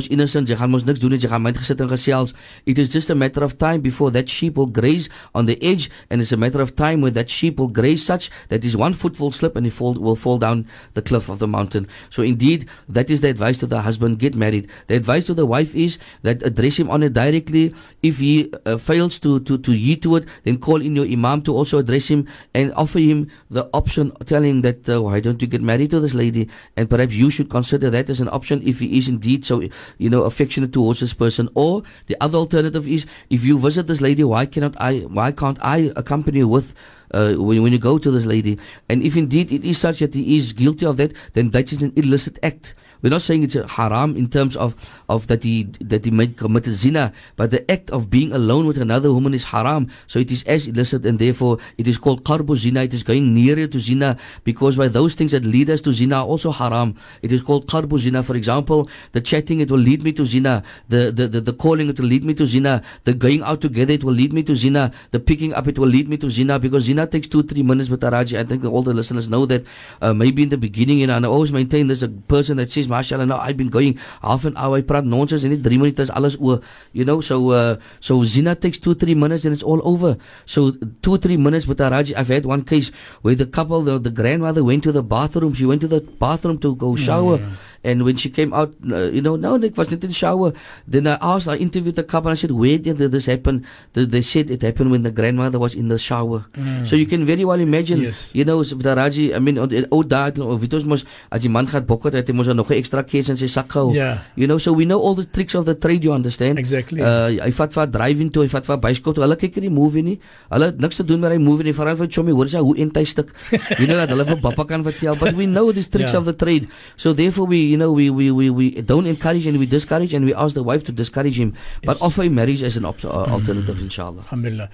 It 2.66 2.80
is 2.80 2.90
just 2.90 3.10
a 3.12 3.16
matter 3.16 3.44
of 3.44 3.58
time 3.60 3.67
before 3.76 4.10
that 4.12 4.30
sheep 4.30 4.56
will 4.56 4.68
graze 4.68 5.10
on 5.36 5.46
the 5.46 5.62
edge 5.62 5.90
and 6.10 6.22
it's 6.22 6.32
a 6.32 6.38
matter 6.38 6.62
of 6.62 6.78
time 6.78 7.02
where 7.02 7.12
that 7.12 7.30
sheep 7.30 7.58
will 7.60 7.68
graze 7.68 8.06
such 8.06 8.32
that 8.48 8.64
his 8.64 8.78
one 8.78 8.94
foot 8.94 9.20
will 9.20 9.32
slip 9.32 9.58
and 9.58 9.66
he 9.66 9.70
fall, 9.70 9.96
will 9.96 10.16
fall 10.16 10.38
down 10.38 10.66
the 10.94 11.02
cliff 11.02 11.28
of 11.28 11.40
the 11.40 11.48
mountain. 11.48 11.88
So 12.10 12.24
indeed, 12.24 12.70
that 12.88 13.10
is 13.10 13.22
the 13.22 13.30
advice 13.30 13.58
to 13.58 13.66
the 13.66 13.82
husband, 13.82 14.20
get 14.20 14.36
married. 14.36 14.70
The 14.88 14.96
advice 14.96 15.26
to 15.26 15.34
the 15.34 15.46
wife 15.46 15.76
is 15.76 15.98
that 16.22 16.44
address 16.44 16.78
him 16.78 16.90
on 16.90 17.04
it 17.04 17.14
directly. 17.14 17.74
If 18.04 18.20
he 18.20 18.54
uh, 18.66 18.78
fails 18.78 19.20
to, 19.20 19.40
to, 19.42 19.58
to 19.58 19.72
heed 19.72 20.02
to 20.04 20.16
it, 20.18 20.26
then 20.44 20.60
call 20.60 20.82
in 20.82 20.96
your 20.96 21.06
imam 21.06 21.42
to 21.44 21.54
also 21.54 21.80
address 21.80 22.08
him 22.08 22.28
and 22.54 22.74
offer 22.74 23.00
him 23.00 23.30
the 23.50 23.68
option, 23.74 24.12
telling 24.26 24.62
that 24.62 24.88
uh, 24.88 25.02
why 25.02 25.20
don't 25.20 25.42
you 25.42 25.48
get 25.48 25.62
married 25.62 25.90
to 25.92 26.00
this 26.00 26.14
lady? 26.14 26.50
And 26.76 26.90
perhaps 26.90 27.14
you 27.14 27.30
should 27.30 27.50
consider 27.50 27.90
that 27.90 28.10
as 28.10 28.22
an 28.22 28.30
option 28.30 28.62
if 28.66 28.80
he 28.80 28.98
is 28.98 29.08
indeed 29.08 29.46
so, 29.46 29.62
you 29.98 30.10
know, 30.10 30.24
affectionate 30.24 30.74
towards 30.74 31.00
this 31.00 31.14
person. 31.14 31.50
Or 31.56 31.84
the 32.08 32.18
other 32.22 32.38
alternative 32.38 32.88
is 32.88 33.06
if 33.30 33.44
you 33.44 33.57
visit 33.58 33.88
this 33.88 34.02
lady, 34.02 34.24
why 34.24 34.46
cannot 34.46 34.76
I, 34.80 35.00
why 35.00 35.32
can't 35.32 35.58
I 35.62 35.92
accompany 35.96 36.40
you 36.40 36.48
with 36.48 36.74
uh, 37.14 37.34
when, 37.34 37.64
when 37.64 37.72
you 37.72 37.80
go 37.80 37.98
to 37.98 38.12
this 38.12 38.26
lady. 38.26 38.60
And 38.90 39.04
if 39.04 39.16
indeed 39.16 39.52
it 39.52 39.64
is 39.64 39.78
such 39.78 40.00
that 40.00 40.14
he 40.14 40.38
is 40.38 40.54
guilty 40.54 40.86
of 40.86 40.98
that, 40.98 41.14
then 41.34 41.52
that 41.52 41.72
is 41.72 41.82
an 41.82 41.94
illicit 41.96 42.40
act. 42.44 42.74
We're 43.02 43.10
not 43.10 43.22
saying 43.22 43.44
it's 43.44 43.54
haram 43.54 44.16
in 44.16 44.30
terms 44.30 44.56
of, 44.56 44.76
of 45.10 45.28
that 45.28 45.44
he 45.44 45.64
that 45.82 46.06
he 46.06 46.12
might 46.12 46.38
zina, 46.66 47.14
but 47.36 47.52
the 47.52 47.70
act 47.72 47.90
of 47.92 48.10
being 48.10 48.34
alone 48.34 48.66
with 48.66 48.78
another 48.78 49.14
woman 49.14 49.34
is 49.34 49.46
haram. 49.46 49.90
So 50.08 50.20
it 50.20 50.32
is 50.32 50.44
as 50.44 50.68
illicit, 50.68 51.06
and 51.06 51.20
therefore 51.20 51.58
it 51.78 51.88
is 51.88 51.98
called 51.98 52.24
qarbu 52.24 52.56
zina. 52.56 52.84
It 52.84 52.94
is 52.94 53.04
going 53.04 53.34
nearer 53.34 53.68
to 53.68 53.80
zina 53.80 54.18
because 54.44 54.78
by 54.78 54.88
those 54.88 55.16
things 55.16 55.32
that 55.32 55.44
lead 55.46 55.70
us 55.70 55.82
to 55.82 55.94
zina 55.94 56.18
are 56.18 56.26
also 56.26 56.52
haram. 56.52 56.96
It 57.22 57.32
is 57.32 57.42
called 57.42 57.68
qarbu 57.68 57.98
zina. 58.00 58.24
For 58.24 58.36
example, 58.36 58.90
the 59.12 59.22
chatting 59.22 59.60
it 59.60 59.72
will 59.72 59.80
lead 59.80 60.04
me 60.04 60.12
to 60.14 60.26
zina. 60.26 60.64
The 60.90 61.12
the, 61.12 61.28
the, 61.28 61.42
the 61.42 61.54
calling 61.54 61.90
it 61.90 62.00
will 62.00 62.08
lead 62.08 62.24
me 62.24 62.34
to 62.36 62.46
zina. 62.46 62.82
The 63.04 63.14
going 63.14 63.44
out 63.44 63.62
together 63.62 63.94
it 63.94 64.04
will 64.04 64.14
lead 64.14 64.34
me 64.34 64.44
to 64.44 64.56
zina. 64.56 64.92
The 65.12 65.20
picking 65.20 65.54
up 65.54 65.68
it 65.68 65.78
will 65.78 65.88
lead 65.88 66.10
me 66.10 66.18
to 66.18 66.30
zina 66.30 66.60
because 66.60 66.84
zina 66.86 67.08
takes 67.08 67.28
two 67.28 67.44
three 67.44 67.64
minutes. 67.64 67.90
But 67.90 68.00
Taraji, 68.02 68.38
I 68.38 68.44
think 68.44 68.66
all 68.66 68.82
the 68.82 68.94
listeners 68.94 69.30
know 69.30 69.46
that 69.46 69.64
uh, 70.02 70.14
maybe 70.14 70.44
in 70.44 70.50
the 70.50 70.58
beginning, 70.58 71.00
you 71.00 71.08
know, 71.08 71.16
and 71.16 71.26
I 71.26 71.30
always 71.30 71.52
maintain 71.52 71.88
there's 71.88 72.04
a 72.04 72.10
person 72.10 72.58
that 72.58 72.72
says, 72.72 72.87
"Mashallah, 72.88 73.26
now 73.26 73.40
I've 73.40 73.58
been 73.58 73.70
going 73.70 74.00
half 74.22 74.46
an 74.46 74.56
hour. 74.58 74.78
I 74.78 74.82
praat 74.82 75.06
nonsense 75.06 75.44
en 75.44 75.52
net 75.52 75.64
3 75.64 75.78
minute 75.78 76.00
is 76.00 76.10
alles 76.10 76.38
oor." 76.40 76.60
You 76.94 77.06
know, 77.06 77.20
so 77.22 77.52
uh, 77.52 77.76
so 78.00 78.24
zina 78.26 78.56
takes 78.56 78.80
two 78.80 78.96
three 78.96 79.16
minutes 79.16 79.46
and 79.46 79.54
it's 79.54 79.64
all 79.64 79.82
over. 79.84 80.18
So 80.46 80.72
two 81.02 81.18
three 81.18 81.38
minutes. 81.38 81.66
But 81.66 81.78
Taraji, 81.78 82.16
I've 82.16 82.28
had 82.28 82.46
one 82.46 82.64
case 82.64 82.92
where 83.22 83.36
the 83.36 83.46
couple, 83.46 83.82
the, 83.84 84.00
the 84.00 84.12
grandmother 84.12 84.64
went 84.64 84.84
to 84.84 84.92
the 84.92 85.04
bathroom. 85.04 85.54
She 85.54 85.66
went 85.66 85.82
to 85.82 85.88
the 85.88 86.02
bathroom 86.02 86.58
to 86.60 86.76
go 86.76 86.96
shower. 86.96 87.40
And 87.88 88.04
when 88.04 88.18
she 88.20 88.28
came 88.30 88.52
out, 88.52 88.74
uh, 88.92 89.08
you 89.16 89.22
know, 89.24 89.36
no, 89.40 89.56
it 89.56 89.78
wasn't 89.80 90.04
in 90.04 90.12
the 90.12 90.20
shower. 90.20 90.52
Then 90.86 91.08
I 91.08 91.16
asked, 91.24 91.48
I 91.48 91.56
interviewed 91.56 91.96
the 91.96 92.04
couple, 92.04 92.28
and 92.30 92.38
I 92.38 92.40
said, 92.42 92.52
where 92.52 92.78
did 92.78 92.98
this 93.00 93.26
happen? 93.32 93.64
They, 93.96 94.22
said 94.22 94.52
it 94.52 94.62
happened 94.62 94.92
when 94.92 95.04
the 95.08 95.12
grandmother 95.12 95.58
was 95.58 95.74
in 95.74 95.88
the 95.88 95.98
shower. 95.98 96.44
So 96.84 97.00
you 97.00 97.06
can 97.08 97.24
very 97.26 97.46
well 97.48 97.60
imagine, 97.60 98.02
Yes. 98.04 98.30
you 98.36 98.44
know, 98.44 98.60
the 98.64 98.94
Raji, 99.00 99.32
I 99.34 99.40
mean, 99.40 99.56
ou 99.92 100.04
daad, 100.04 100.36
of 100.44 100.60
dit 100.62 100.74
ons 100.76 100.84
mos, 100.84 101.06
as 101.32 101.42
die 101.46 101.50
man 101.50 101.68
gaat 101.72 101.88
bokken, 101.88 102.12
het 102.20 102.28
hy 102.28 102.36
mos 102.36 102.48
nog 102.52 102.70
'n 102.72 102.78
extra 102.82 103.04
case 103.04 103.30
in 103.32 103.38
sy 103.38 103.48
sak 103.48 103.72
gehou. 103.72 103.94
Yeah. 103.96 104.20
You 104.36 104.48
know, 104.48 104.58
so 104.60 104.74
we 104.74 104.84
know 104.86 105.00
all 105.00 105.16
the 105.16 105.26
tricks 105.26 105.56
of 105.56 105.64
the 105.66 105.76
trade, 105.76 106.04
you 106.04 106.12
understand? 106.12 106.60
Exactly. 106.60 107.00
Uh, 107.02 107.40
hy 107.40 107.52
vat 107.52 107.72
vir 107.72 107.82
haar 107.86 107.92
driving 107.92 108.30
toe, 108.32 108.44
hy 108.44 108.50
vat 108.50 108.66
vir 108.66 108.76
haar 108.76 108.82
byskool 108.84 109.14
toe. 109.16 109.24
Hulle 109.24 109.38
kyk 109.40 109.56
nie 109.56 109.70
die 109.70 109.76
movie 109.80 110.04
nie. 110.04 110.20
Hulle 110.52 110.74
niks 110.78 110.98
te 111.00 111.04
doen 111.08 111.20
met 111.20 111.32
hy 111.32 111.38
movie 111.40 111.64
nie. 111.64 111.74
Veral 111.74 111.96
vir 111.96 112.08
Chommy, 112.12 112.32
hoor 112.36 112.48
jy 112.52 112.60
hoe 112.60 112.76
en 112.78 112.92
stuk. 113.06 113.32
You 113.80 113.88
know 113.88 113.96
dat 113.98 114.10
hulle 114.10 114.26
vir 114.26 114.40
Papa 114.42 114.66
kan 114.66 114.84
vertel, 114.84 115.16
but 115.16 115.34
we 115.36 115.46
know 115.46 115.72
these 115.72 115.88
tricks 115.90 116.12
Yeah. 116.12 116.20
of 116.20 116.26
the 116.26 116.34
trade. 116.34 116.68
So 116.98 117.14
therefore 117.14 117.48
we, 117.48 117.77
you 117.78 117.84
know, 117.86 117.92
we 117.92 118.10
we 118.10 118.32
we 118.32 118.50
we 118.50 118.66
don't 118.82 119.06
encourage 119.06 119.46
and 119.46 119.60
we 119.60 119.68
discourage 119.78 120.14
and 120.18 120.26
we 120.26 120.34
ask 120.34 120.56
the 120.56 120.64
wife 120.64 120.84
to 120.86 120.92
discourage 120.92 121.38
him, 121.40 121.54
but 121.86 121.94
Yes. 121.98 122.02
offer 122.02 122.24
him 122.24 122.34
marriage 122.34 122.64
as 122.64 122.76
an 122.76 122.86
op- 122.86 123.06
uh, 123.06 123.30
alternative 123.38 123.78
inshallah. 123.88 124.22
Alhamdulillah. 124.26 124.70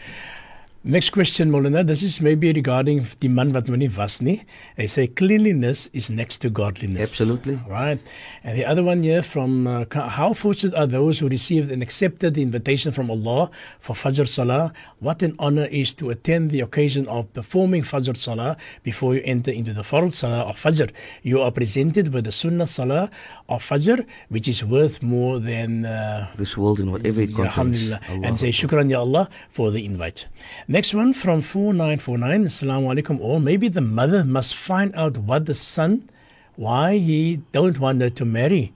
Next 0.85 1.11
question, 1.11 1.49
Molana. 1.49 1.87
This 1.87 2.03
is 2.03 2.19
maybe 2.19 2.51
regarding 2.51 3.07
die 3.21 3.29
man 3.29 3.53
wat 3.53 3.69
was 3.69 4.21
nie. 4.21 4.43
Hy 4.75 4.83
sê 4.83 5.07
cleanliness 5.15 5.89
is 5.93 6.09
next 6.09 6.39
to 6.39 6.49
godliness. 6.49 7.09
Absolutely. 7.09 7.57
Right. 7.69 8.01
And 8.43 8.57
the 8.57 8.65
other 8.65 8.83
one 8.83 9.01
here 9.01 9.23
from 9.23 9.65
uh, 9.65 9.85
how 9.89 10.33
fortunate 10.33 10.75
are 10.75 10.85
those 10.85 11.19
who 11.19 11.29
received 11.29 11.71
and 11.71 11.81
accepted 11.81 12.33
the 12.33 12.41
invitation 12.41 12.91
from 12.91 13.09
Allah 13.09 13.49
for 13.79 13.95
Fajr 13.95 14.27
Salah? 14.27 14.73
What 14.99 15.23
an 15.23 15.37
honor 15.39 15.69
is 15.71 15.95
to 15.95 16.09
attend 16.09 16.51
the 16.51 16.59
occasion 16.59 17.07
of 17.07 17.31
performing 17.31 17.83
Fajr 17.83 18.17
Salah 18.17 18.57
before 18.83 19.15
you 19.15 19.21
enter 19.23 19.51
into 19.51 19.71
the 19.71 19.83
Fard 19.83 20.11
Salah 20.11 20.41
of 20.41 20.61
Fajr. 20.61 20.91
You 21.21 21.39
are 21.39 21.51
presented 21.51 22.13
with 22.13 22.25
the 22.25 22.33
Sunnah 22.33 22.67
Salah 22.67 23.09
of 23.49 23.63
Fajr, 23.63 24.05
which 24.29 24.47
is 24.47 24.63
worth 24.63 25.01
more 25.03 25.39
than. 25.39 25.85
Uh, 25.85 26.27
This 26.35 26.57
world 26.57 26.79
and 26.79 26.91
whatever 26.91 27.21
it 27.21 27.27
contains. 27.35 27.47
Alhamdulillah. 27.47 27.99
Allah 28.09 28.27
And 28.27 28.39
say 28.39 28.49
shukran 28.51 28.89
ya 28.89 28.99
Allah 29.01 29.29
for 29.49 29.71
the 29.71 29.85
invite. 29.85 30.27
Next 30.67 30.93
one 30.93 31.13
from 31.13 31.41
4949. 31.41 32.45
Assalamu 32.45 32.93
alaikum 32.93 33.19
all. 33.19 33.39
Maybe 33.39 33.67
the 33.67 33.81
mother 33.81 34.23
must 34.23 34.55
find 34.55 34.95
out 34.95 35.17
what 35.17 35.45
the 35.45 35.53
son, 35.53 36.09
why 36.55 36.97
he 36.97 37.41
don't 37.51 37.79
want 37.79 38.01
her 38.01 38.09
to 38.09 38.25
marry. 38.25 38.73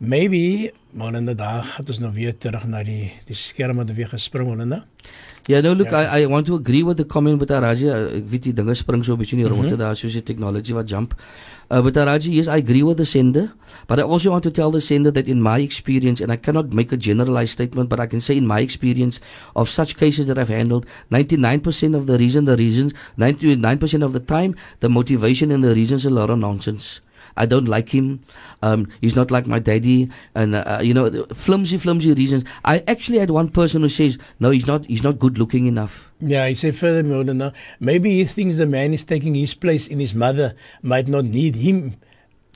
Maybe 0.00 0.72
Molina 0.96 1.34
daar 1.36 1.62
gaan 1.62 1.86
ons 1.86 1.98
nou 2.02 2.10
weer 2.16 2.32
terug 2.40 2.64
na 2.66 2.80
die 2.82 3.12
die 3.28 3.36
skerme 3.36 3.84
te 3.86 3.94
weer 3.94 4.08
gespring 4.08 4.48
Molina. 4.48 4.84
Yeah, 5.48 5.62
no, 5.62 5.74
look, 5.74 5.90
Yeah. 5.90 6.16
I, 6.16 6.22
I 6.22 6.26
want 6.26 6.46
to 6.46 6.54
agree 6.54 6.82
with 6.84 6.96
the 6.96 7.04
comment 7.04 7.38
with 7.40 7.50
Araji. 7.50 7.86
Uh, 7.88 8.16
Ek 8.18 8.26
weet 8.30 8.42
die 8.42 8.52
dinge 8.54 8.74
spring 8.74 9.04
so 9.04 9.12
'n 9.14 9.18
bietjie 9.18 9.36
in 9.38 9.44
die 9.44 9.48
Mhm. 9.50 9.54
rondte 9.60 9.76
daar 9.76 9.96
soos 9.96 10.12
die 10.12 10.22
technology 10.22 10.72
wat 10.72 10.88
jump. 10.88 11.14
Uh, 11.70 11.80
but 11.82 11.96
Araji, 11.96 12.32
yes, 12.34 12.46
I 12.48 12.58
agree 12.58 12.82
with 12.82 12.96
the 12.96 13.04
sender, 13.04 13.52
but 13.86 13.98
I 13.98 14.02
also 14.02 14.30
want 14.30 14.42
to 14.42 14.50
tell 14.50 14.70
the 14.72 14.80
sender 14.80 15.12
that 15.12 15.28
in 15.28 15.40
my 15.40 15.60
experience, 15.60 16.20
and 16.20 16.32
I 16.32 16.36
cannot 16.36 16.72
make 16.74 16.92
a 16.92 16.96
generalized 16.98 17.52
statement, 17.52 17.88
but 17.88 18.00
I 18.00 18.06
can 18.06 18.20
say 18.20 18.36
in 18.36 18.46
my 18.46 18.60
experience 18.60 19.20
of 19.54 19.68
such 19.68 19.96
cases 19.96 20.26
that 20.26 20.36
I've 20.38 20.48
handled, 20.48 20.84
99% 21.10 21.94
of 21.94 22.06
the 22.06 22.18
reason, 22.18 22.44
the 22.44 22.56
reasons, 22.56 22.92
99% 23.16 24.02
of 24.02 24.12
the 24.12 24.20
time, 24.20 24.54
the 24.80 24.88
motivation 24.88 25.50
and 25.52 25.62
the 25.62 25.74
reasons 25.74 26.04
are 26.04 26.10
a 26.10 26.12
lot 26.12 26.30
of 26.30 26.38
nonsense. 26.38 27.00
I 27.36 27.46
don't 27.46 27.66
like 27.66 27.88
him. 27.90 28.20
Um, 28.62 28.88
he's 29.00 29.16
not 29.16 29.30
like 29.30 29.46
my 29.46 29.58
daddy, 29.58 30.10
and 30.34 30.54
uh, 30.54 30.64
uh, 30.66 30.80
you 30.82 30.92
know, 30.94 31.24
flimsy, 31.32 31.78
flimsy 31.78 32.12
reasons. 32.14 32.44
I 32.64 32.82
actually 32.86 33.18
had 33.18 33.30
one 33.30 33.48
person 33.48 33.82
who 33.82 33.88
says, 33.88 34.18
"No, 34.38 34.50
he's 34.50 34.66
not. 34.66 34.84
He's 34.86 35.02
not 35.02 35.18
good 35.18 35.38
looking 35.38 35.66
enough." 35.66 36.10
Yeah, 36.20 36.46
he 36.48 36.54
said 36.54 36.76
further 36.76 37.02
Molana, 37.02 37.52
maybe 37.80 38.10
he 38.18 38.24
thinks 38.24 38.56
the 38.56 38.66
man 38.66 38.92
is 38.92 39.04
taking 39.04 39.34
his 39.34 39.54
place 39.54 39.86
in 39.86 39.98
his 40.00 40.14
mother 40.14 40.54
might 40.82 41.08
not 41.08 41.24
need 41.24 41.56
him. 41.56 41.96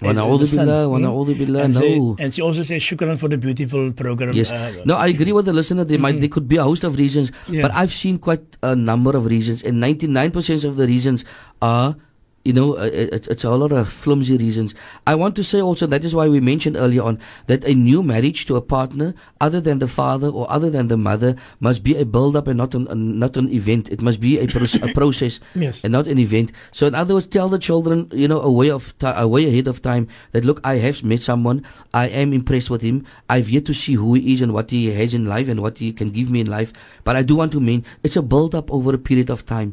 Wa 0.03 0.11
as- 0.11 0.17
as 0.17 0.23
na'udhu 0.23 0.39
the 0.41 0.47
son. 0.47 0.67
billah, 0.67 0.89
wa 0.91 0.99
Hmm? 0.99 1.05
na'udhu 1.07 1.35
billah, 1.39 1.61
And, 1.65 1.75
no. 1.79 2.17
and 2.19 2.35
she 2.35 2.43
also 2.43 2.63
says 2.67 2.83
shukran 2.83 3.17
for 3.17 3.29
the 3.29 3.39
beautiful 3.39 3.93
program. 3.93 4.35
Yes. 4.35 4.51
Uh, 4.51 4.83
No, 4.85 4.97
I 4.97 5.07
agree 5.07 5.31
with 5.33 5.47
the 5.47 5.53
listener. 5.55 5.85
There 5.85 5.99
might 6.03 6.17
Mhm. 6.17 6.21
there 6.27 6.29
could 6.29 6.49
be 6.49 6.57
a 6.59 6.65
host 6.65 6.83
of 6.83 6.99
reasons, 6.99 7.31
Yeah. 7.49 7.63
but 7.63 7.71
I've 7.73 7.93
seen 7.95 8.19
quite 8.19 8.43
a 8.63 8.75
number 8.75 9.17
of 9.17 9.25
reasons, 9.27 9.63
and 9.63 9.79
ninety 9.81 10.09
nine 10.11 10.31
percent 10.33 10.65
of 10.65 10.77
the 10.77 10.87
reasons 10.87 11.25
are. 11.63 11.97
You 12.45 12.53
know, 12.53 12.77
uh, 12.77 12.91
it, 12.93 13.27
it's 13.29 13.43
a 13.43 13.51
lot 13.51 13.73
of 13.73 13.89
flimsy 13.89 14.37
reasons. 14.37 14.75
I 15.07 15.15
want 15.15 15.35
to 15.37 15.45
say 15.45 15.63
also 15.63 15.87
that 15.87 16.05
is 16.05 16.15
why 16.15 16.29
we 16.29 16.41
mentioned 16.41 16.77
earlier 16.77 17.03
on 17.03 17.19
that 17.47 17.65
a 17.65 17.75
new 17.75 18.03
marriage 18.03 18.45
to 18.47 18.57
a 18.57 18.61
partner, 18.61 19.15
other 19.41 19.63
than 19.63 19.79
the 19.79 19.89
father 19.89 20.29
or 20.29 20.51
other 20.51 20.69
than 20.69 20.89
the 20.89 20.99
mother, 20.99 21.37
must 21.61 21.83
be 21.83 21.97
a 21.97 22.05
build-up 22.05 22.47
and 22.47 22.59
not 22.59 22.75
an, 22.75 23.19
not 23.19 23.39
an 23.39 23.51
event. 23.51 23.89
It 23.89 24.03
must 24.03 24.21
be 24.21 24.39
a, 24.39 24.45
a 24.45 24.93
process 24.95 25.41
yes. 25.55 25.81
and 25.83 25.93
not 25.93 26.07
an 26.07 26.19
event. 26.19 26.53
So, 26.71 26.87
in 26.87 26.95
other 26.95 27.15
words, 27.15 27.27
tell 27.27 27.49
the 27.49 27.59
children, 27.59 28.11
you 28.13 28.29
know, 28.29 28.41
a 28.43 28.53
way 28.53 28.71
of 28.71 28.93
ti 28.99 29.07
a 29.07 29.27
way 29.27 29.49
ahead 29.49 29.67
of 29.67 29.81
time 29.81 30.09
that 30.33 30.45
look, 30.45 30.61
I 30.65 30.77
have 30.77 31.03
met 31.03 31.23
someone, 31.23 31.65
I 31.95 32.09
am 32.09 32.35
impressed 32.35 32.69
with 32.69 32.83
him. 32.83 33.07
I've 33.31 33.49
yet 33.49 33.65
to 33.67 33.75
see 33.75 33.95
who 33.95 34.13
he 34.15 34.35
is 34.35 34.43
and 34.43 34.53
what 34.53 34.71
he 34.71 34.93
has 34.93 35.15
in 35.15 35.25
life 35.25 35.49
and 35.49 35.61
what 35.63 35.79
he 35.79 35.93
can 35.95 36.11
give 36.11 36.29
me 36.29 36.41
in 36.41 36.47
life. 36.47 36.73
But 37.05 37.17
I 37.17 37.23
do 37.23 37.37
want 37.37 37.53
to 37.53 37.61
mean 37.61 37.85
it's 38.03 38.17
a 38.17 38.23
build 38.23 38.55
up 38.55 38.71
over 38.71 38.93
a 38.93 38.99
period 38.99 39.31
of 39.31 39.47
time. 39.47 39.73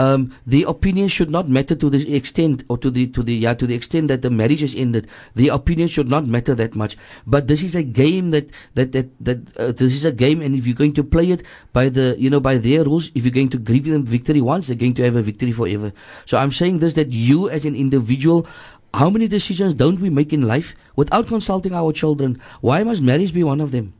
Um, 0.00 0.32
the 0.46 0.62
opinion 0.64 1.08
should 1.08 1.28
not 1.28 1.50
matter 1.52 1.76
to 1.76 1.90
the 1.90 2.14
extent 2.16 2.64
or 2.72 2.78
to 2.78 2.90
the 2.90 3.06
to 3.08 3.22
the 3.22 3.34
yeah 3.34 3.52
to 3.52 3.66
the 3.66 3.76
extent 3.76 4.08
that 4.08 4.22
the 4.22 4.30
marriage 4.30 4.62
is 4.62 4.74
ended. 4.74 5.08
The 5.36 5.48
opinion 5.52 5.88
should 5.88 6.08
not 6.08 6.24
matter 6.26 6.54
that 6.54 6.74
much. 6.74 6.96
But 7.26 7.48
this 7.52 7.62
is 7.62 7.76
a 7.76 7.82
game 7.82 8.30
that 8.30 8.48
that 8.80 8.96
that 8.96 9.12
that 9.20 9.38
uh, 9.58 9.72
this 9.76 9.92
is 9.92 10.08
a 10.08 10.12
game, 10.24 10.40
and 10.40 10.56
if 10.56 10.64
you're 10.66 10.80
going 10.80 10.96
to 10.96 11.04
play 11.04 11.28
it 11.36 11.44
by 11.74 11.90
the 11.90 12.16
you 12.16 12.32
know 12.32 12.40
by 12.40 12.56
their 12.56 12.82
rules, 12.88 13.12
if 13.14 13.28
you're 13.28 13.38
going 13.40 13.52
to 13.52 13.60
give 13.60 13.84
them 13.84 14.08
victory 14.16 14.40
once, 14.40 14.72
they're 14.72 14.80
going 14.86 14.96
to 14.96 15.04
have 15.04 15.20
a 15.20 15.22
victory 15.22 15.52
forever. 15.52 15.92
So 16.24 16.40
I'm 16.40 16.50
saying 16.50 16.80
this 16.80 16.96
that 16.96 17.12
you 17.12 17.50
as 17.50 17.68
an 17.68 17.76
individual. 17.76 18.48
How 18.92 19.08
many 19.08 19.28
decisions 19.28 19.74
don't 19.74 20.00
we 20.00 20.10
make 20.10 20.32
in 20.32 20.48
life 20.48 20.74
without 20.96 21.28
consulting 21.28 21.74
our 21.74 21.92
children? 21.92 22.40
Why 22.60 22.82
must 22.82 23.02
marriage 23.02 23.32
be 23.36 23.44
one 23.44 23.60
of 23.60 23.70
them? 23.70 23.99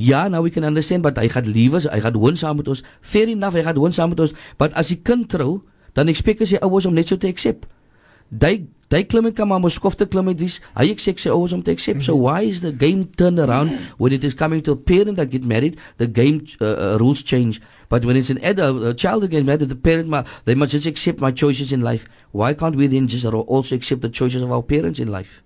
Ja, 0.00 0.28
now 0.28 0.40
we 0.42 0.50
can 0.50 0.64
understand 0.64 1.04
but 1.04 1.18
hy 1.20 1.28
gaan 1.28 1.48
liewe, 1.52 1.82
hy 1.84 2.00
gaan 2.00 2.16
woon 2.16 2.38
saam 2.40 2.56
met 2.56 2.68
ons. 2.72 2.80
Fair 3.04 3.28
enough, 3.28 3.56
hy 3.58 3.64
gaan 3.66 3.76
woon 3.80 3.92
saam 3.92 4.14
met 4.14 4.22
ons, 4.24 4.32
but 4.60 4.72
as 4.80 4.88
die 4.92 5.00
kind 5.04 5.28
trou, 5.28 5.60
dan 5.98 6.08
expect 6.08 6.46
sy 6.48 6.60
ouers 6.64 6.86
om 6.88 6.96
net 6.96 7.10
so 7.10 7.20
te 7.20 7.28
accept. 7.28 7.66
They 8.30 8.64
they 8.90 9.04
klim 9.06 9.26
en 9.28 9.34
kan 9.34 9.46
maar 9.46 9.60
mos 9.62 9.76
skofte 9.78 10.06
klim 10.10 10.26
met 10.26 10.40
wies. 10.42 10.56
Hy 10.74 10.88
expect 10.90 11.22
sy 11.22 11.30
ouers 11.30 11.52
om 11.54 11.62
te 11.62 11.74
accept. 11.74 12.02
So 12.06 12.16
why 12.16 12.46
is 12.48 12.62
the 12.64 12.72
game 12.72 13.04
turned 13.18 13.38
around 13.38 13.76
when 13.98 14.14
it 14.16 14.24
is 14.24 14.34
coming 14.34 14.64
to 14.66 14.72
a 14.72 14.76
parent 14.76 15.18
that 15.18 15.30
get 15.30 15.44
married, 15.44 15.78
the 15.98 16.08
game 16.08 16.46
uh, 16.60 16.64
uh, 16.66 16.96
rules 16.98 17.22
change. 17.22 17.60
But 17.88 18.04
when 18.04 18.16
it's 18.16 18.30
an 18.30 18.38
adult, 18.42 18.82
a 18.82 18.94
child 18.94 19.22
that 19.22 19.28
gets 19.28 19.46
married, 19.46 19.68
the 19.68 19.76
parent, 19.76 20.08
ma- 20.08 20.24
they 20.44 20.54
must 20.54 20.72
just 20.72 20.86
accept 20.86 21.20
my 21.20 21.30
choices 21.30 21.72
in 21.72 21.82
life. 21.82 22.06
Why 22.30 22.54
can't 22.54 22.76
we 22.76 22.86
then 22.86 23.06
just 23.08 23.26
also 23.26 23.74
accept 23.74 24.02
the 24.02 24.08
choices 24.08 24.42
of 24.42 24.50
our 24.50 24.62
parents 24.62 24.98
in 24.98 25.08
life? 25.08 25.42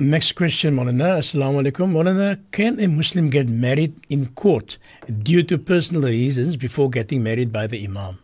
Next 0.00 0.32
question, 0.34 0.74
Molana. 0.74 1.18
Assalamu 1.18 1.62
alaikum. 1.62 1.92
Molana, 1.92 2.40
can 2.50 2.80
a 2.80 2.88
Muslim 2.88 3.30
get 3.30 3.48
married 3.48 3.94
in 4.10 4.26
court 4.34 4.76
due 5.22 5.44
to 5.44 5.56
personal 5.56 6.02
reasons 6.02 6.56
before 6.56 6.90
getting 6.90 7.22
married 7.22 7.52
by 7.52 7.68
the 7.68 7.84
Imam? 7.84 8.18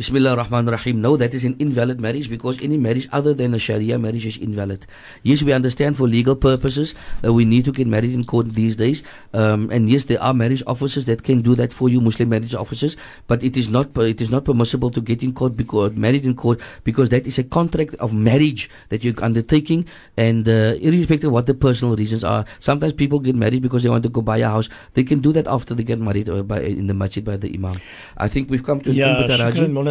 Bismillah 0.00 0.30
ar-Rahman 0.30 0.66
ar-Rahim. 0.66 1.02
No, 1.02 1.18
that 1.18 1.34
is 1.34 1.44
an 1.44 1.56
invalid 1.58 2.00
marriage 2.00 2.30
because 2.30 2.56
any 2.62 2.78
marriage 2.78 3.06
other 3.12 3.34
than 3.34 3.52
a 3.52 3.58
Sharia 3.58 3.98
marriage 3.98 4.24
is 4.24 4.38
invalid. 4.38 4.86
Yes, 5.24 5.42
we 5.42 5.52
understand 5.52 5.98
for 5.98 6.08
legal 6.08 6.34
purposes 6.34 6.94
that 7.20 7.34
we 7.34 7.44
need 7.44 7.66
to 7.66 7.70
get 7.70 7.86
married 7.86 8.14
in 8.14 8.24
court 8.24 8.54
these 8.54 8.76
days. 8.76 9.02
Um, 9.34 9.68
and 9.70 9.90
yes, 9.90 10.06
there 10.06 10.16
are 10.22 10.32
marriage 10.32 10.62
officers 10.66 11.04
that 11.04 11.22
can 11.22 11.42
do 11.42 11.54
that 11.56 11.70
for 11.70 11.90
you, 11.90 12.00
Muslim 12.00 12.30
marriage 12.30 12.54
officers. 12.54 12.96
But 13.26 13.44
it 13.44 13.58
is 13.58 13.68
not 13.68 13.92
it 13.98 14.22
is 14.22 14.30
not 14.30 14.46
permissible 14.46 14.88
to 14.90 15.02
get 15.02 15.22
in 15.22 15.34
court 15.34 15.54
because 15.54 15.92
married 15.92 16.24
in 16.24 16.34
court 16.34 16.62
because 16.82 17.10
that 17.10 17.26
is 17.26 17.36
a 17.36 17.44
contract 17.44 17.94
of 17.96 18.14
marriage 18.14 18.70
that 18.88 19.04
you're 19.04 19.22
undertaking. 19.22 19.84
And 20.16 20.48
uh, 20.48 20.80
irrespective 20.80 21.28
of 21.28 21.34
what 21.34 21.44
the 21.44 21.52
personal 21.52 21.94
reasons 21.94 22.24
are, 22.24 22.46
sometimes 22.58 22.94
people 22.94 23.18
get 23.18 23.36
married 23.36 23.60
because 23.60 23.82
they 23.82 23.90
want 23.90 24.04
to 24.04 24.08
go 24.08 24.22
buy 24.22 24.38
a 24.38 24.48
house. 24.48 24.70
They 24.94 25.04
can 25.04 25.20
do 25.20 25.30
that 25.36 25.46
after 25.46 25.74
they 25.74 25.84
get 25.84 26.00
married 26.00 26.30
uh, 26.30 26.40
by 26.40 26.62
in 26.62 26.86
the 26.86 26.94
masjid 26.94 27.22
by 27.22 27.36
the 27.36 27.52
imam. 27.52 27.76
I 28.16 28.28
think 28.28 28.48
we've 28.48 28.64
come 28.64 28.80
to 28.80 28.92
Yeah, 28.96 29.20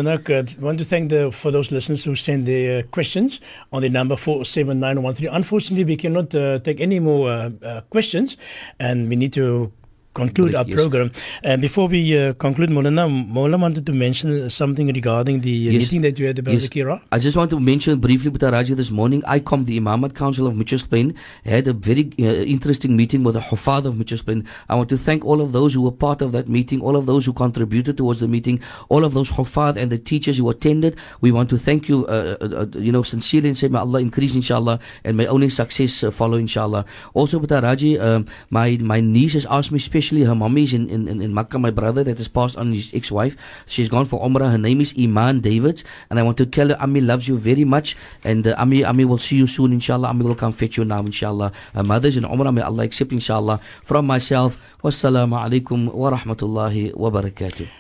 I 0.07 0.45
want 0.59 0.79
to 0.79 0.85
thank 0.85 1.09
the 1.09 1.31
for 1.31 1.51
those 1.51 1.71
listeners 1.71 2.03
who 2.03 2.15
send 2.15 2.45
their 2.45 2.79
uh, 2.79 2.83
questions 2.83 3.41
on 3.71 3.81
the 3.81 3.89
number 3.89 4.15
47913. 4.15 5.29
Unfortunately, 5.33 5.83
we 5.83 5.97
cannot 5.97 6.33
uh, 6.35 6.59
take 6.59 6.79
any 6.79 6.99
more 6.99 7.29
uh, 7.29 7.49
uh, 7.63 7.81
questions 7.89 8.37
and 8.79 9.09
we 9.09 9.15
need 9.15 9.33
to 9.33 9.71
conclude 10.13 10.55
our 10.55 10.65
Yes. 10.67 10.75
program. 10.75 11.11
And 11.43 11.61
before 11.61 11.87
we 11.87 12.17
uh, 12.17 12.33
conclude, 12.33 12.69
Molana, 12.69 13.07
Mola 13.09 13.57
wanted 13.57 13.85
to 13.85 13.93
mention 13.93 14.49
something 14.49 14.87
regarding 14.87 15.41
the 15.41 15.69
uh, 15.69 15.71
Yes. 15.71 15.81
meeting 15.81 16.01
that 16.01 16.19
you 16.19 16.25
had 16.27 16.39
about 16.39 16.53
Yes. 16.53 16.63
the 16.63 16.69
Kira. 16.69 16.99
I 17.11 17.19
just 17.19 17.37
want 17.37 17.49
to 17.51 17.59
mention 17.59 17.99
briefly, 17.99 18.31
Butaraji, 18.31 18.75
this 18.75 18.91
morning, 18.91 19.21
ICOM, 19.23 19.65
the 19.65 19.79
Imamat 19.79 20.15
Council 20.15 20.47
of 20.47 20.55
Mitchell's 20.55 20.83
Plain, 20.83 21.13
had 21.45 21.67
a 21.67 21.73
very 21.73 22.09
uh, 22.19 22.23
interesting 22.23 22.95
meeting 22.95 23.23
with 23.23 23.35
the 23.35 23.41
Hufad 23.41 23.85
of 23.85 23.97
Mitchell's 23.97 24.21
Plain. 24.23 24.45
I 24.67 24.75
want 24.75 24.89
to 24.89 24.97
thank 24.97 25.23
all 25.25 25.41
of 25.41 25.51
those 25.51 25.73
who 25.73 25.81
were 25.83 25.91
part 25.91 26.21
of 26.21 26.31
that 26.31 26.49
meeting, 26.49 26.81
all 26.81 26.95
of 26.95 27.05
those 27.05 27.25
who 27.25 27.33
contributed 27.33 27.97
towards 27.97 28.19
the 28.19 28.27
meeting, 28.27 28.59
all 28.89 29.05
of 29.05 29.13
those 29.13 29.29
Hufad 29.31 29.77
and 29.77 29.91
the 29.91 29.97
teachers 29.97 30.37
who 30.37 30.49
attended. 30.49 30.95
We 31.21 31.31
want 31.31 31.49
to 31.51 31.57
thank 31.57 31.87
you, 31.87 32.05
uh, 32.07 32.35
uh, 32.41 32.45
uh, 32.45 32.65
you 32.79 32.91
know, 32.91 33.03
sincerely 33.03 33.47
and 33.49 33.57
say, 33.57 33.67
may 33.67 33.79
Allah 33.79 34.01
increase, 34.01 34.35
inshallah, 34.35 34.79
and 35.03 35.15
may 35.17 35.27
only 35.27 35.49
success 35.49 36.03
uh, 36.03 36.11
follow, 36.11 36.37
inshallah. 36.37 36.85
Also, 37.13 37.39
Butaraji, 37.39 37.99
um, 38.01 38.25
my, 38.49 38.77
my 38.81 38.99
niece 38.99 39.33
has 39.33 39.45
asked 39.45 39.71
me, 39.71 39.79
especially 39.99 40.23
her 40.23 40.33
mommy 40.35 40.63
is 40.63 40.73
in, 40.73 40.89
in, 40.89 41.07
in, 41.09 41.33
Makkah, 41.33 41.59
my 41.59 41.71
brother 41.71 42.03
that 42.05 42.17
has 42.17 42.29
passed 42.29 42.55
on 42.55 42.71
his 42.71 42.89
ex-wife. 42.93 43.35
She's 43.67 43.89
gone 43.89 44.05
for 44.05 44.23
Umrah. 44.23 44.49
Her 44.51 44.57
name 44.57 44.79
is 44.79 44.93
Iman 44.97 45.41
Davids. 45.41 45.83
And 46.09 46.17
I 46.17 46.23
want 46.23 46.37
to 46.37 46.45
tell 46.45 46.69
her, 46.69 46.77
Ami 46.79 47.01
loves 47.01 47.27
you 47.27 47.37
very 47.37 47.65
much. 47.65 47.97
And 48.23 48.47
uh, 48.47 48.55
Ami, 48.57 48.85
Ami 48.85 49.03
will 49.03 49.17
see 49.17 49.35
you 49.35 49.47
soon, 49.47 49.73
inshallah. 49.73 50.07
Ami 50.07 50.23
will 50.23 50.35
come 50.35 50.53
fetch 50.53 50.77
you 50.77 50.85
now, 50.85 50.99
inshallah. 50.99 51.51
Her 51.73 51.83
mother's 51.83 52.15
in 52.15 52.23
Umrah. 52.23 52.53
May 52.53 52.61
Allah 52.61 52.83
accept, 52.83 53.11
inshallah. 53.11 53.59
From 53.83 54.07
myself, 54.07 54.57
wassalamu 54.81 55.35
alaikum 55.35 55.93
wa 55.93 56.11
rahmatullahi 56.11 56.95
wa 56.95 57.11
barakatuh. 57.11 57.79